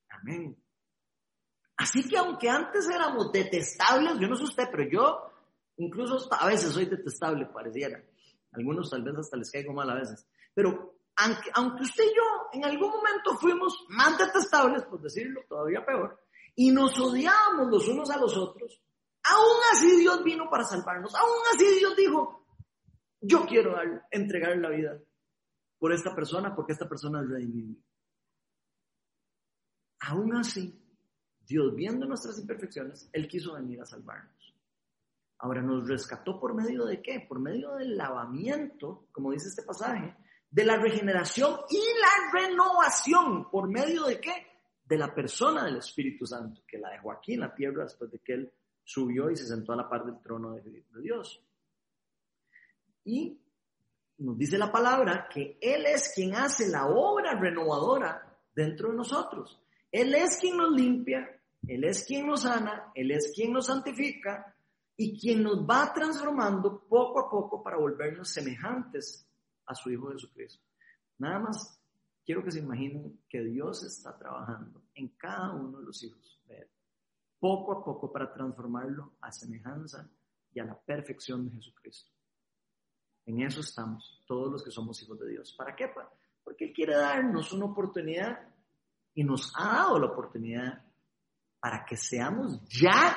Amén. 0.08 0.56
Así 1.76 2.06
que 2.06 2.18
aunque 2.18 2.48
antes 2.48 2.88
éramos 2.88 3.32
detestables, 3.32 4.18
yo 4.18 4.28
no 4.28 4.36
sé 4.36 4.44
usted, 4.44 4.68
pero 4.70 4.88
yo 4.90 5.32
incluso 5.78 6.28
a 6.30 6.46
veces 6.46 6.72
soy 6.72 6.84
detestable, 6.84 7.46
pareciera. 7.46 8.02
Algunos 8.52 8.90
tal 8.90 9.02
vez 9.02 9.16
hasta 9.16 9.36
les 9.36 9.50
caigo 9.50 9.72
mal 9.72 9.88
a 9.88 9.94
veces. 9.94 10.26
Pero 10.52 10.99
aunque, 11.16 11.50
aunque 11.54 11.82
usted 11.82 12.04
y 12.04 12.14
yo 12.16 12.22
en 12.52 12.64
algún 12.64 12.90
momento 12.90 13.36
fuimos 13.38 13.84
más 13.88 14.16
detestables, 14.18 14.84
por 14.84 15.00
decirlo 15.00 15.42
todavía 15.48 15.84
peor, 15.84 16.18
y 16.54 16.70
nos 16.70 16.98
odiábamos 16.98 17.68
los 17.70 17.88
unos 17.88 18.10
a 18.10 18.18
los 18.18 18.36
otros, 18.36 18.80
aún 19.24 19.58
así 19.72 19.98
Dios 19.98 20.22
vino 20.24 20.48
para 20.50 20.64
salvarnos. 20.64 21.14
Aún 21.14 21.42
así 21.54 21.78
Dios 21.78 21.96
dijo, 21.96 22.46
yo 23.20 23.44
quiero 23.46 23.72
dar, 23.72 24.06
entregar 24.10 24.56
la 24.56 24.70
vida 24.70 24.98
por 25.78 25.92
esta 25.92 26.14
persona 26.14 26.54
porque 26.54 26.72
esta 26.72 26.88
persona 26.88 27.22
es 27.22 27.28
redimible. 27.28 27.82
Aún 30.00 30.34
así, 30.36 30.80
Dios 31.40 31.74
viendo 31.74 32.06
nuestras 32.06 32.38
imperfecciones, 32.38 33.10
Él 33.12 33.28
quiso 33.28 33.54
venir 33.54 33.80
a 33.80 33.84
salvarnos. 33.84 34.54
Ahora 35.38 35.62
nos 35.62 35.88
rescató 35.88 36.38
por 36.38 36.54
medio 36.54 36.84
de 36.84 37.00
qué? 37.02 37.24
Por 37.26 37.40
medio 37.40 37.74
del 37.74 37.96
lavamiento, 37.96 39.08
como 39.12 39.32
dice 39.32 39.48
este 39.48 39.62
pasaje, 39.62 40.14
de 40.50 40.64
la 40.64 40.76
regeneración 40.76 41.60
y 41.70 41.78
la 41.78 42.40
renovación. 42.40 43.50
¿Por 43.50 43.68
medio 43.68 44.04
de 44.04 44.20
qué? 44.20 44.46
De 44.84 44.98
la 44.98 45.14
persona 45.14 45.64
del 45.64 45.76
Espíritu 45.76 46.26
Santo, 46.26 46.62
que 46.66 46.78
la 46.78 46.90
dejó 46.90 47.12
aquí 47.12 47.34
en 47.34 47.40
la 47.40 47.54
tierra 47.54 47.84
después 47.84 48.10
de 48.10 48.18
que 48.18 48.34
Él 48.34 48.52
subió 48.82 49.30
y 49.30 49.36
se 49.36 49.46
sentó 49.46 49.72
a 49.72 49.76
la 49.76 49.88
par 49.88 50.04
del 50.04 50.20
trono 50.20 50.54
de, 50.54 50.84
Dios. 51.00 51.40
Y 53.04 53.40
nos 54.18 54.36
dice 54.36 54.58
la 54.58 54.72
palabra 54.72 55.28
que 55.32 55.56
Él 55.60 55.86
es 55.86 56.12
quien 56.14 56.34
hace 56.34 56.68
la 56.68 56.88
obra 56.88 57.38
renovadora 57.38 58.36
dentro 58.54 58.90
de 58.90 58.96
nosotros. 58.96 59.60
Él 59.92 60.14
es 60.14 60.38
quien 60.40 60.56
nos 60.56 60.72
limpia, 60.72 61.40
él 61.66 61.84
es 61.84 62.04
quien 62.04 62.26
nos 62.26 62.42
sana, 62.42 62.90
Él 62.94 63.10
es 63.10 63.32
quien 63.34 63.52
nos 63.52 63.66
santifica 63.66 64.54
y 64.96 65.18
quien 65.18 65.42
nos 65.42 65.64
va 65.68 65.92
transformando 65.92 66.84
poco 66.88 67.20
a 67.20 67.30
poco 67.30 67.62
para 67.62 67.76
volvernos 67.76 68.28
semejantes 68.28 69.26
a 69.70 69.74
su 69.74 69.90
Hijo 69.90 70.10
Jesucristo. 70.10 70.64
Nada 71.18 71.38
más 71.38 71.80
quiero 72.24 72.42
que 72.42 72.50
se 72.50 72.58
imaginen 72.58 73.22
que 73.28 73.42
Dios 73.42 73.84
está 73.84 74.18
trabajando 74.18 74.82
en 74.94 75.08
cada 75.16 75.52
uno 75.54 75.78
de 75.78 75.84
los 75.84 76.02
hijos 76.02 76.40
poco 77.40 77.72
a 77.72 77.82
poco 77.82 78.12
para 78.12 78.32
transformarlo 78.32 79.14
a 79.22 79.32
semejanza 79.32 80.08
y 80.52 80.60
a 80.60 80.64
la 80.64 80.78
perfección 80.78 81.46
de 81.46 81.52
Jesucristo. 81.52 82.12
En 83.24 83.40
eso 83.40 83.60
estamos, 83.60 84.22
todos 84.26 84.52
los 84.52 84.62
que 84.62 84.70
somos 84.70 85.02
hijos 85.02 85.18
de 85.18 85.30
Dios. 85.30 85.54
¿Para 85.56 85.74
qué? 85.74 85.90
Porque 86.44 86.66
Él 86.66 86.72
quiere 86.72 86.96
darnos 86.96 87.52
una 87.52 87.66
oportunidad 87.66 88.38
y 89.14 89.24
nos 89.24 89.52
ha 89.56 89.64
dado 89.64 89.98
la 89.98 90.06
oportunidad 90.06 90.84
para 91.58 91.84
que 91.84 91.96
seamos 91.96 92.62
ya, 92.68 93.16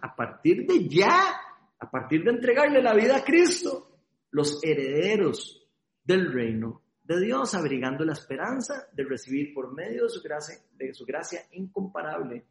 a 0.00 0.14
partir 0.14 0.66
de 0.66 0.86
ya, 0.88 1.34
a 1.78 1.90
partir 1.90 2.22
de 2.22 2.30
entregarle 2.32 2.82
la 2.82 2.94
vida 2.94 3.16
a 3.16 3.24
Cristo, 3.24 3.98
los 4.30 4.62
herederos 4.62 5.63
del 6.04 6.32
reino 6.32 6.82
de 7.02 7.20
Dios, 7.20 7.54
abrigando 7.54 8.04
la 8.04 8.12
esperanza 8.12 8.88
de 8.92 9.04
recibir 9.04 9.52
por 9.52 9.72
medio 9.74 10.04
de 10.04 10.08
su 10.10 10.22
gracia, 10.22 10.56
de 10.72 10.94
su 10.94 11.04
gracia 11.04 11.40
incomparable, 11.52 12.46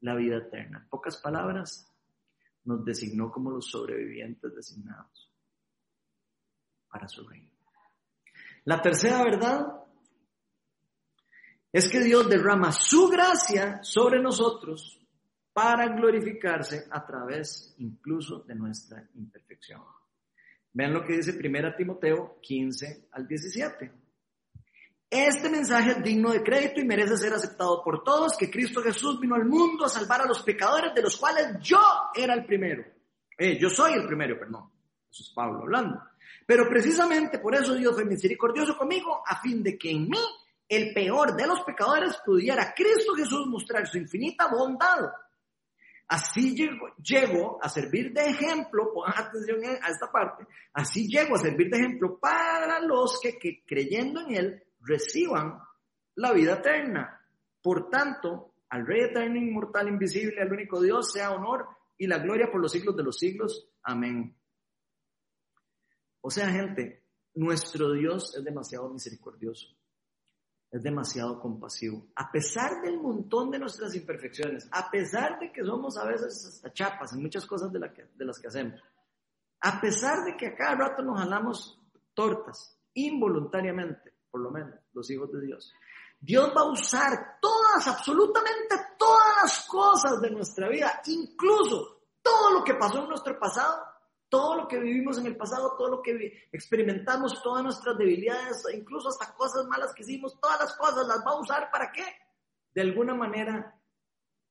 la 0.00 0.14
vida 0.14 0.36
eterna. 0.36 0.78
En 0.82 0.88
pocas 0.88 1.16
palabras, 1.18 1.92
nos 2.64 2.84
designó 2.84 3.30
como 3.30 3.50
los 3.50 3.70
sobrevivientes 3.70 4.54
designados 4.54 5.32
para 6.88 7.08
su 7.08 7.26
reino. 7.26 7.50
La 8.64 8.80
tercera 8.80 9.22
verdad 9.24 9.66
es 11.72 11.88
que 11.90 12.00
Dios 12.00 12.28
derrama 12.28 12.72
su 12.72 13.08
gracia 13.08 13.82
sobre 13.82 14.22
nosotros 14.22 15.00
para 15.52 15.88
glorificarse 15.88 16.86
a 16.90 17.04
través 17.04 17.74
incluso 17.78 18.40
de 18.40 18.54
nuestra 18.54 19.08
imperfección. 19.14 19.82
Vean 20.72 20.92
lo 20.92 21.04
que 21.04 21.14
dice 21.14 21.32
1 21.32 21.76
Timoteo 21.76 22.38
15 22.40 23.08
al 23.12 23.26
17. 23.26 23.92
Este 25.10 25.48
mensaje 25.48 25.92
es 25.92 26.02
digno 26.02 26.30
de 26.30 26.42
crédito 26.42 26.80
y 26.80 26.84
merece 26.84 27.16
ser 27.16 27.32
aceptado 27.32 27.82
por 27.82 28.04
todos, 28.04 28.36
que 28.36 28.50
Cristo 28.50 28.82
Jesús 28.82 29.18
vino 29.18 29.34
al 29.34 29.46
mundo 29.46 29.86
a 29.86 29.88
salvar 29.88 30.20
a 30.20 30.26
los 30.26 30.42
pecadores, 30.42 30.94
de 30.94 31.02
los 31.02 31.16
cuales 31.16 31.58
yo 31.62 31.80
era 32.14 32.34
el 32.34 32.44
primero. 32.44 32.84
Eh, 33.38 33.58
yo 33.58 33.70
soy 33.70 33.94
el 33.94 34.06
primero, 34.06 34.38
perdón. 34.38 34.70
Eso 35.10 35.22
es 35.22 35.30
Pablo 35.30 35.62
hablando. 35.62 36.02
Pero 36.44 36.68
precisamente 36.68 37.38
por 37.38 37.54
eso 37.54 37.74
Dios 37.74 37.94
fue 37.94 38.04
misericordioso 38.04 38.76
conmigo, 38.76 39.22
a 39.26 39.40
fin 39.40 39.62
de 39.62 39.78
que 39.78 39.90
en 39.90 40.08
mí 40.08 40.18
el 40.68 40.92
peor 40.92 41.34
de 41.34 41.46
los 41.46 41.60
pecadores 41.62 42.18
pudiera 42.24 42.74
Cristo 42.74 43.14
Jesús 43.14 43.46
mostrar 43.46 43.86
su 43.86 43.96
infinita 43.96 44.48
bondad. 44.48 45.10
Así 46.08 46.54
llego, 46.54 47.62
a 47.62 47.68
servir 47.68 48.14
de 48.14 48.24
ejemplo, 48.24 48.92
pongan 48.94 49.26
atención 49.26 49.62
a 49.64 49.88
esta 49.88 50.10
parte, 50.10 50.46
así 50.72 51.06
llego 51.06 51.36
a 51.36 51.38
servir 51.38 51.68
de 51.68 51.76
ejemplo 51.76 52.18
para 52.18 52.80
los 52.80 53.20
que, 53.20 53.38
que 53.38 53.62
creyendo 53.66 54.22
en 54.22 54.34
Él 54.34 54.62
reciban 54.80 55.60
la 56.14 56.32
vida 56.32 56.54
eterna. 56.54 57.20
Por 57.60 57.90
tanto, 57.90 58.54
al 58.70 58.86
Rey 58.86 59.02
eterno, 59.02 59.36
inmortal, 59.36 59.88
invisible, 59.88 60.40
al 60.40 60.50
único 60.50 60.80
Dios, 60.80 61.12
sea 61.12 61.30
honor 61.30 61.66
y 61.98 62.06
la 62.06 62.18
gloria 62.18 62.50
por 62.50 62.62
los 62.62 62.72
siglos 62.72 62.96
de 62.96 63.02
los 63.02 63.18
siglos. 63.18 63.68
Amén. 63.82 64.34
O 66.22 66.30
sea, 66.30 66.48
gente, 66.48 67.04
nuestro 67.34 67.92
Dios 67.92 68.34
es 68.34 68.44
demasiado 68.44 68.88
misericordioso 68.88 69.77
es 70.70 70.82
demasiado 70.82 71.40
compasivo. 71.40 72.06
A 72.14 72.30
pesar 72.30 72.82
del 72.82 73.00
montón 73.00 73.50
de 73.50 73.58
nuestras 73.58 73.94
imperfecciones, 73.94 74.68
a 74.70 74.90
pesar 74.90 75.38
de 75.38 75.50
que 75.50 75.64
somos 75.64 75.96
a 75.96 76.04
veces 76.04 76.46
hasta 76.46 76.72
chapas 76.72 77.12
en 77.12 77.22
muchas 77.22 77.46
cosas 77.46 77.72
de, 77.72 77.80
de 78.14 78.24
las 78.24 78.38
que 78.38 78.48
hacemos, 78.48 78.80
a 79.60 79.80
pesar 79.80 80.24
de 80.24 80.36
que 80.36 80.48
a 80.48 80.54
cada 80.54 80.74
rato 80.74 81.02
nos 81.02 81.18
jalamos 81.18 81.80
tortas, 82.14 82.78
involuntariamente, 82.94 84.14
por 84.30 84.40
lo 84.40 84.50
menos, 84.50 84.74
los 84.92 85.10
hijos 85.10 85.32
de 85.32 85.40
Dios, 85.40 85.72
Dios 86.20 86.52
va 86.56 86.62
a 86.62 86.70
usar 86.70 87.38
todas, 87.40 87.86
absolutamente 87.86 88.76
todas 88.98 89.36
las 89.42 89.66
cosas 89.66 90.20
de 90.20 90.30
nuestra 90.30 90.68
vida, 90.68 91.00
incluso 91.06 92.02
todo 92.20 92.52
lo 92.52 92.64
que 92.64 92.74
pasó 92.74 93.02
en 93.02 93.08
nuestro 93.08 93.38
pasado, 93.38 93.87
todo 94.28 94.56
lo 94.56 94.68
que 94.68 94.78
vivimos 94.78 95.18
en 95.18 95.26
el 95.26 95.36
pasado, 95.36 95.74
todo 95.76 95.88
lo 95.88 96.02
que 96.02 96.48
experimentamos, 96.52 97.42
todas 97.42 97.62
nuestras 97.62 97.96
debilidades, 97.96 98.62
incluso 98.74 99.08
hasta 99.08 99.34
cosas 99.34 99.66
malas 99.66 99.94
que 99.94 100.02
hicimos, 100.02 100.38
todas 100.40 100.60
las 100.60 100.76
cosas 100.76 101.06
las 101.06 101.18
va 101.26 101.30
a 101.32 101.40
usar 101.40 101.70
para 101.70 101.90
qué? 101.90 102.04
De 102.74 102.82
alguna 102.82 103.14
manera, 103.14 103.74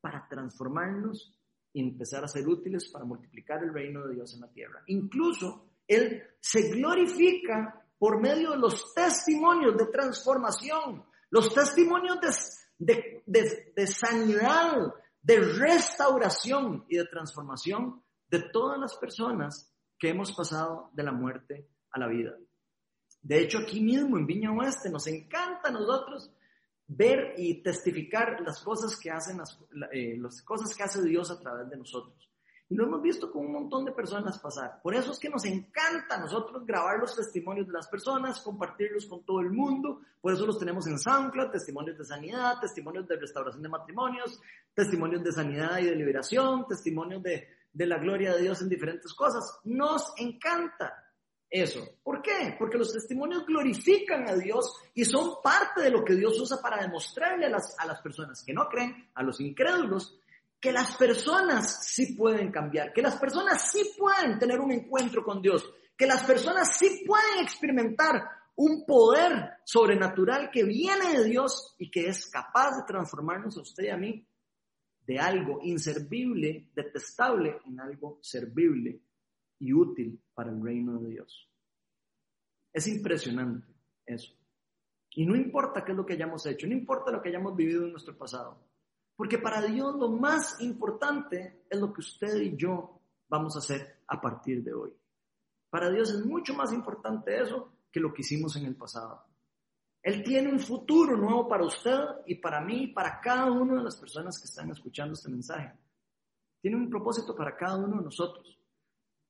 para 0.02 0.28
transformarnos 0.28 1.34
y 1.74 1.82
empezar 1.82 2.24
a 2.24 2.28
ser 2.28 2.48
útiles 2.48 2.90
para 2.90 3.06
multiplicar 3.06 3.64
el 3.64 3.74
reino 3.74 4.08
de 4.08 4.16
Dios 4.16 4.34
en 4.34 4.42
la 4.42 4.52
tierra. 4.52 4.82
Incluso 4.88 5.66
Él 5.88 6.24
se 6.40 6.70
glorifica 6.70 7.86
por 8.00 8.20
medio 8.20 8.52
de 8.52 8.58
los 8.58 8.94
testimonios 8.94 9.78
de 9.78 9.86
transformación, 9.88 11.06
los 11.30 11.54
testimonios 11.54 12.18
de, 12.78 13.24
de 13.26 13.88
sanidad, 13.88 14.94
de 15.22 15.40
restauración 15.40 16.86
y 16.88 16.98
de 16.98 17.06
transformación 17.06 18.02
de 18.30 18.40
todas 18.40 18.80
las 18.80 18.96
personas 18.96 19.74
que 19.98 20.10
hemos 20.10 20.32
pasado 20.34 20.90
de 20.94 21.04
la 21.04 21.12
muerte 21.12 21.68
a 21.92 22.00
la 22.00 22.08
vida. 22.08 22.36
De 23.22 23.40
hecho, 23.42 23.60
aquí 23.60 23.82
mismo 23.82 24.18
en 24.18 24.26
Viña 24.26 24.52
Oeste 24.52 24.90
nos 24.90 25.08
encanta 25.08 25.70
a 25.70 25.72
nosotros 25.72 26.32
ver 26.88 27.34
y 27.38 27.62
testificar 27.62 28.40
las 28.42 28.62
cosas 28.62 28.98
que 28.98 29.12
hacen 29.12 29.38
las, 29.38 29.60
eh, 29.92 30.18
cosas 30.46 30.74
que 30.76 30.84
hace 30.84 31.04
Dios 31.04 31.30
a 31.32 31.40
través 31.40 31.70
de 31.70 31.78
nosotros. 31.78 32.16
Y 32.70 32.76
lo 32.76 32.86
hemos 32.86 33.02
visto 33.02 33.32
con 33.32 33.46
un 33.46 33.54
montón 33.54 33.86
de 33.86 33.94
personas 33.94 34.40
pasar. 34.40 34.82
Por 34.82 34.94
eso 34.94 35.12
es 35.12 35.20
que 35.20 35.30
nos 35.30 35.46
encanta 35.46 36.16
a 36.16 36.20
nosotros 36.20 36.66
grabar 36.66 37.00
los 37.00 37.16
testimonios 37.16 37.66
de 37.66 37.72
las 37.72 37.88
personas, 37.88 38.42
compartirlos 38.42 39.06
con 39.06 39.24
todo 39.24 39.40
el 39.40 39.52
mundo. 39.52 40.02
Por 40.20 40.34
eso 40.34 40.46
los 40.46 40.60
tenemos 40.60 40.86
en 40.88 41.00
SoundCloud, 41.00 41.50
testimonios 41.50 41.98
de 41.98 42.04
sanidad, 42.04 42.60
testimonios 42.60 43.08
de 43.08 43.16
restauración 43.16 43.64
de 43.64 43.70
matrimonios, 43.70 44.42
testimonios 44.74 45.24
de 45.24 45.32
sanidad 45.32 45.80
y 45.80 45.86
de 45.86 45.96
liberación, 45.96 46.68
testimonios 46.68 47.24
de, 47.24 47.48
de 47.78 47.86
la 47.86 48.00
gloria 48.00 48.34
de 48.34 48.42
Dios 48.42 48.62
en 48.62 48.70
diferentes 48.70 49.14
cosas. 49.14 49.60
Nos 49.66 50.14
encanta 50.18 50.92
eso. 51.50 51.88
¿Por 52.04 52.22
qué? 52.22 52.56
Porque 52.58 52.78
los 52.78 52.92
testimonios 52.92 53.46
glorifican 53.46 54.28
a 54.28 54.36
Dios 54.36 54.74
y 54.96 55.06
son 55.06 55.36
parte 55.44 55.84
de 55.84 55.92
lo 55.92 56.04
que 56.04 56.16
Dios 56.16 56.40
usa 56.40 56.58
para 56.62 56.82
demostrarle 56.82 57.46
a 57.46 57.50
las, 57.50 57.76
a 57.78 57.86
las 57.86 58.02
personas 58.02 58.44
que 58.44 58.54
no 58.54 58.68
creen, 58.68 59.10
a 59.14 59.22
los 59.22 59.40
incrédulos, 59.40 60.20
que 60.60 60.72
las 60.72 60.98
personas 60.98 61.86
sí 61.86 62.16
pueden 62.16 62.52
cambiar, 62.52 62.92
que 62.92 63.04
las 63.04 63.16
personas 63.18 63.72
sí 63.72 63.92
pueden 63.96 64.40
tener 64.40 64.60
un 64.60 64.72
encuentro 64.72 65.24
con 65.24 65.40
Dios, 65.40 65.70
que 65.96 66.08
las 66.08 66.24
personas 66.24 66.76
sí 66.76 67.04
pueden 67.06 67.44
experimentar 67.44 68.24
un 68.56 68.86
poder 68.88 69.60
sobrenatural 69.64 70.50
que 70.52 70.64
viene 70.64 71.16
de 71.16 71.26
Dios 71.26 71.76
y 71.78 71.92
que 71.92 72.08
es 72.08 72.26
capaz 72.26 72.76
de 72.76 72.84
transformarnos 72.88 73.56
a 73.56 73.62
usted 73.62 73.84
y 73.84 73.90
a 73.90 73.98
mí 73.98 74.28
de 75.08 75.18
algo 75.18 75.60
inservible, 75.64 76.70
detestable, 76.76 77.62
en 77.66 77.80
algo 77.80 78.20
servible 78.22 79.02
y 79.60 79.74
útil 79.74 80.22
para 80.34 80.52
el 80.52 80.62
reino 80.62 81.00
de 81.00 81.10
Dios. 81.12 81.50
Es 82.74 82.88
impresionante 82.88 83.74
eso. 84.06 84.34
Y 85.12 85.26
no 85.26 85.36
importa 85.36 85.84
qué 85.84 85.94
es 85.94 85.98
lo 85.98 86.06
que 86.06 86.14
hayamos 86.14 86.46
hecho, 86.46 86.68
no 86.68 86.74
importa 86.74 87.12
lo 87.12 87.22
que 87.22 87.30
hayamos 87.30 87.56
vivido 87.56 87.86
en 87.86 87.92
nuestro 87.92 88.18
pasado, 88.18 88.62
porque 89.16 89.38
para 89.38 89.62
Dios 89.62 89.96
lo 89.96 90.10
más 90.10 90.62
importante 90.62 91.64
es 91.70 91.80
lo 91.80 91.92
que 91.94 92.02
usted 92.02 92.36
y 92.42 92.58
yo 92.58 93.00
vamos 93.30 93.56
a 93.56 93.60
hacer 93.60 94.02
a 94.08 94.20
partir 94.20 94.62
de 94.62 94.74
hoy. 94.74 94.94
Para 95.70 95.90
Dios 95.90 96.12
es 96.12 96.26
mucho 96.26 96.54
más 96.54 96.74
importante 96.74 97.42
eso 97.42 97.72
que 97.92 98.02
lo 98.02 98.14
que 98.14 98.22
hicimos 98.22 98.56
en 98.58 98.66
el 98.66 98.76
pasado. 98.76 99.24
Él 100.02 100.24
tiene 100.24 100.50
un 100.50 100.60
futuro 100.60 101.18
nuevo 101.18 101.48
para 101.48 101.66
usted 101.66 102.00
y 102.26 102.36
para 102.36 102.62
mí 102.62 102.84
y 102.84 102.88
para 102.88 103.20
cada 103.20 103.52
una 103.52 103.76
de 103.76 103.84
las 103.84 103.98
personas 103.98 104.40
que 104.40 104.46
están 104.46 104.70
escuchando 104.72 105.14
este 105.14 105.30
mensaje. 105.30 105.74
Tiene 106.62 106.78
un 106.78 106.90
propósito 106.90 107.36
para 107.36 107.56
cada 107.56 107.78
uno 107.78 107.98
de 107.98 108.04
nosotros. 108.04 108.58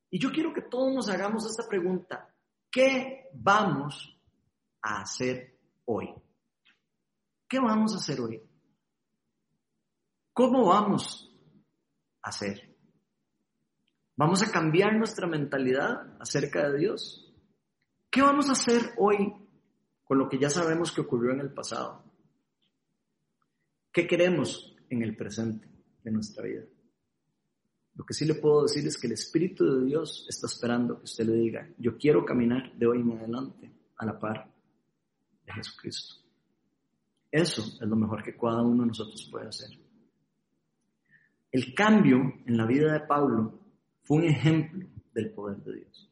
Y 0.09 0.19
yo 0.19 0.31
quiero 0.31 0.53
que 0.53 0.61
todos 0.61 0.93
nos 0.93 1.09
hagamos 1.09 1.45
esta 1.45 1.67
pregunta. 1.67 2.33
¿Qué 2.71 3.29
vamos 3.33 4.17
a 4.81 5.01
hacer 5.01 5.57
hoy? 5.85 6.13
¿Qué 7.47 7.59
vamos 7.59 7.93
a 7.93 7.97
hacer 7.97 8.19
hoy? 8.19 8.41
¿Cómo 10.33 10.67
vamos 10.67 11.33
a 12.21 12.29
hacer? 12.29 12.75
¿Vamos 14.15 14.41
a 14.43 14.51
cambiar 14.51 14.95
nuestra 14.95 15.27
mentalidad 15.27 16.15
acerca 16.19 16.69
de 16.69 16.77
Dios? 16.77 17.33
¿Qué 18.09 18.21
vamos 18.21 18.49
a 18.49 18.53
hacer 18.53 18.93
hoy 18.97 19.46
con 20.07 20.17
lo 20.17 20.29
que 20.29 20.39
ya 20.39 20.49
sabemos 20.49 20.91
que 20.93 21.01
ocurrió 21.01 21.33
en 21.33 21.41
el 21.41 21.53
pasado. 21.53 22.01
¿Qué 23.91 24.07
queremos 24.07 24.73
en 24.89 25.01
el 25.01 25.17
presente 25.17 25.67
de 26.01 26.11
nuestra 26.11 26.45
vida? 26.45 26.63
Lo 27.95 28.05
que 28.05 28.13
sí 28.13 28.25
le 28.25 28.35
puedo 28.35 28.63
decir 28.63 28.87
es 28.87 28.97
que 28.97 29.07
el 29.07 29.13
Espíritu 29.13 29.65
de 29.65 29.85
Dios 29.85 30.25
está 30.29 30.47
esperando 30.47 30.99
que 30.99 31.05
usted 31.05 31.25
le 31.25 31.33
diga, 31.33 31.67
yo 31.77 31.97
quiero 31.97 32.23
caminar 32.23 32.73
de 32.77 32.87
hoy 32.87 33.01
en 33.01 33.11
adelante 33.11 33.71
a 33.97 34.05
la 34.05 34.17
par 34.17 34.49
de 35.45 35.53
Jesucristo. 35.53 36.15
Eso 37.29 37.61
es 37.61 37.81
lo 37.81 37.95
mejor 37.97 38.23
que 38.23 38.37
cada 38.37 38.61
uno 38.61 38.83
de 38.83 38.87
nosotros 38.87 39.27
puede 39.29 39.49
hacer. 39.49 39.71
El 41.51 41.73
cambio 41.73 42.17
en 42.45 42.55
la 42.55 42.65
vida 42.65 42.93
de 42.93 43.01
Pablo 43.01 43.59
fue 44.03 44.17
un 44.17 44.25
ejemplo 44.25 44.87
del 45.13 45.33
poder 45.33 45.57
de 45.63 45.75
Dios 45.77 46.06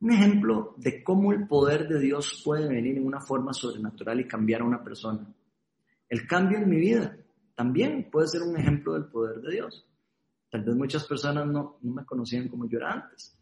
un 0.00 0.12
ejemplo 0.12 0.74
de 0.78 1.04
cómo 1.04 1.32
el 1.32 1.46
poder 1.46 1.86
de 1.86 2.00
Dios 2.00 2.42
puede 2.44 2.68
venir 2.68 2.96
en 2.96 3.06
una 3.06 3.20
forma 3.20 3.52
sobrenatural 3.52 4.20
y 4.20 4.28
cambiar 4.28 4.62
a 4.62 4.64
una 4.64 4.82
persona. 4.82 5.26
El 6.08 6.26
cambio 6.26 6.58
en 6.58 6.68
mi 6.68 6.78
vida 6.78 7.16
también 7.54 8.08
puede 8.10 8.28
ser 8.28 8.42
un 8.42 8.56
ejemplo 8.56 8.94
del 8.94 9.06
poder 9.06 9.40
de 9.40 9.52
Dios. 9.52 9.86
Tal 10.50 10.64
vez 10.64 10.74
muchas 10.74 11.06
personas 11.06 11.46
no, 11.46 11.78
me 11.82 12.04
conocían 12.04 12.48
como 12.48 12.66
yo 12.66 12.78
era 12.78 12.92
antes. 12.92 13.36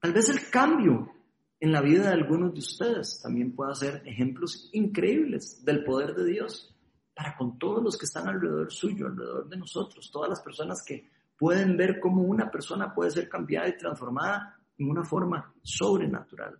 Tal 0.00 0.12
vez 0.12 0.28
el 0.28 0.48
cambio 0.48 1.10
en 1.58 1.72
la 1.72 1.82
vida 1.82 2.04
de 2.04 2.14
algunos 2.14 2.52
de 2.52 2.60
ustedes 2.60 3.20
también 3.20 3.54
pueda 3.54 3.74
ser 3.74 4.02
ejemplos 4.06 4.70
increíbles 4.72 5.64
del 5.64 5.82
poder 5.82 6.14
de 6.14 6.24
Dios 6.24 6.74
para 7.14 7.36
con 7.36 7.58
todos 7.58 7.82
los 7.82 7.98
que 7.98 8.06
están 8.06 8.28
alrededor 8.28 8.72
suyo, 8.72 9.06
alrededor 9.06 9.48
de 9.48 9.56
nosotros, 9.56 10.10
todas 10.12 10.28
las 10.28 10.40
personas 10.40 10.84
que 10.84 11.08
pueden 11.36 11.76
ver 11.76 12.00
cómo 12.00 12.22
una 12.22 12.50
persona 12.50 12.94
puede 12.94 13.10
ser 13.10 13.28
cambiada 13.28 13.68
y 13.68 13.76
transformada 13.76 14.58
en 14.78 14.90
una 14.90 15.04
forma 15.04 15.52
sobrenatural. 15.62 16.58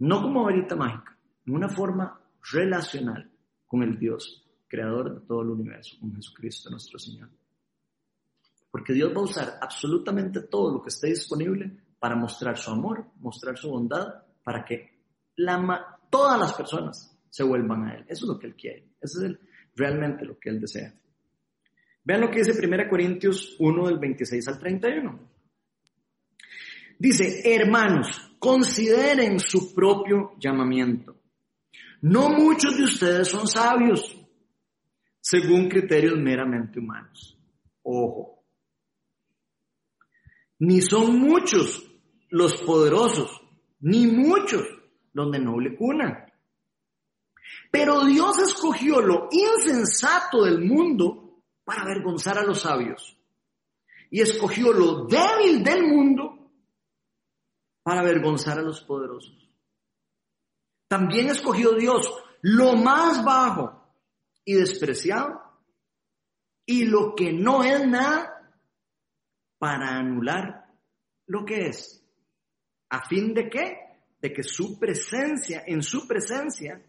No 0.00 0.22
como 0.22 0.44
varita 0.44 0.76
mágica, 0.76 1.18
en 1.46 1.54
una 1.54 1.68
forma 1.68 2.20
relacional 2.52 3.30
con 3.66 3.82
el 3.82 3.98
Dios, 3.98 4.46
creador 4.66 5.14
de 5.14 5.26
todo 5.26 5.42
el 5.42 5.50
universo, 5.50 5.96
con 6.00 6.14
Jesucristo 6.14 6.70
nuestro 6.70 6.98
Señor. 6.98 7.30
Porque 8.70 8.92
Dios 8.92 9.12
va 9.14 9.20
a 9.20 9.24
usar 9.24 9.58
absolutamente 9.60 10.42
todo 10.42 10.74
lo 10.74 10.82
que 10.82 10.90
esté 10.90 11.08
disponible 11.08 11.76
para 11.98 12.14
mostrar 12.14 12.56
su 12.56 12.70
amor, 12.70 13.06
mostrar 13.16 13.56
su 13.56 13.70
bondad, 13.70 14.06
para 14.44 14.64
que 14.64 14.98
la, 15.36 15.98
todas 16.10 16.38
las 16.38 16.52
personas 16.52 17.16
se 17.28 17.42
vuelvan 17.42 17.84
a 17.84 17.94
Él. 17.94 18.04
Eso 18.08 18.24
es 18.24 18.28
lo 18.28 18.38
que 18.38 18.46
Él 18.46 18.54
quiere. 18.54 18.88
Eso 19.00 19.24
es 19.24 19.36
realmente 19.74 20.24
lo 20.24 20.38
que 20.38 20.50
Él 20.50 20.60
desea. 20.60 20.94
Vean 22.04 22.20
lo 22.20 22.30
que 22.30 22.38
dice 22.38 22.66
1 22.66 22.88
Corintios 22.88 23.56
1 23.58 23.86
del 23.86 23.98
26 23.98 24.48
al 24.48 24.58
31. 24.58 25.37
Dice, 26.98 27.42
hermanos, 27.54 28.08
consideren 28.38 29.38
su 29.38 29.72
propio 29.72 30.32
llamamiento. 30.38 31.16
No 32.00 32.28
muchos 32.30 32.76
de 32.76 32.84
ustedes 32.84 33.28
son 33.28 33.46
sabios, 33.46 34.16
según 35.20 35.68
criterios 35.68 36.18
meramente 36.18 36.78
humanos. 36.78 37.38
Ojo. 37.82 38.44
Ni 40.60 40.80
son 40.80 41.20
muchos 41.20 41.88
los 42.30 42.60
poderosos, 42.62 43.30
ni 43.80 44.06
muchos 44.06 44.66
los 45.12 45.30
de 45.30 45.38
noble 45.38 45.76
cuna. 45.76 46.26
Pero 47.70 48.04
Dios 48.04 48.38
escogió 48.38 49.00
lo 49.00 49.28
insensato 49.30 50.44
del 50.44 50.64
mundo 50.64 51.42
para 51.64 51.82
avergonzar 51.82 52.38
a 52.38 52.44
los 52.44 52.62
sabios. 52.62 53.16
Y 54.10 54.20
escogió 54.20 54.72
lo 54.72 55.04
débil 55.04 55.62
del 55.62 55.86
mundo 55.86 56.37
para 57.88 58.02
avergonzar 58.02 58.58
a 58.58 58.62
los 58.62 58.82
poderosos. 58.82 59.50
También 60.88 61.30
escogió 61.30 61.72
Dios 61.72 62.12
lo 62.42 62.76
más 62.76 63.24
bajo 63.24 63.82
y 64.44 64.56
despreciado 64.56 65.40
y 66.66 66.84
lo 66.84 67.14
que 67.14 67.32
no 67.32 67.64
es 67.64 67.88
nada 67.88 68.52
para 69.56 69.96
anular 69.96 70.66
lo 71.28 71.46
que 71.46 71.68
es. 71.68 72.06
¿A 72.90 73.08
fin 73.08 73.32
de 73.32 73.48
qué? 73.48 73.78
De 74.20 74.34
que 74.34 74.42
su 74.42 74.78
presencia, 74.78 75.64
en 75.66 75.82
su 75.82 76.06
presencia, 76.06 76.84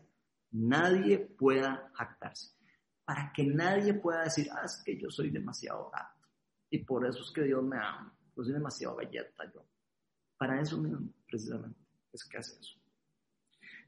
nadie 0.51 1.17
pueda 1.17 1.93
jactarse. 1.93 2.57
Para 3.05 3.31
que 3.33 3.45
nadie 3.45 3.93
pueda 3.93 4.23
decir, 4.23 4.49
ah, 4.51 4.65
es 4.65 4.83
que 4.83 4.99
yo 4.99 5.09
soy 5.09 5.29
demasiado 5.29 5.89
gato. 5.91 6.27
Y 6.69 6.83
por 6.83 7.07
eso 7.07 7.23
es 7.23 7.31
que 7.33 7.43
Dios 7.43 7.63
me 7.63 7.77
ama. 7.77 8.13
Yo 8.35 8.43
soy 8.43 8.51
demasiado 8.51 8.97
galleta 8.97 9.49
yo. 9.53 9.63
Para 10.39 10.61
eso 10.61 10.77
mismo, 10.77 11.13
precisamente, 11.27 11.77
es 12.13 12.23
que 12.23 12.37
hace 12.37 12.57
eso. 12.59 12.75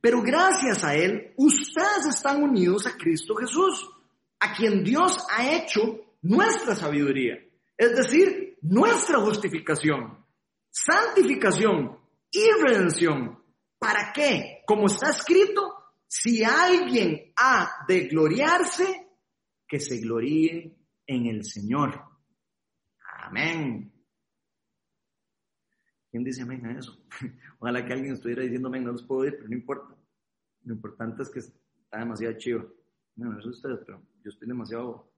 Pero 0.01 0.21
gracias 0.21 0.83
a 0.83 0.93
Él, 0.93 1.33
ustedes 1.37 2.07
están 2.09 2.43
unidos 2.43 2.85
a 2.87 2.97
Cristo 2.97 3.35
Jesús, 3.35 3.89
a 4.39 4.53
quien 4.53 4.83
Dios 4.83 5.17
ha 5.31 5.55
hecho 5.55 6.17
nuestra 6.23 6.75
sabiduría, 6.75 7.39
es 7.77 7.95
decir, 7.95 8.57
nuestra 8.61 9.19
justificación. 9.19 10.19
santificación 10.69 11.97
y 12.31 12.49
redención. 12.65 13.43
¿Para 13.77 14.11
qué? 14.13 14.61
Como 14.65 14.87
está 14.87 15.09
escrito, 15.09 15.73
si 16.07 16.43
alguien 16.43 17.33
ha 17.35 17.85
de 17.87 18.07
gloriarse, 18.07 19.07
que 19.67 19.79
se 19.79 19.99
gloríe 19.99 20.77
en 21.07 21.25
el 21.27 21.45
Señor. 21.45 22.01
Amén. 23.23 23.91
¿Quién 26.11 26.25
dice 26.25 26.41
amén 26.41 26.65
a 26.65 26.77
eso? 26.77 27.01
Ojalá 27.59 27.85
que 27.85 27.93
alguien 27.93 28.13
estuviera 28.13 28.43
diciendo 28.43 28.67
amén, 28.67 28.83
no 28.83 28.91
los 28.91 29.03
puedo 29.03 29.21
oír, 29.21 29.35
pero 29.37 29.47
no 29.47 29.55
importa. 29.55 29.95
Lo 30.63 30.73
importante 30.73 31.23
es 31.23 31.29
que 31.29 31.39
está 31.39 31.99
demasiado 31.99 32.37
chido. 32.37 32.75
No, 33.15 33.31
no 33.31 33.41
sé 33.41 33.47
ustedes, 33.47 33.79
pero 33.85 34.01
yo 34.21 34.29
estoy 34.29 34.47
demasiado, 34.47 35.09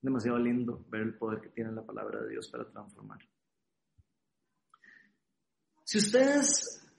demasiado 0.00 0.38
lindo 0.38 0.84
ver 0.88 1.02
el 1.02 1.14
poder 1.14 1.42
que 1.42 1.50
tiene 1.50 1.70
la 1.72 1.84
palabra 1.84 2.22
de 2.22 2.30
Dios 2.30 2.48
para 2.48 2.68
transformar. 2.70 3.18
Si 5.84 5.98
ustedes 5.98 6.90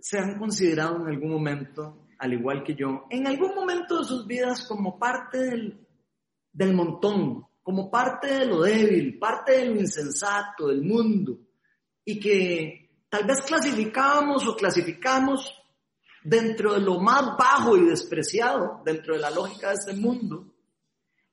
se 0.00 0.18
han 0.18 0.38
considerado 0.38 0.96
en 0.96 1.08
algún 1.08 1.30
momento, 1.30 2.08
al 2.18 2.32
igual 2.32 2.64
que 2.64 2.74
yo, 2.74 3.06
en 3.10 3.26
algún 3.26 3.54
momento 3.54 3.98
de 3.98 4.04
sus 4.04 4.26
vidas 4.26 4.66
como 4.66 4.98
parte 4.98 5.38
del, 5.38 5.86
del 6.52 6.74
montón, 6.74 7.46
como 7.62 7.90
parte 7.90 8.28
de 8.28 8.46
lo 8.46 8.62
débil, 8.62 9.18
parte 9.18 9.52
de 9.52 9.66
lo 9.66 9.80
insensato 9.80 10.68
del 10.68 10.82
mundo, 10.82 11.38
y 12.04 12.18
que 12.18 12.90
tal 13.08 13.26
vez 13.26 13.42
clasificábamos 13.42 14.46
o 14.46 14.56
clasificamos 14.56 15.54
dentro 16.24 16.74
de 16.74 16.80
lo 16.80 17.00
más 17.00 17.36
bajo 17.36 17.76
y 17.76 17.86
despreciado, 17.86 18.82
dentro 18.84 19.14
de 19.14 19.20
la 19.20 19.30
lógica 19.30 19.68
de 19.68 19.74
este 19.74 19.92
mundo, 19.94 20.52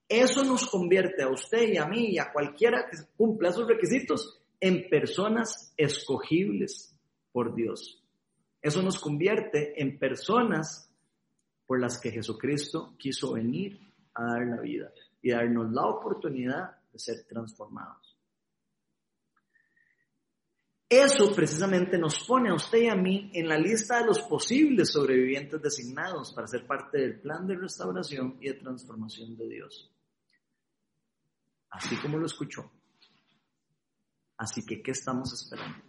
eso 0.07 0.43
nos 0.43 0.67
convierte 0.67 1.21
a 1.21 1.29
usted 1.29 1.69
y 1.73 1.77
a 1.77 1.85
mí 1.85 2.11
y 2.11 2.17
a 2.17 2.31
cualquiera 2.31 2.87
que 2.89 2.97
cumpla 3.15 3.49
esos 3.49 3.67
requisitos 3.67 4.41
en 4.59 4.89
personas 4.89 5.73
escogibles 5.77 6.95
por 7.31 7.53
Dios. 7.53 8.03
Eso 8.61 8.81
nos 8.81 8.99
convierte 8.99 9.81
en 9.81 9.99
personas 9.99 10.91
por 11.65 11.79
las 11.79 11.99
que 11.99 12.11
Jesucristo 12.11 12.95
quiso 12.97 13.33
venir 13.33 13.79
a 14.15 14.25
dar 14.25 14.47
la 14.47 14.61
vida 14.61 14.91
y 15.21 15.31
darnos 15.31 15.71
la 15.71 15.85
oportunidad 15.85 16.71
de 16.91 16.97
ser 16.99 17.25
transformados. 17.27 18.08
Eso 20.89 21.35
precisamente 21.35 21.99
nos 21.99 22.25
pone 22.25 22.49
a 22.49 22.55
usted 22.55 22.79
y 22.79 22.87
a 22.87 22.95
mí 22.95 23.29
en 23.35 23.47
la 23.47 23.59
lista 23.59 23.99
de 23.99 24.07
los 24.07 24.21
posibles 24.21 24.91
sobrevivientes 24.91 25.61
designados 25.61 26.33
para 26.33 26.47
ser 26.47 26.65
parte 26.65 26.97
del 26.97 27.21
plan 27.21 27.45
de 27.45 27.55
restauración 27.55 28.37
y 28.41 28.47
de 28.47 28.55
transformación 28.55 29.37
de 29.37 29.47
Dios. 29.47 29.91
Así 31.69 31.95
como 31.97 32.17
lo 32.17 32.25
escuchó. 32.25 32.71
Así 34.37 34.65
que, 34.65 34.81
¿qué 34.81 34.91
estamos 34.91 35.31
esperando? 35.31 35.83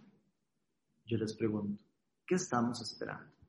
Yo 1.05 1.17
les 1.17 1.33
pregunto, 1.35 1.83
¿qué 2.27 2.35
estamos 2.35 2.79
esperando? 2.81 3.40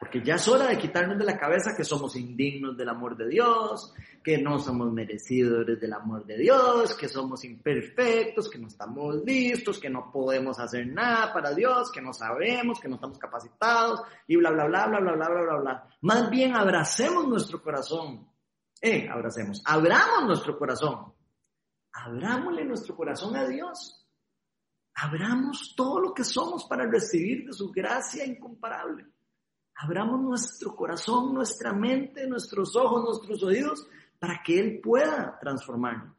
Porque 0.00 0.22
ya 0.24 0.36
es 0.36 0.48
hora 0.48 0.66
de 0.66 0.78
quitarnos 0.78 1.18
de 1.18 1.26
la 1.26 1.36
cabeza 1.36 1.76
que 1.76 1.84
somos 1.84 2.16
indignos 2.16 2.74
del 2.74 2.88
amor 2.88 3.18
de 3.18 3.28
Dios, 3.28 3.92
que 4.24 4.38
no 4.38 4.58
somos 4.58 4.90
merecedores 4.90 5.78
del 5.78 5.92
amor 5.92 6.24
de 6.24 6.38
Dios, 6.38 6.94
que 6.94 7.06
somos 7.06 7.44
imperfectos, 7.44 8.48
que 8.48 8.58
no 8.58 8.68
estamos 8.68 9.16
listos, 9.16 9.78
que 9.78 9.90
no 9.90 10.10
podemos 10.10 10.58
hacer 10.58 10.86
nada 10.86 11.34
para 11.34 11.52
Dios, 11.52 11.92
que 11.92 12.00
no 12.00 12.14
sabemos, 12.14 12.80
que 12.80 12.88
no 12.88 12.94
estamos 12.94 13.18
capacitados 13.18 14.00
y 14.26 14.36
bla, 14.36 14.50
bla, 14.50 14.64
bla, 14.68 14.86
bla, 14.86 15.00
bla, 15.00 15.12
bla, 15.12 15.28
bla, 15.28 15.42
bla, 15.42 15.56
bla. 15.58 15.88
Más 16.00 16.30
bien 16.30 16.56
abracemos 16.56 17.28
nuestro 17.28 17.62
corazón. 17.62 18.26
Eh, 18.80 19.06
abracemos. 19.06 19.62
Abramos 19.66 20.24
nuestro 20.24 20.58
corazón. 20.58 21.12
Abrámosle 21.92 22.64
nuestro 22.64 22.96
corazón 22.96 23.36
a 23.36 23.46
Dios. 23.46 24.02
Abramos 24.94 25.74
todo 25.76 26.00
lo 26.00 26.14
que 26.14 26.24
somos 26.24 26.64
para 26.64 26.86
recibir 26.86 27.44
de 27.44 27.52
su 27.52 27.70
gracia 27.70 28.24
incomparable. 28.24 29.04
Abramos 29.82 30.20
nuestro 30.20 30.76
corazón, 30.76 31.32
nuestra 31.32 31.72
mente, 31.72 32.26
nuestros 32.26 32.76
ojos, 32.76 33.02
nuestros 33.02 33.42
oídos, 33.42 33.86
para 34.18 34.42
que 34.44 34.58
Él 34.58 34.80
pueda 34.82 35.38
transformarnos. 35.40 36.14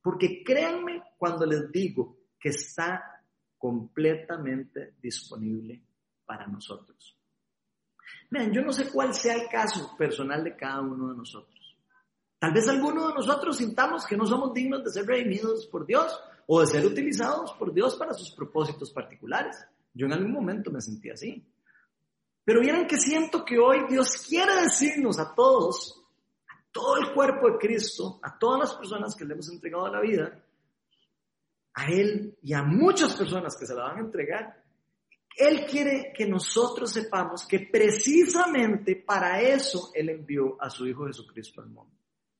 Porque 0.00 0.42
créanme 0.42 1.02
cuando 1.18 1.44
les 1.44 1.70
digo 1.70 2.16
que 2.40 2.48
está 2.48 3.22
completamente 3.58 4.94
disponible 5.00 5.82
para 6.24 6.46
nosotros. 6.46 7.16
Vean, 8.30 8.50
yo 8.50 8.62
no 8.62 8.72
sé 8.72 8.90
cuál 8.90 9.12
sea 9.12 9.34
el 9.34 9.48
caso 9.48 9.94
personal 9.96 10.42
de 10.42 10.56
cada 10.56 10.80
uno 10.80 11.10
de 11.10 11.16
nosotros. 11.16 11.76
Tal 12.38 12.52
vez 12.52 12.66
alguno 12.66 13.08
de 13.08 13.14
nosotros 13.14 13.58
sintamos 13.58 14.06
que 14.06 14.16
no 14.16 14.26
somos 14.26 14.54
dignos 14.54 14.82
de 14.82 14.90
ser 14.90 15.06
redimidos 15.06 15.66
por 15.66 15.86
Dios 15.86 16.18
o 16.46 16.60
de 16.60 16.66
ser 16.66 16.84
utilizados 16.86 17.52
por 17.52 17.72
Dios 17.74 17.94
para 17.96 18.14
sus 18.14 18.30
propósitos 18.32 18.90
particulares. 18.90 19.64
Yo 19.92 20.06
en 20.06 20.14
algún 20.14 20.32
momento 20.32 20.70
me 20.70 20.80
sentí 20.80 21.10
así. 21.10 21.46
Pero 22.44 22.60
vieran 22.60 22.86
que 22.86 22.98
siento 22.98 23.44
que 23.44 23.58
hoy 23.58 23.86
Dios 23.88 24.26
quiere 24.28 24.62
decirnos 24.62 25.18
a 25.18 25.34
todos, 25.34 26.02
a 26.48 26.60
todo 26.72 26.96
el 26.96 27.12
cuerpo 27.12 27.50
de 27.50 27.58
Cristo, 27.58 28.18
a 28.22 28.36
todas 28.36 28.60
las 28.60 28.74
personas 28.74 29.14
que 29.14 29.24
le 29.24 29.34
hemos 29.34 29.48
entregado 29.48 29.88
la 29.88 30.00
vida, 30.00 30.42
a 31.74 31.90
Él 31.90 32.36
y 32.42 32.52
a 32.52 32.62
muchas 32.62 33.14
personas 33.14 33.56
que 33.56 33.66
se 33.66 33.74
la 33.74 33.84
van 33.84 33.98
a 33.98 34.00
entregar, 34.00 34.62
Él 35.36 35.64
quiere 35.66 36.12
que 36.14 36.26
nosotros 36.26 36.90
sepamos 36.90 37.46
que 37.46 37.60
precisamente 37.60 38.96
para 38.96 39.40
eso 39.40 39.90
Él 39.94 40.08
envió 40.08 40.60
a 40.60 40.68
su 40.68 40.86
Hijo 40.86 41.06
Jesucristo 41.06 41.60
al 41.60 41.68
mundo. 41.68 41.92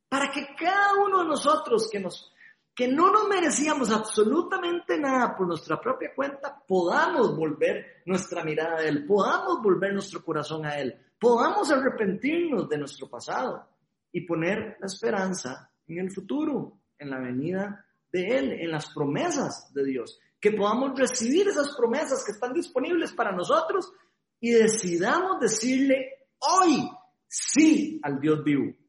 Para 0.08 0.30
que 0.30 0.54
cada 0.58 0.94
uno 0.94 1.22
de 1.22 1.28
nosotros 1.28 1.88
que 1.90 2.00
nos 2.00 2.32
que 2.74 2.88
no 2.88 3.12
nos 3.12 3.28
merecíamos 3.28 3.90
absolutamente 3.90 4.98
nada 4.98 5.36
por 5.36 5.46
nuestra 5.46 5.80
propia 5.80 6.14
cuenta, 6.14 6.62
podamos 6.66 7.36
volver 7.36 8.02
nuestra 8.06 8.42
mirada 8.42 8.78
a 8.78 8.84
Él, 8.84 9.04
podamos 9.06 9.62
volver 9.62 9.92
nuestro 9.92 10.24
corazón 10.24 10.64
a 10.64 10.78
Él, 10.78 10.94
podamos 11.18 11.70
arrepentirnos 11.70 12.68
de 12.68 12.78
nuestro 12.78 13.08
pasado 13.10 13.68
y 14.10 14.22
poner 14.22 14.76
la 14.80 14.86
esperanza 14.86 15.70
en 15.86 15.98
el 15.98 16.10
futuro, 16.10 16.78
en 16.98 17.10
la 17.10 17.18
venida 17.18 17.84
de 18.10 18.26
Él, 18.26 18.52
en 18.52 18.70
las 18.70 18.92
promesas 18.92 19.72
de 19.74 19.84
Dios, 19.84 20.18
que 20.40 20.52
podamos 20.52 20.98
recibir 20.98 21.48
esas 21.48 21.76
promesas 21.76 22.24
que 22.24 22.32
están 22.32 22.52
disponibles 22.52 23.12
para 23.12 23.32
nosotros 23.32 23.92
y 24.40 24.50
decidamos 24.50 25.40
decirle 25.40 26.28
hoy 26.38 26.90
sí 27.28 28.00
al 28.02 28.18
Dios 28.18 28.42
vivo 28.42 28.81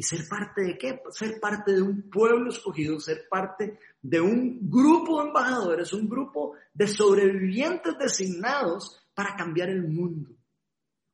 ¿Y 0.00 0.02
ser 0.02 0.26
parte 0.26 0.62
de 0.62 0.78
qué? 0.78 1.02
Ser 1.10 1.38
parte 1.38 1.74
de 1.74 1.82
un 1.82 2.08
pueblo 2.08 2.48
escogido, 2.48 2.98
ser 2.98 3.28
parte 3.28 3.78
de 4.00 4.18
un 4.18 4.58
grupo 4.62 5.20
de 5.20 5.26
embajadores, 5.26 5.92
un 5.92 6.08
grupo 6.08 6.54
de 6.72 6.88
sobrevivientes 6.88 7.98
designados 7.98 8.98
para 9.12 9.36
cambiar 9.36 9.68
el 9.68 9.86
mundo. 9.86 10.30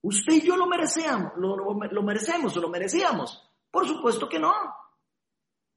¿Usted 0.03 0.34
y 0.34 0.47
yo 0.47 0.57
lo 0.57 0.68
merecemos? 0.68 1.32
¿Lo, 1.37 1.57
lo 1.57 2.03
merecemos 2.05 2.57
o 2.57 2.61
lo 2.61 2.68
merecíamos? 2.68 3.51
Por 3.72 3.89
supuesto 3.89 4.28
que 4.28 4.39
no. 4.39 4.55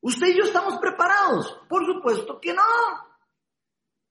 ¿Usted 0.01 0.28
y 0.28 0.38
yo 0.38 0.43
estamos 0.43 0.78
preparados? 0.78 1.64
Por 1.68 1.84
supuesto 1.88 2.39
que 2.39 2.53
no. 2.53 2.62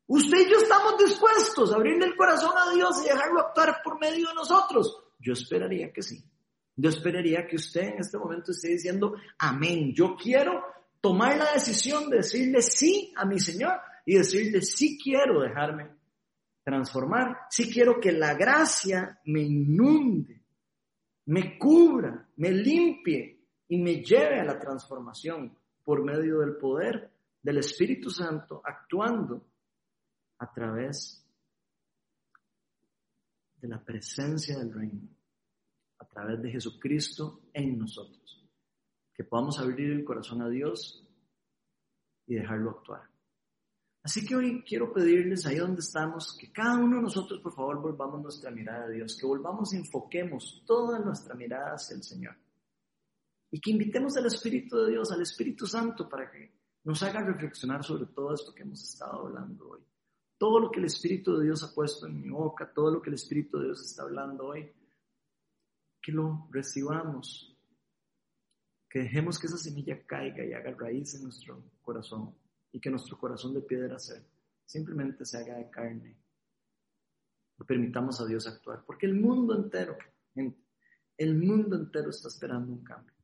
¿Usted 0.09 0.39
y 0.39 0.51
yo 0.51 0.57
estamos 0.57 0.99
dispuestos 0.99 1.71
a 1.71 1.77
abrirle 1.77 2.07
el 2.07 2.17
corazón 2.17 2.59
a 2.59 2.75
Dios 2.75 3.01
y 3.05 3.11
dejarlo 3.11 3.43
actuar 3.43 3.81
por 3.85 4.01
medio 4.01 4.27
de 4.27 4.35
nosotros? 4.35 5.05
Yo 5.21 5.35
esperaría 5.35 5.93
que 5.93 6.03
sí. 6.03 6.21
Yo 6.81 6.91
esperaría 6.91 7.45
que 7.45 7.57
usted 7.57 7.89
en 7.89 7.99
este 7.99 8.17
momento 8.19 8.53
esté 8.53 8.69
diciendo, 8.69 9.17
amén, 9.37 9.93
yo 9.93 10.15
quiero 10.15 10.63
tomar 11.01 11.37
la 11.37 11.53
decisión 11.53 12.09
de 12.09 12.19
decirle 12.19 12.63
sí 12.63 13.13
a 13.17 13.25
mi 13.25 13.41
Señor 13.41 13.81
y 14.07 14.15
decirle 14.15 14.63
sí 14.63 14.97
quiero 14.97 15.41
dejarme 15.41 15.91
transformar, 16.63 17.37
sí 17.51 17.69
quiero 17.69 17.99
que 17.99 18.13
la 18.13 18.35
gracia 18.35 19.21
me 19.25 19.41
inunde, 19.41 20.41
me 21.27 21.59
cubra, 21.59 22.29
me 22.37 22.53
limpie 22.53 23.41
y 23.67 23.79
me 23.79 23.97
lleve 23.97 24.39
a 24.39 24.45
la 24.45 24.61
transformación 24.61 25.59
por 25.83 26.05
medio 26.05 26.39
del 26.39 26.59
poder 26.59 27.11
del 27.43 27.59
Espíritu 27.59 28.09
Santo 28.09 28.63
actuando 28.65 29.45
a 30.39 30.53
través 30.53 31.27
de 33.57 33.67
la 33.67 33.83
presencia 33.83 34.57
del 34.59 34.73
reino 34.73 35.18
a 35.99 36.07
través 36.07 36.43
de 36.43 36.51
Jesucristo 36.51 37.43
en 37.53 37.79
nosotros. 37.79 38.47
Que 39.15 39.25
podamos 39.25 39.59
abrir 39.59 39.91
el 39.91 40.05
corazón 40.05 40.43
a 40.43 40.49
Dios 40.49 41.05
y 42.27 42.35
dejarlo 42.35 42.71
actuar. 42.71 43.09
Así 44.03 44.25
que 44.25 44.37
hoy 44.37 44.63
quiero 44.63 44.93
pedirles 44.93 45.45
ahí 45.45 45.57
donde 45.57 45.81
estamos 45.81 46.37
que 46.39 46.53
cada 46.53 46.79
uno 46.79 46.97
de 46.97 47.03
nosotros 47.03 47.41
por 47.41 47.53
favor 47.53 47.83
volvamos 47.83 48.23
nuestra 48.23 48.51
mirada 48.51 48.85
a 48.85 48.89
Dios, 48.89 49.17
que 49.19 49.27
volvamos 49.27 49.75
y 49.75 49.77
enfoquemos 49.77 50.63
toda 50.67 50.99
nuestra 51.01 51.35
mirada 51.35 51.75
hacia 51.75 51.97
el 51.97 52.03
Señor. 52.03 52.37
Y 53.51 53.61
que 53.61 53.71
invitemos 53.71 54.17
al 54.17 54.27
Espíritu 54.27 54.79
de 54.79 54.93
Dios, 54.93 55.11
al 55.11 55.23
Espíritu 55.23 55.67
Santo, 55.67 56.09
para 56.09 56.31
que 56.31 56.53
nos 56.85 57.03
haga 57.03 57.21
reflexionar 57.21 57.85
sobre 57.85 58.07
todo 58.07 58.33
esto 58.33 58.55
que 58.55 58.63
hemos 58.63 58.83
estado 58.83 59.27
hablando 59.27 59.71
hoy. 59.71 59.81
Todo 60.39 60.61
lo 60.61 60.71
que 60.71 60.79
el 60.79 60.87
Espíritu 60.87 61.37
de 61.37 61.47
Dios 61.47 61.63
ha 61.65 61.75
puesto 61.75 62.07
en 62.07 62.21
mi 62.21 62.31
boca, 62.31 62.73
todo 62.73 62.91
lo 62.93 63.03
que 63.03 63.11
el 63.11 63.15
Espíritu 63.15 63.59
de 63.59 63.67
Dios 63.67 63.85
está 63.85 64.05
hablando 64.05 64.47
hoy, 64.47 64.71
que 66.01 66.13
lo 66.13 66.49
recibamos, 66.51 67.57
que 68.89 69.01
dejemos 69.01 69.39
que 69.39 69.47
esa 69.47 69.59
semilla 69.59 70.05
caiga 70.07 70.45
y 70.45 70.53
haga 70.53 70.73
raíz 70.73 71.15
en 71.15 71.25
nuestro 71.25 71.63
corazón 71.83 72.35
y 72.73 72.81
que 72.81 72.91
nuestro 72.91 73.19
corazón 73.19 73.55
de 73.55 73.63
piedra 73.63 73.99
sea 73.99 74.23
simplemente 74.69 75.25
se 75.25 75.39
haga 75.39 75.57
de 75.57 75.71
carne. 75.71 76.17
Permitamos 77.67 78.21
a 78.21 78.27
Dios 78.27 78.47
actuar, 78.47 78.85
porque 78.87 79.07
el 79.07 79.15
mundo 79.15 79.57
entero, 79.57 79.97
el 81.17 81.35
mundo 81.35 81.75
entero 81.75 82.11
está 82.11 82.29
esperando 82.29 82.73
un 82.73 82.85
cambio. 82.85 83.15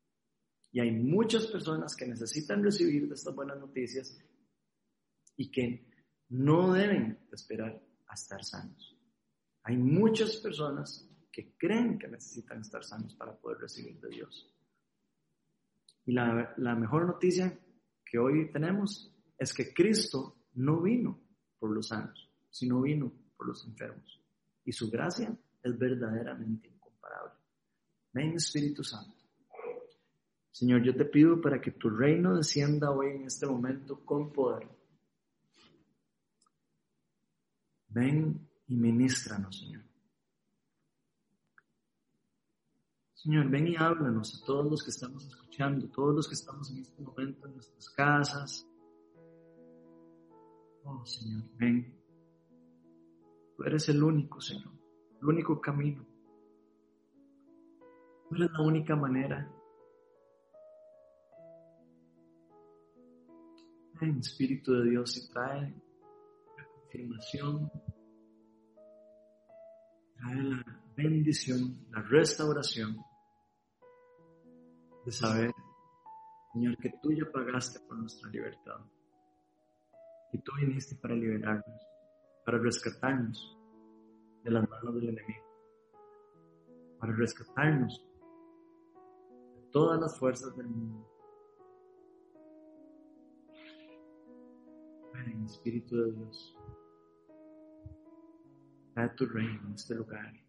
Y 0.73 0.81
hay 0.81 0.91
muchas 0.91 1.47
personas 1.47 1.95
que 1.95 2.07
necesitan 2.07 2.65
recibir 2.65 3.07
de 3.07 3.15
estas 3.15 3.35
buenas 3.35 3.59
noticias 3.61 4.19
y 5.37 5.51
que 5.53 5.87
no 6.31 6.73
deben 6.73 7.29
esperar 7.31 7.81
a 8.09 8.15
estar 8.15 8.43
sanos. 8.43 8.99
Hay 9.63 9.77
muchas 9.77 10.37
personas 10.37 11.09
que 11.35 11.57
creen 11.59 11.99
que 11.99 12.07
necesitan 12.07 12.61
estar 12.61 12.85
sanos 12.85 13.17
para 13.17 13.35
poder 13.35 13.59
recibir 13.59 13.99
de 14.01 14.09
Dios. 14.09 14.55
Y 16.07 16.13
la, 16.13 16.55
la 16.59 16.77
mejor 16.77 17.07
noticia 17.07 17.59
que 18.05 18.21
hoy 18.21 18.53
tenemos 18.53 19.13
es 19.37 19.53
que 19.53 19.75
Cristo 19.75 20.37
no 20.55 20.81
vino 20.81 21.19
por 21.59 21.71
los 21.71 21.89
sanos, 21.89 22.31
sino 22.51 22.83
vino 22.83 23.13
por 23.37 23.49
los 23.49 23.67
enfermos. 23.67 24.23
Y 24.65 24.71
su 24.71 24.89
gracia 24.89 25.37
es 25.61 25.77
verdaderamente 25.77 26.69
incomparable. 26.69 27.35
Ven 28.13 28.35
Espíritu 28.35 28.85
Santo. 28.85 29.19
Señor, 30.53 30.85
yo 30.85 30.95
te 30.95 31.05
pido 31.05 31.41
para 31.41 31.61
que 31.61 31.73
tu 31.73 31.91
reino 31.91 32.37
descienda 32.37 32.93
hoy 32.93 33.09
en 33.17 33.25
este 33.25 33.45
momento 33.45 34.05
con 34.05 34.33
poder. 34.33 34.69
Ven 37.89 38.49
y 38.69 38.77
ministranos, 38.77 39.59
Señor. 39.59 39.94
Señor, 43.25 43.49
ven 43.49 43.69
y 43.69 43.75
háblanos 43.77 44.35
a 44.35 44.45
todos 44.45 44.71
los 44.71 44.83
que 44.85 44.91
estamos 44.91 45.25
escuchando, 45.25 45.89
todos 45.89 46.15
los 46.15 46.29
que 46.29 46.35
estamos 46.35 46.71
en 46.71 46.83
este 46.83 47.01
momento 47.01 47.47
en 47.47 47.55
nuestras 47.55 47.89
casas. 47.89 48.69
Oh, 50.85 51.07
Señor, 51.07 51.43
ven. 51.57 51.99
Tú 53.57 53.63
eres 53.65 53.89
el 53.89 54.03
único, 54.03 54.43
Señor, 54.43 54.75
el 55.23 55.27
único 55.27 55.59
camino. 55.59 56.05
Tú 58.29 58.35
eres 58.35 58.51
la 58.53 58.61
única 58.61 58.95
manera 58.95 59.51
Ven, 64.03 64.19
Espíritu 64.19 64.75
de 64.75 64.91
Dios, 64.91 65.17
y 65.17 65.33
trae 65.33 65.75
la 66.59 66.67
confirmación, 66.75 67.73
trae 70.15 70.43
la 70.43 70.83
bendición, 70.95 71.87
la 71.91 72.03
restauración 72.03 73.14
de 75.05 75.13
saber, 75.13 75.55
Señor, 76.53 76.77
que 76.79 76.91
tú 77.03 77.13
ya 77.13 77.31
pagaste 77.33 77.81
por 77.81 77.99
nuestra 77.99 78.29
libertad. 78.31 78.81
Y 80.33 80.39
tú 80.39 80.53
viniste 80.61 80.97
para 80.97 81.15
liberarnos, 81.15 81.87
para 82.45 82.59
rescatarnos 82.59 83.59
de 84.43 84.51
las 84.51 84.69
manos 84.69 84.95
del 84.97 85.11
enemigo, 85.11 85.45
para 86.99 87.13
rescatarnos 87.15 88.07
de 89.55 89.63
todas 89.71 90.01
las 90.01 90.19
fuerzas 90.19 90.57
del 90.57 90.67
mundo 90.67 91.15
Ven, 95.15 95.45
Espíritu 95.45 95.97
de 95.97 96.13
Dios. 96.13 96.57
Trae 98.95 99.09
tu 99.11 99.27
reino 99.27 99.69
en 99.69 99.75
este 99.75 99.95
lugar. 99.95 100.44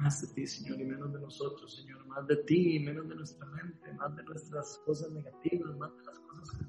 Más 0.00 0.18
de 0.22 0.28
ti, 0.34 0.46
Señor, 0.46 0.80
y 0.80 0.84
menos 0.84 1.12
de 1.12 1.20
nosotros, 1.20 1.76
Señor. 1.76 2.06
Más 2.06 2.26
de 2.26 2.36
ti 2.44 2.76
y 2.76 2.80
menos 2.80 3.06
de 3.06 3.16
nuestra 3.16 3.46
mente. 3.46 3.92
Más 3.92 4.16
de 4.16 4.22
nuestras 4.22 4.80
cosas 4.86 5.10
negativas. 5.12 5.76
Más 5.76 5.94
de 5.94 6.04
las 6.04 6.18
cosas 6.20 6.50
que 6.58 6.64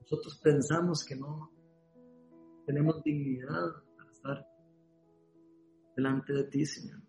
nosotros 0.00 0.40
pensamos 0.42 1.04
que 1.04 1.14
no 1.14 1.50
tenemos 2.66 3.00
dignidad 3.04 3.84
para 3.96 4.10
estar 4.10 4.46
delante 5.96 6.32
de 6.32 6.44
ti, 6.44 6.66
Señor. 6.66 7.00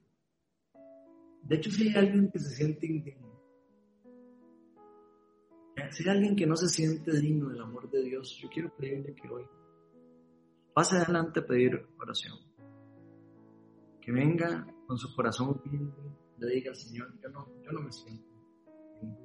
De 1.41 1.55
hecho, 1.55 1.71
si 1.71 1.87
hay 1.87 1.95
alguien 1.95 2.29
que 2.31 2.39
se 2.39 2.55
siente 2.55 2.85
indignado, 2.85 3.33
si 5.89 6.03
hay 6.03 6.15
alguien 6.15 6.35
que 6.35 6.45
no 6.45 6.55
se 6.55 6.69
siente 6.69 7.19
digno 7.19 7.49
del 7.49 7.61
amor 7.61 7.89
de 7.89 8.03
Dios, 8.03 8.37
yo 8.41 8.47
quiero 8.49 8.75
pedirle 8.75 9.15
que 9.15 9.27
hoy 9.27 9.45
pase 10.73 10.97
adelante 10.97 11.39
a 11.39 11.45
pedir 11.45 11.83
oración. 11.99 12.37
Que 13.99 14.11
venga 14.11 14.67
con 14.87 14.97
su 14.97 15.15
corazón 15.15 15.59
humilde, 15.63 15.93
le 16.37 16.55
diga, 16.55 16.73
Señor, 16.73 17.13
yo 17.21 17.29
no, 17.29 17.47
yo 17.63 17.71
no 17.71 17.81
me 17.81 17.91
siento 17.91 18.27
bien. 19.01 19.17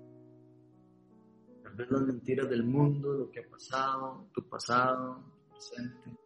Tal 1.62 1.74
vez 1.74 1.90
las 1.90 2.02
mentiras 2.02 2.48
del 2.48 2.64
mundo, 2.64 3.12
lo 3.12 3.30
que 3.30 3.40
ha 3.40 3.48
pasado, 3.48 4.28
tu 4.32 4.48
pasado, 4.48 5.24
tu 5.36 5.50
presente. 5.50 6.18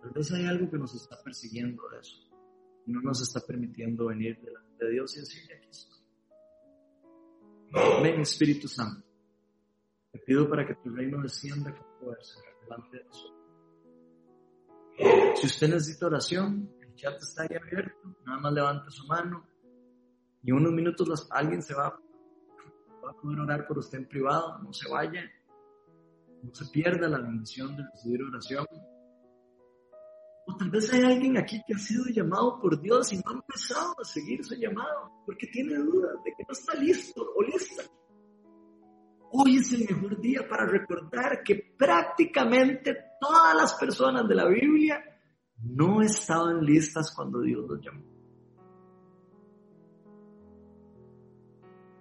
Tal 0.00 0.10
vez 0.10 0.32
hay 0.32 0.46
algo 0.46 0.70
que 0.70 0.78
nos 0.78 0.94
está 0.94 1.22
persiguiendo 1.22 1.88
de 1.90 1.98
eso. 1.98 2.16
Y 2.86 2.92
no 2.92 3.00
nos 3.02 3.20
está 3.22 3.40
permitiendo 3.46 4.06
venir 4.06 4.40
delante 4.40 4.84
de 4.84 4.90
Dios 4.92 5.16
y 5.16 5.20
decirle, 5.20 5.54
aquí 5.56 5.68
estoy. 5.68 6.00
Ven 8.02 8.20
Espíritu 8.20 8.66
Santo. 8.68 9.06
Te 10.10 10.18
pido 10.20 10.48
para 10.48 10.66
que 10.66 10.74
tu 10.76 10.90
reino 10.90 11.22
descienda 11.22 11.74
con 11.74 11.86
fuerza 12.00 12.40
delante 12.62 12.96
de 12.96 13.04
nosotros. 13.04 13.40
Si 15.40 15.46
usted 15.46 15.68
necesita 15.68 16.06
oración, 16.06 16.70
chat 17.00 17.20
está 17.22 17.42
ahí 17.42 17.56
abierto. 17.56 18.14
Nada 18.26 18.40
más 18.40 18.52
levante 18.52 18.90
su 18.90 19.06
mano 19.06 19.46
y 20.42 20.52
unos 20.52 20.72
minutos 20.72 21.28
alguien 21.30 21.62
se 21.62 21.74
va, 21.74 21.90
va 23.04 23.10
a 23.10 23.14
poder 23.14 23.40
orar 23.40 23.66
por 23.66 23.78
usted 23.78 23.98
en 23.98 24.08
privado. 24.08 24.58
No 24.58 24.72
se 24.72 24.88
vaya. 24.88 25.22
No 26.42 26.54
se 26.54 26.66
pierda 26.66 27.08
la 27.08 27.18
bendición 27.18 27.76
de 27.76 27.82
recibir 27.92 28.22
oración. 28.22 28.66
O 30.46 30.56
tal 30.56 30.70
vez 30.70 30.92
hay 30.92 31.04
alguien 31.04 31.36
aquí 31.36 31.60
que 31.66 31.74
ha 31.74 31.78
sido 31.78 32.04
llamado 32.06 32.58
por 32.60 32.80
Dios 32.80 33.12
y 33.12 33.16
no 33.16 33.30
ha 33.30 33.34
empezado 33.34 33.94
a 34.00 34.04
seguir 34.04 34.44
su 34.44 34.54
llamado 34.54 35.22
porque 35.26 35.46
tiene 35.48 35.76
dudas 35.76 36.14
de 36.24 36.32
que 36.32 36.44
no 36.46 36.52
está 36.52 36.74
listo 36.74 37.22
o 37.36 37.42
lista. 37.42 37.82
Hoy 39.32 39.58
es 39.58 39.72
el 39.74 39.86
mejor 39.88 40.20
día 40.20 40.48
para 40.48 40.66
recordar 40.66 41.42
que 41.44 41.74
prácticamente 41.76 42.96
todas 43.20 43.54
las 43.54 43.74
personas 43.74 44.26
de 44.26 44.34
la 44.34 44.48
Biblia 44.48 45.09
no 45.62 46.02
estaban 46.02 46.64
listas 46.64 47.14
cuando 47.14 47.40
Dios 47.40 47.66
los 47.68 47.80
llamó. 47.80 48.04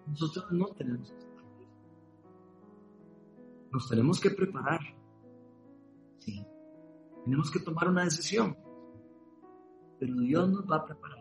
Nosotros 0.07 0.51
no 0.51 0.67
tenemos 0.69 1.11
que 1.11 1.19
estar 1.19 1.43
listos. 1.43 1.87
Nos 3.71 3.89
tenemos 3.89 4.19
que 4.19 4.29
preparar. 4.31 4.79
Sí. 6.19 6.45
Tenemos 7.25 7.51
que 7.51 7.59
tomar 7.59 7.89
una 7.89 8.05
decisión. 8.05 8.57
Pero 9.99 10.15
Dios 10.15 10.49
nos 10.49 10.69
va 10.69 10.77
a 10.77 10.85
preparar 10.85 11.19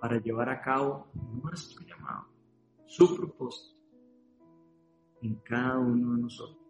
para 0.00 0.20
llevar 0.20 0.48
a 0.48 0.60
cabo 0.60 1.08
nuestro 1.14 1.84
llamado, 1.84 2.26
su 2.86 3.16
propósito 3.16 3.76
en 5.22 5.34
cada 5.36 5.78
uno 5.78 6.14
de 6.14 6.22
nosotros. 6.22 6.67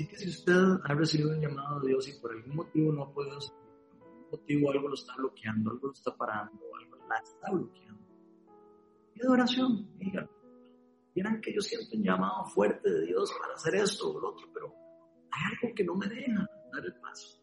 Así 0.00 0.08
que 0.08 0.16
si 0.16 0.30
usted 0.30 0.54
ha 0.82 0.94
recibido 0.94 1.28
un 1.28 1.42
llamado 1.42 1.78
de 1.80 1.88
Dios 1.88 2.08
y 2.08 2.18
por 2.22 2.32
algún 2.32 2.56
motivo 2.56 2.90
no 2.90 3.02
ha 3.02 3.12
podido 3.12 3.36
por 3.98 4.08
algún 4.08 4.30
motivo 4.32 4.70
algo 4.70 4.88
lo 4.88 4.94
está 4.94 5.14
bloqueando, 5.14 5.72
algo 5.72 5.88
lo 5.88 5.92
está 5.92 6.16
parando, 6.16 6.58
algo 6.74 7.06
la 7.06 7.18
está 7.18 7.50
bloqueando, 7.52 8.06
pide 9.12 9.28
oración, 9.28 9.90
díganlo. 9.98 10.30
Dirán 11.14 11.38
que 11.42 11.52
yo 11.52 11.60
siento 11.60 11.98
un 11.98 12.02
llamado 12.02 12.46
fuerte 12.46 12.90
de 12.90 13.08
Dios 13.08 13.30
para 13.42 13.52
hacer 13.52 13.74
esto 13.74 14.10
o 14.10 14.18
lo 14.18 14.30
otro, 14.30 14.48
pero 14.54 14.74
hay 15.32 15.52
algo 15.52 15.74
que 15.74 15.84
no 15.84 15.94
me 15.96 16.08
deja 16.08 16.48
dar 16.72 16.82
el 16.82 16.94
paso. 16.94 17.38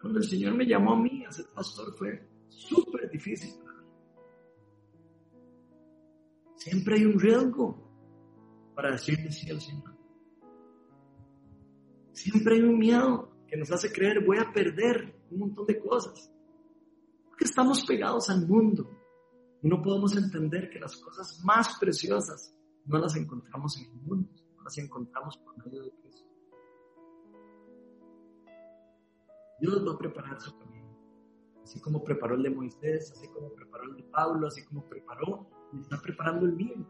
Cuando 0.00 0.20
el 0.20 0.24
Señor 0.24 0.54
me 0.54 0.64
llamó 0.64 0.92
a 0.92 1.00
mí 1.00 1.24
a 1.24 1.32
ser 1.32 1.46
pastor 1.52 1.92
fue 1.98 2.28
súper 2.46 3.10
difícil 3.10 3.60
para 3.60 3.80
mí. 3.80 3.88
Siempre 6.54 6.94
hay 6.94 7.06
un 7.06 7.18
riesgo 7.18 8.72
para 8.76 8.92
decirle 8.92 9.32
sí 9.32 9.50
al 9.50 9.60
Señor. 9.60 9.91
Siempre 12.22 12.54
hay 12.54 12.62
un 12.62 12.78
miedo 12.78 13.32
que 13.48 13.56
nos 13.56 13.72
hace 13.72 13.90
creer 13.90 14.24
voy 14.24 14.38
a 14.38 14.52
perder 14.52 15.12
un 15.32 15.40
montón 15.40 15.66
de 15.66 15.80
cosas. 15.80 16.32
Porque 17.26 17.46
estamos 17.46 17.84
pegados 17.84 18.30
al 18.30 18.46
mundo 18.46 18.88
y 19.60 19.68
no 19.68 19.82
podemos 19.82 20.16
entender 20.16 20.70
que 20.70 20.78
las 20.78 20.96
cosas 20.98 21.42
más 21.42 21.76
preciosas 21.80 22.54
no 22.84 22.98
las 22.98 23.16
encontramos 23.16 23.76
en 23.78 23.90
el 23.90 24.02
mundo, 24.02 24.30
no 24.56 24.62
las 24.62 24.78
encontramos 24.78 25.36
por 25.38 25.66
medio 25.66 25.82
de 25.82 25.90
Cristo. 25.90 26.28
Dios 29.58 29.84
va 29.84 29.94
a 29.94 29.98
preparar 29.98 30.40
su 30.40 30.56
camino. 30.56 30.96
Así 31.64 31.80
como 31.80 32.04
preparó 32.04 32.36
el 32.36 32.44
de 32.44 32.50
Moisés, 32.50 33.10
así 33.10 33.26
como 33.30 33.52
preparó 33.52 33.90
el 33.90 33.96
de 33.96 34.04
Pablo, 34.04 34.46
así 34.46 34.64
como 34.64 34.88
preparó 34.88 35.48
y 35.72 35.80
está 35.80 36.00
preparando 36.00 36.46
el 36.46 36.52
mío. 36.52 36.86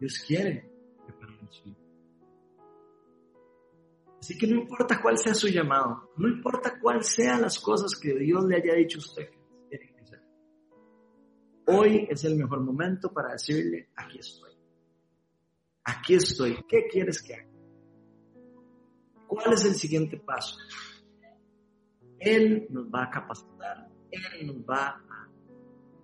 Dios 0.00 0.24
quiere 0.26 0.68
preparar 1.06 1.38
el 1.40 1.48
suyo. 1.52 1.85
Así 4.26 4.36
que 4.36 4.48
no 4.48 4.56
importa 4.56 5.00
cuál 5.00 5.16
sea 5.18 5.34
su 5.34 5.46
llamado, 5.46 6.10
no 6.16 6.26
importa 6.26 6.80
cuál 6.80 7.04
sean 7.04 7.42
las 7.42 7.60
cosas 7.60 7.96
que 7.96 8.12
Dios 8.12 8.44
le 8.44 8.56
haya 8.56 8.74
dicho 8.74 8.98
a 8.98 9.02
usted 9.02 9.30
que 9.30 9.78
tiene 9.78 9.94
que 9.94 10.00
hacer. 10.00 10.20
Hoy 11.68 12.08
es 12.10 12.24
el 12.24 12.34
mejor 12.34 12.60
momento 12.60 13.12
para 13.12 13.34
decirle, 13.34 13.90
aquí 13.94 14.18
estoy. 14.18 14.50
Aquí 15.84 16.14
estoy. 16.14 16.58
¿Qué 16.68 16.88
quieres 16.90 17.22
que 17.22 17.34
haga? 17.34 17.48
¿Cuál 19.28 19.52
es 19.52 19.64
el 19.64 19.74
siguiente 19.74 20.16
paso? 20.16 20.58
Él 22.18 22.66
nos 22.70 22.86
va 22.86 23.04
a 23.04 23.10
capacitar, 23.10 23.88
Él 24.10 24.44
nos 24.48 24.56
va 24.56 24.88
a 24.88 25.30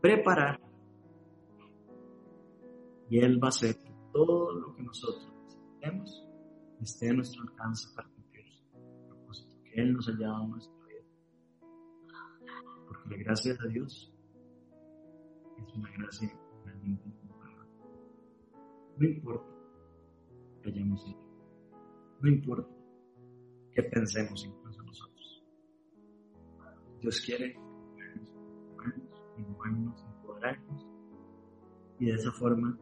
preparar 0.00 0.60
y 3.10 3.18
Él 3.18 3.42
va 3.42 3.48
a 3.48 3.48
hacer 3.48 3.76
que 3.78 3.92
todo 4.12 4.52
lo 4.52 4.76
que 4.76 4.82
nosotros 4.84 5.28
necesitemos 5.42 6.24
esté 6.80 7.10
a 7.10 7.14
nuestro 7.14 7.42
alcance 7.42 7.88
para 7.96 8.11
Él 9.74 9.94
nos 9.94 10.08
ha 10.08 10.12
a 10.12 10.46
nuestra 10.46 10.86
vida. 10.86 11.04
Porque 12.86 13.16
gracias 13.22 13.58
a 13.60 13.66
Dios 13.68 14.12
es 15.56 15.74
una 15.74 15.90
gracia 15.92 16.30
realmente 16.64 17.08
incomparable. 17.08 17.70
No 18.98 19.08
importa 19.08 19.50
que 20.62 20.70
hayamos 20.70 21.02
hecho, 21.08 21.28
no 22.20 22.28
importa 22.28 22.74
que 23.72 23.82
pensemos 23.84 24.44
incluso 24.44 24.82
nosotros. 24.82 25.44
Dios 27.00 27.20
quiere 27.22 27.56
innovarnos, 29.38 30.04
empoderarnos 30.04 30.86
y 31.98 32.06
de 32.06 32.12
esa 32.12 32.30
forma 32.32 32.78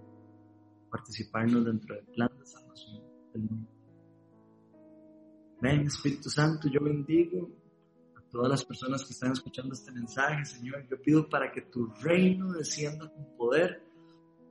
participarnos 0.90 1.64
dentro 1.64 1.94
del 1.94 2.06
plan 2.06 2.30
de 2.36 2.46
salvación 2.46 3.02
del 3.32 3.42
mundo. 3.42 3.79
Ven, 5.60 5.86
Espíritu 5.86 6.30
Santo, 6.30 6.68
yo 6.68 6.80
bendigo 6.80 7.50
a 8.16 8.22
todas 8.30 8.48
las 8.48 8.64
personas 8.64 9.04
que 9.04 9.12
están 9.12 9.32
escuchando 9.32 9.74
este 9.74 9.92
mensaje, 9.92 10.44
Señor. 10.46 10.86
Yo 10.90 11.00
pido 11.02 11.28
para 11.28 11.52
que 11.52 11.62
tu 11.62 11.92
reino 12.00 12.52
descienda 12.52 13.10
con 13.12 13.36
poder. 13.36 13.82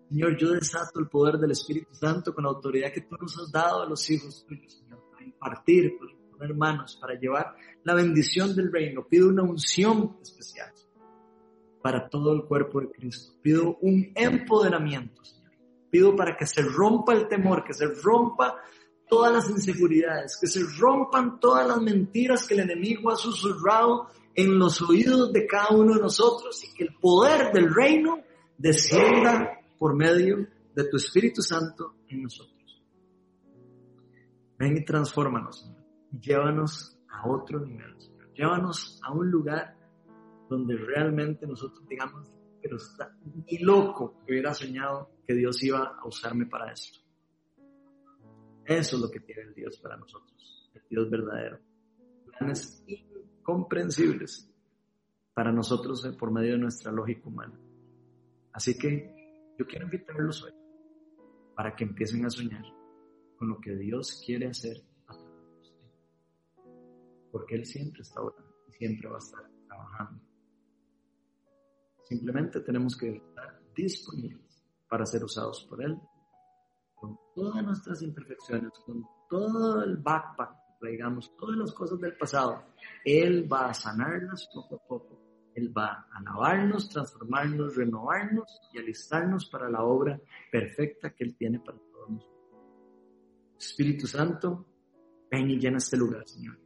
Señor, 0.07 0.37
yo 0.37 0.51
desato 0.51 0.99
el 0.99 1.07
poder 1.07 1.37
del 1.37 1.51
Espíritu 1.51 1.95
Santo 1.95 2.33
con 2.33 2.43
la 2.43 2.51
autoridad 2.51 2.93
que 2.93 3.01
tú 3.01 3.15
nos 3.19 3.35
has 3.39 3.51
dado 3.51 3.81
a 3.81 3.89
los 3.89 4.07
hijos 4.09 4.45
tuyos, 4.47 4.71
Señor, 4.71 5.03
para 5.11 5.25
impartir, 5.25 5.97
para 5.97 6.11
poner 6.29 6.55
manos, 6.55 6.97
para 7.01 7.19
llevar 7.19 7.55
la 7.83 7.95
bendición 7.95 8.55
del 8.55 8.71
reino. 8.71 9.07
Pido 9.07 9.29
una 9.29 9.43
unción 9.43 10.17
especial 10.21 10.71
para 11.81 12.07
todo 12.07 12.33
el 12.33 12.43
cuerpo 12.43 12.81
de 12.81 12.91
Cristo. 12.91 13.33
Pido 13.41 13.77
un 13.81 14.11
empoderamiento, 14.13 15.23
Señor. 15.23 15.53
Pido 15.89 16.15
para 16.15 16.37
que 16.37 16.45
se 16.45 16.61
rompa 16.61 17.13
el 17.13 17.27
temor, 17.27 17.63
que 17.63 17.73
se 17.73 17.87
rompa 17.87 18.57
todas 19.09 19.33
las 19.33 19.49
inseguridades, 19.49 20.37
que 20.39 20.47
se 20.47 20.61
rompan 20.79 21.39
todas 21.39 21.67
las 21.67 21.81
mentiras 21.81 22.47
que 22.47 22.53
el 22.53 22.61
enemigo 22.61 23.11
ha 23.11 23.15
susurrado 23.15 24.07
en 24.35 24.57
los 24.57 24.81
oídos 24.81 25.33
de 25.33 25.45
cada 25.47 25.69
uno 25.75 25.95
de 25.95 26.01
nosotros 26.01 26.63
y 26.63 26.73
que 26.73 26.85
el 26.85 26.95
poder 26.95 27.51
del 27.51 27.73
reino 27.73 28.19
descienda 28.57 29.59
por 29.77 29.95
medio 29.95 30.47
de 30.75 30.83
tu 30.85 30.97
Espíritu 30.97 31.41
Santo 31.41 31.95
en 32.07 32.23
nosotros. 32.23 32.83
Ven 34.57 34.77
y 34.77 34.85
transfórmanos, 34.85 35.61
Señor. 35.61 35.83
Llévanos 36.21 36.97
a 37.09 37.27
otro 37.27 37.59
nivel, 37.59 37.99
Señor. 37.99 38.33
Llévanos 38.33 38.99
a 39.03 39.11
un 39.11 39.29
lugar 39.29 39.75
donde 40.49 40.75
realmente 40.75 41.47
nosotros 41.47 41.87
digamos, 41.87 42.31
pero 42.61 42.77
está 42.77 43.15
ni 43.23 43.57
loco 43.59 44.15
que 44.25 44.33
hubiera 44.33 44.53
soñado 44.53 45.09
que 45.25 45.33
Dios 45.33 45.61
iba 45.63 45.95
a 45.99 46.07
usarme 46.07 46.45
para 46.45 46.71
esto. 46.71 46.99
Eso 48.69 48.97
es 48.97 49.01
lo 49.01 49.09
que 49.09 49.19
tiene 49.19 49.41
el 49.41 49.55
Dios 49.55 49.79
para 49.79 49.97
nosotros, 49.97 50.69
el 50.75 50.83
Dios 50.87 51.09
verdadero. 51.09 51.57
Planes 52.27 52.83
incomprensibles 52.85 54.47
para 55.33 55.51
nosotros 55.51 56.07
por 56.19 56.31
medio 56.31 56.51
de 56.51 56.59
nuestra 56.59 56.91
lógica 56.91 57.27
humana. 57.27 57.59
Así 58.53 58.77
que 58.77 59.55
yo 59.57 59.65
quiero 59.65 59.85
invitarlos 59.85 60.43
hoy 60.43 60.51
para 61.55 61.75
que 61.75 61.83
empiecen 61.83 62.27
a 62.27 62.29
soñar 62.29 62.63
con 63.39 63.49
lo 63.49 63.59
que 63.59 63.75
Dios 63.75 64.21
quiere 64.23 64.45
hacer 64.45 64.77
a 65.07 65.17
través 65.17 65.73
Porque 67.31 67.55
Él 67.55 67.65
siempre 67.65 68.03
está 68.03 68.21
orando 68.21 68.53
y 68.67 68.73
siempre 68.73 69.09
va 69.09 69.15
a 69.15 69.17
estar 69.17 69.49
trabajando. 69.65 70.21
Simplemente 72.03 72.59
tenemos 72.59 72.95
que 72.95 73.15
estar 73.15 73.59
disponibles 73.75 74.63
para 74.87 75.07
ser 75.07 75.23
usados 75.23 75.65
por 75.67 75.83
Él 75.83 75.99
con 76.99 77.17
todas 77.33 77.63
nuestras 77.63 78.01
imperfecciones, 78.01 78.71
con 78.85 79.03
todo 79.29 79.83
el 79.83 79.97
backpack, 79.97 80.51
digamos, 80.81 81.35
todas 81.37 81.57
las 81.57 81.73
cosas 81.73 81.99
del 81.99 82.17
pasado, 82.17 82.63
Él 83.03 83.51
va 83.51 83.69
a 83.69 83.73
sanarnos 83.73 84.49
poco 84.53 84.75
a 84.75 84.87
poco. 84.87 85.19
Él 85.55 85.75
va 85.75 86.07
a 86.11 86.21
lavarnos, 86.21 86.89
transformarnos, 86.89 87.75
renovarnos 87.75 88.61
y 88.73 88.79
alistarnos 88.79 89.49
para 89.49 89.69
la 89.69 89.83
obra 89.83 90.19
perfecta 90.51 91.09
que 91.09 91.23
Él 91.23 91.35
tiene 91.35 91.59
para 91.59 91.77
todos 91.77 92.09
nosotros. 92.11 92.39
Espíritu 93.57 94.07
Santo, 94.07 94.65
ven 95.29 95.49
y 95.49 95.59
llena 95.59 95.77
este 95.77 95.97
lugar, 95.97 96.25
Señor. 96.27 96.57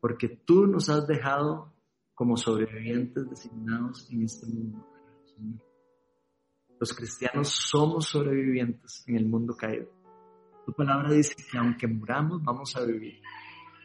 Porque 0.00 0.28
tú 0.44 0.66
nos 0.66 0.88
has 0.88 1.06
dejado 1.06 1.72
como 2.14 2.36
sobrevivientes 2.36 3.28
designados 3.30 4.10
en 4.10 4.22
este 4.24 4.46
mundo. 4.46 4.86
Los 6.80 6.94
cristianos 6.94 7.50
somos 7.50 8.06
sobrevivientes 8.06 9.04
en 9.06 9.16
el 9.16 9.26
mundo 9.26 9.54
caído. 9.54 9.86
Tu 10.64 10.72
palabra 10.72 11.12
dice 11.12 11.34
que 11.50 11.58
aunque 11.58 11.86
muramos, 11.86 12.42
vamos 12.42 12.74
a 12.74 12.84
vivir. 12.84 13.20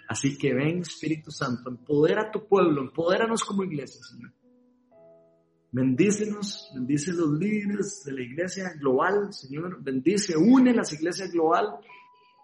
Así 0.07 0.37
que 0.37 0.53
ven, 0.53 0.79
Espíritu 0.79 1.29
Santo, 1.29 1.69
empodera 1.69 2.21
a 2.21 2.31
tu 2.31 2.47
pueblo, 2.47 2.81
empodéranos 2.81 3.43
como 3.43 3.65
iglesia, 3.65 4.01
Señor. 4.01 4.31
Bendícenos, 5.73 6.71
bendice 6.73 7.11
los 7.11 7.31
líderes 7.31 8.03
de 8.05 8.13
la 8.13 8.21
iglesia 8.21 8.71
global, 8.79 9.33
Señor. 9.33 9.83
Bendice, 9.83 10.37
une 10.37 10.73
las 10.73 10.93
iglesias 10.93 11.33
global, 11.33 11.75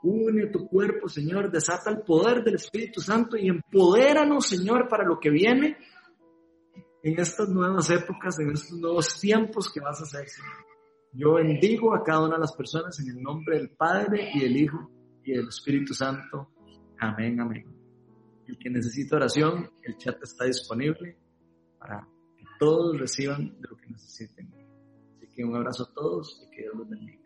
une 0.04 0.48
tu 0.48 0.68
cuerpo, 0.68 1.08
Señor. 1.08 1.50
Desata 1.50 1.92
el 1.92 2.02
poder 2.02 2.44
del 2.44 2.56
Espíritu 2.56 3.00
Santo 3.00 3.38
y 3.38 3.48
empodéranos, 3.48 4.48
Señor, 4.48 4.90
para 4.90 5.06
lo 5.06 5.18
que 5.18 5.30
viene 5.30 5.78
en 7.04 7.20
estas 7.20 7.50
nuevas 7.50 7.90
épocas, 7.90 8.40
en 8.40 8.52
estos 8.52 8.78
nuevos 8.80 9.20
tiempos 9.20 9.72
que 9.72 9.80
vas 9.80 10.00
a 10.00 10.04
hacer, 10.04 10.28
Señor. 10.28 10.66
Yo 11.14 11.34
bendigo 11.34 11.94
a 11.94 12.04
cada 12.04 12.26
una 12.26 12.36
de 12.36 12.42
las 12.42 12.54
personas 12.54 13.00
en 13.00 13.10
el 13.10 13.22
nombre 13.22 13.58
del 13.58 13.70
Padre 13.72 14.30
y 14.34 14.40
del 14.40 14.56
Hijo 14.56 14.90
y 15.24 15.34
del 15.34 15.48
Espíritu 15.48 15.94
Santo. 15.94 16.50
Amén, 17.00 17.40
amén. 17.40 17.66
El 18.48 18.58
que 18.58 18.70
necesita 18.70 19.18
oración, 19.18 19.70
el 19.84 19.98
chat 19.98 20.22
está 20.24 20.46
disponible 20.46 21.18
para 21.80 22.08
que 22.38 22.46
todos 22.60 22.98
reciban 22.98 23.60
de 23.60 23.68
lo 23.70 23.76
que 23.78 23.88
necesiten. 23.88 24.54
Así 25.16 25.28
que 25.36 25.44
un 25.44 25.56
abrazo 25.56 25.84
a 25.84 25.94
todos 25.94 26.46
y 26.46 26.56
que 26.56 26.62
Dios 26.64 26.76
los 26.76 26.90
bendiga. 26.90 27.21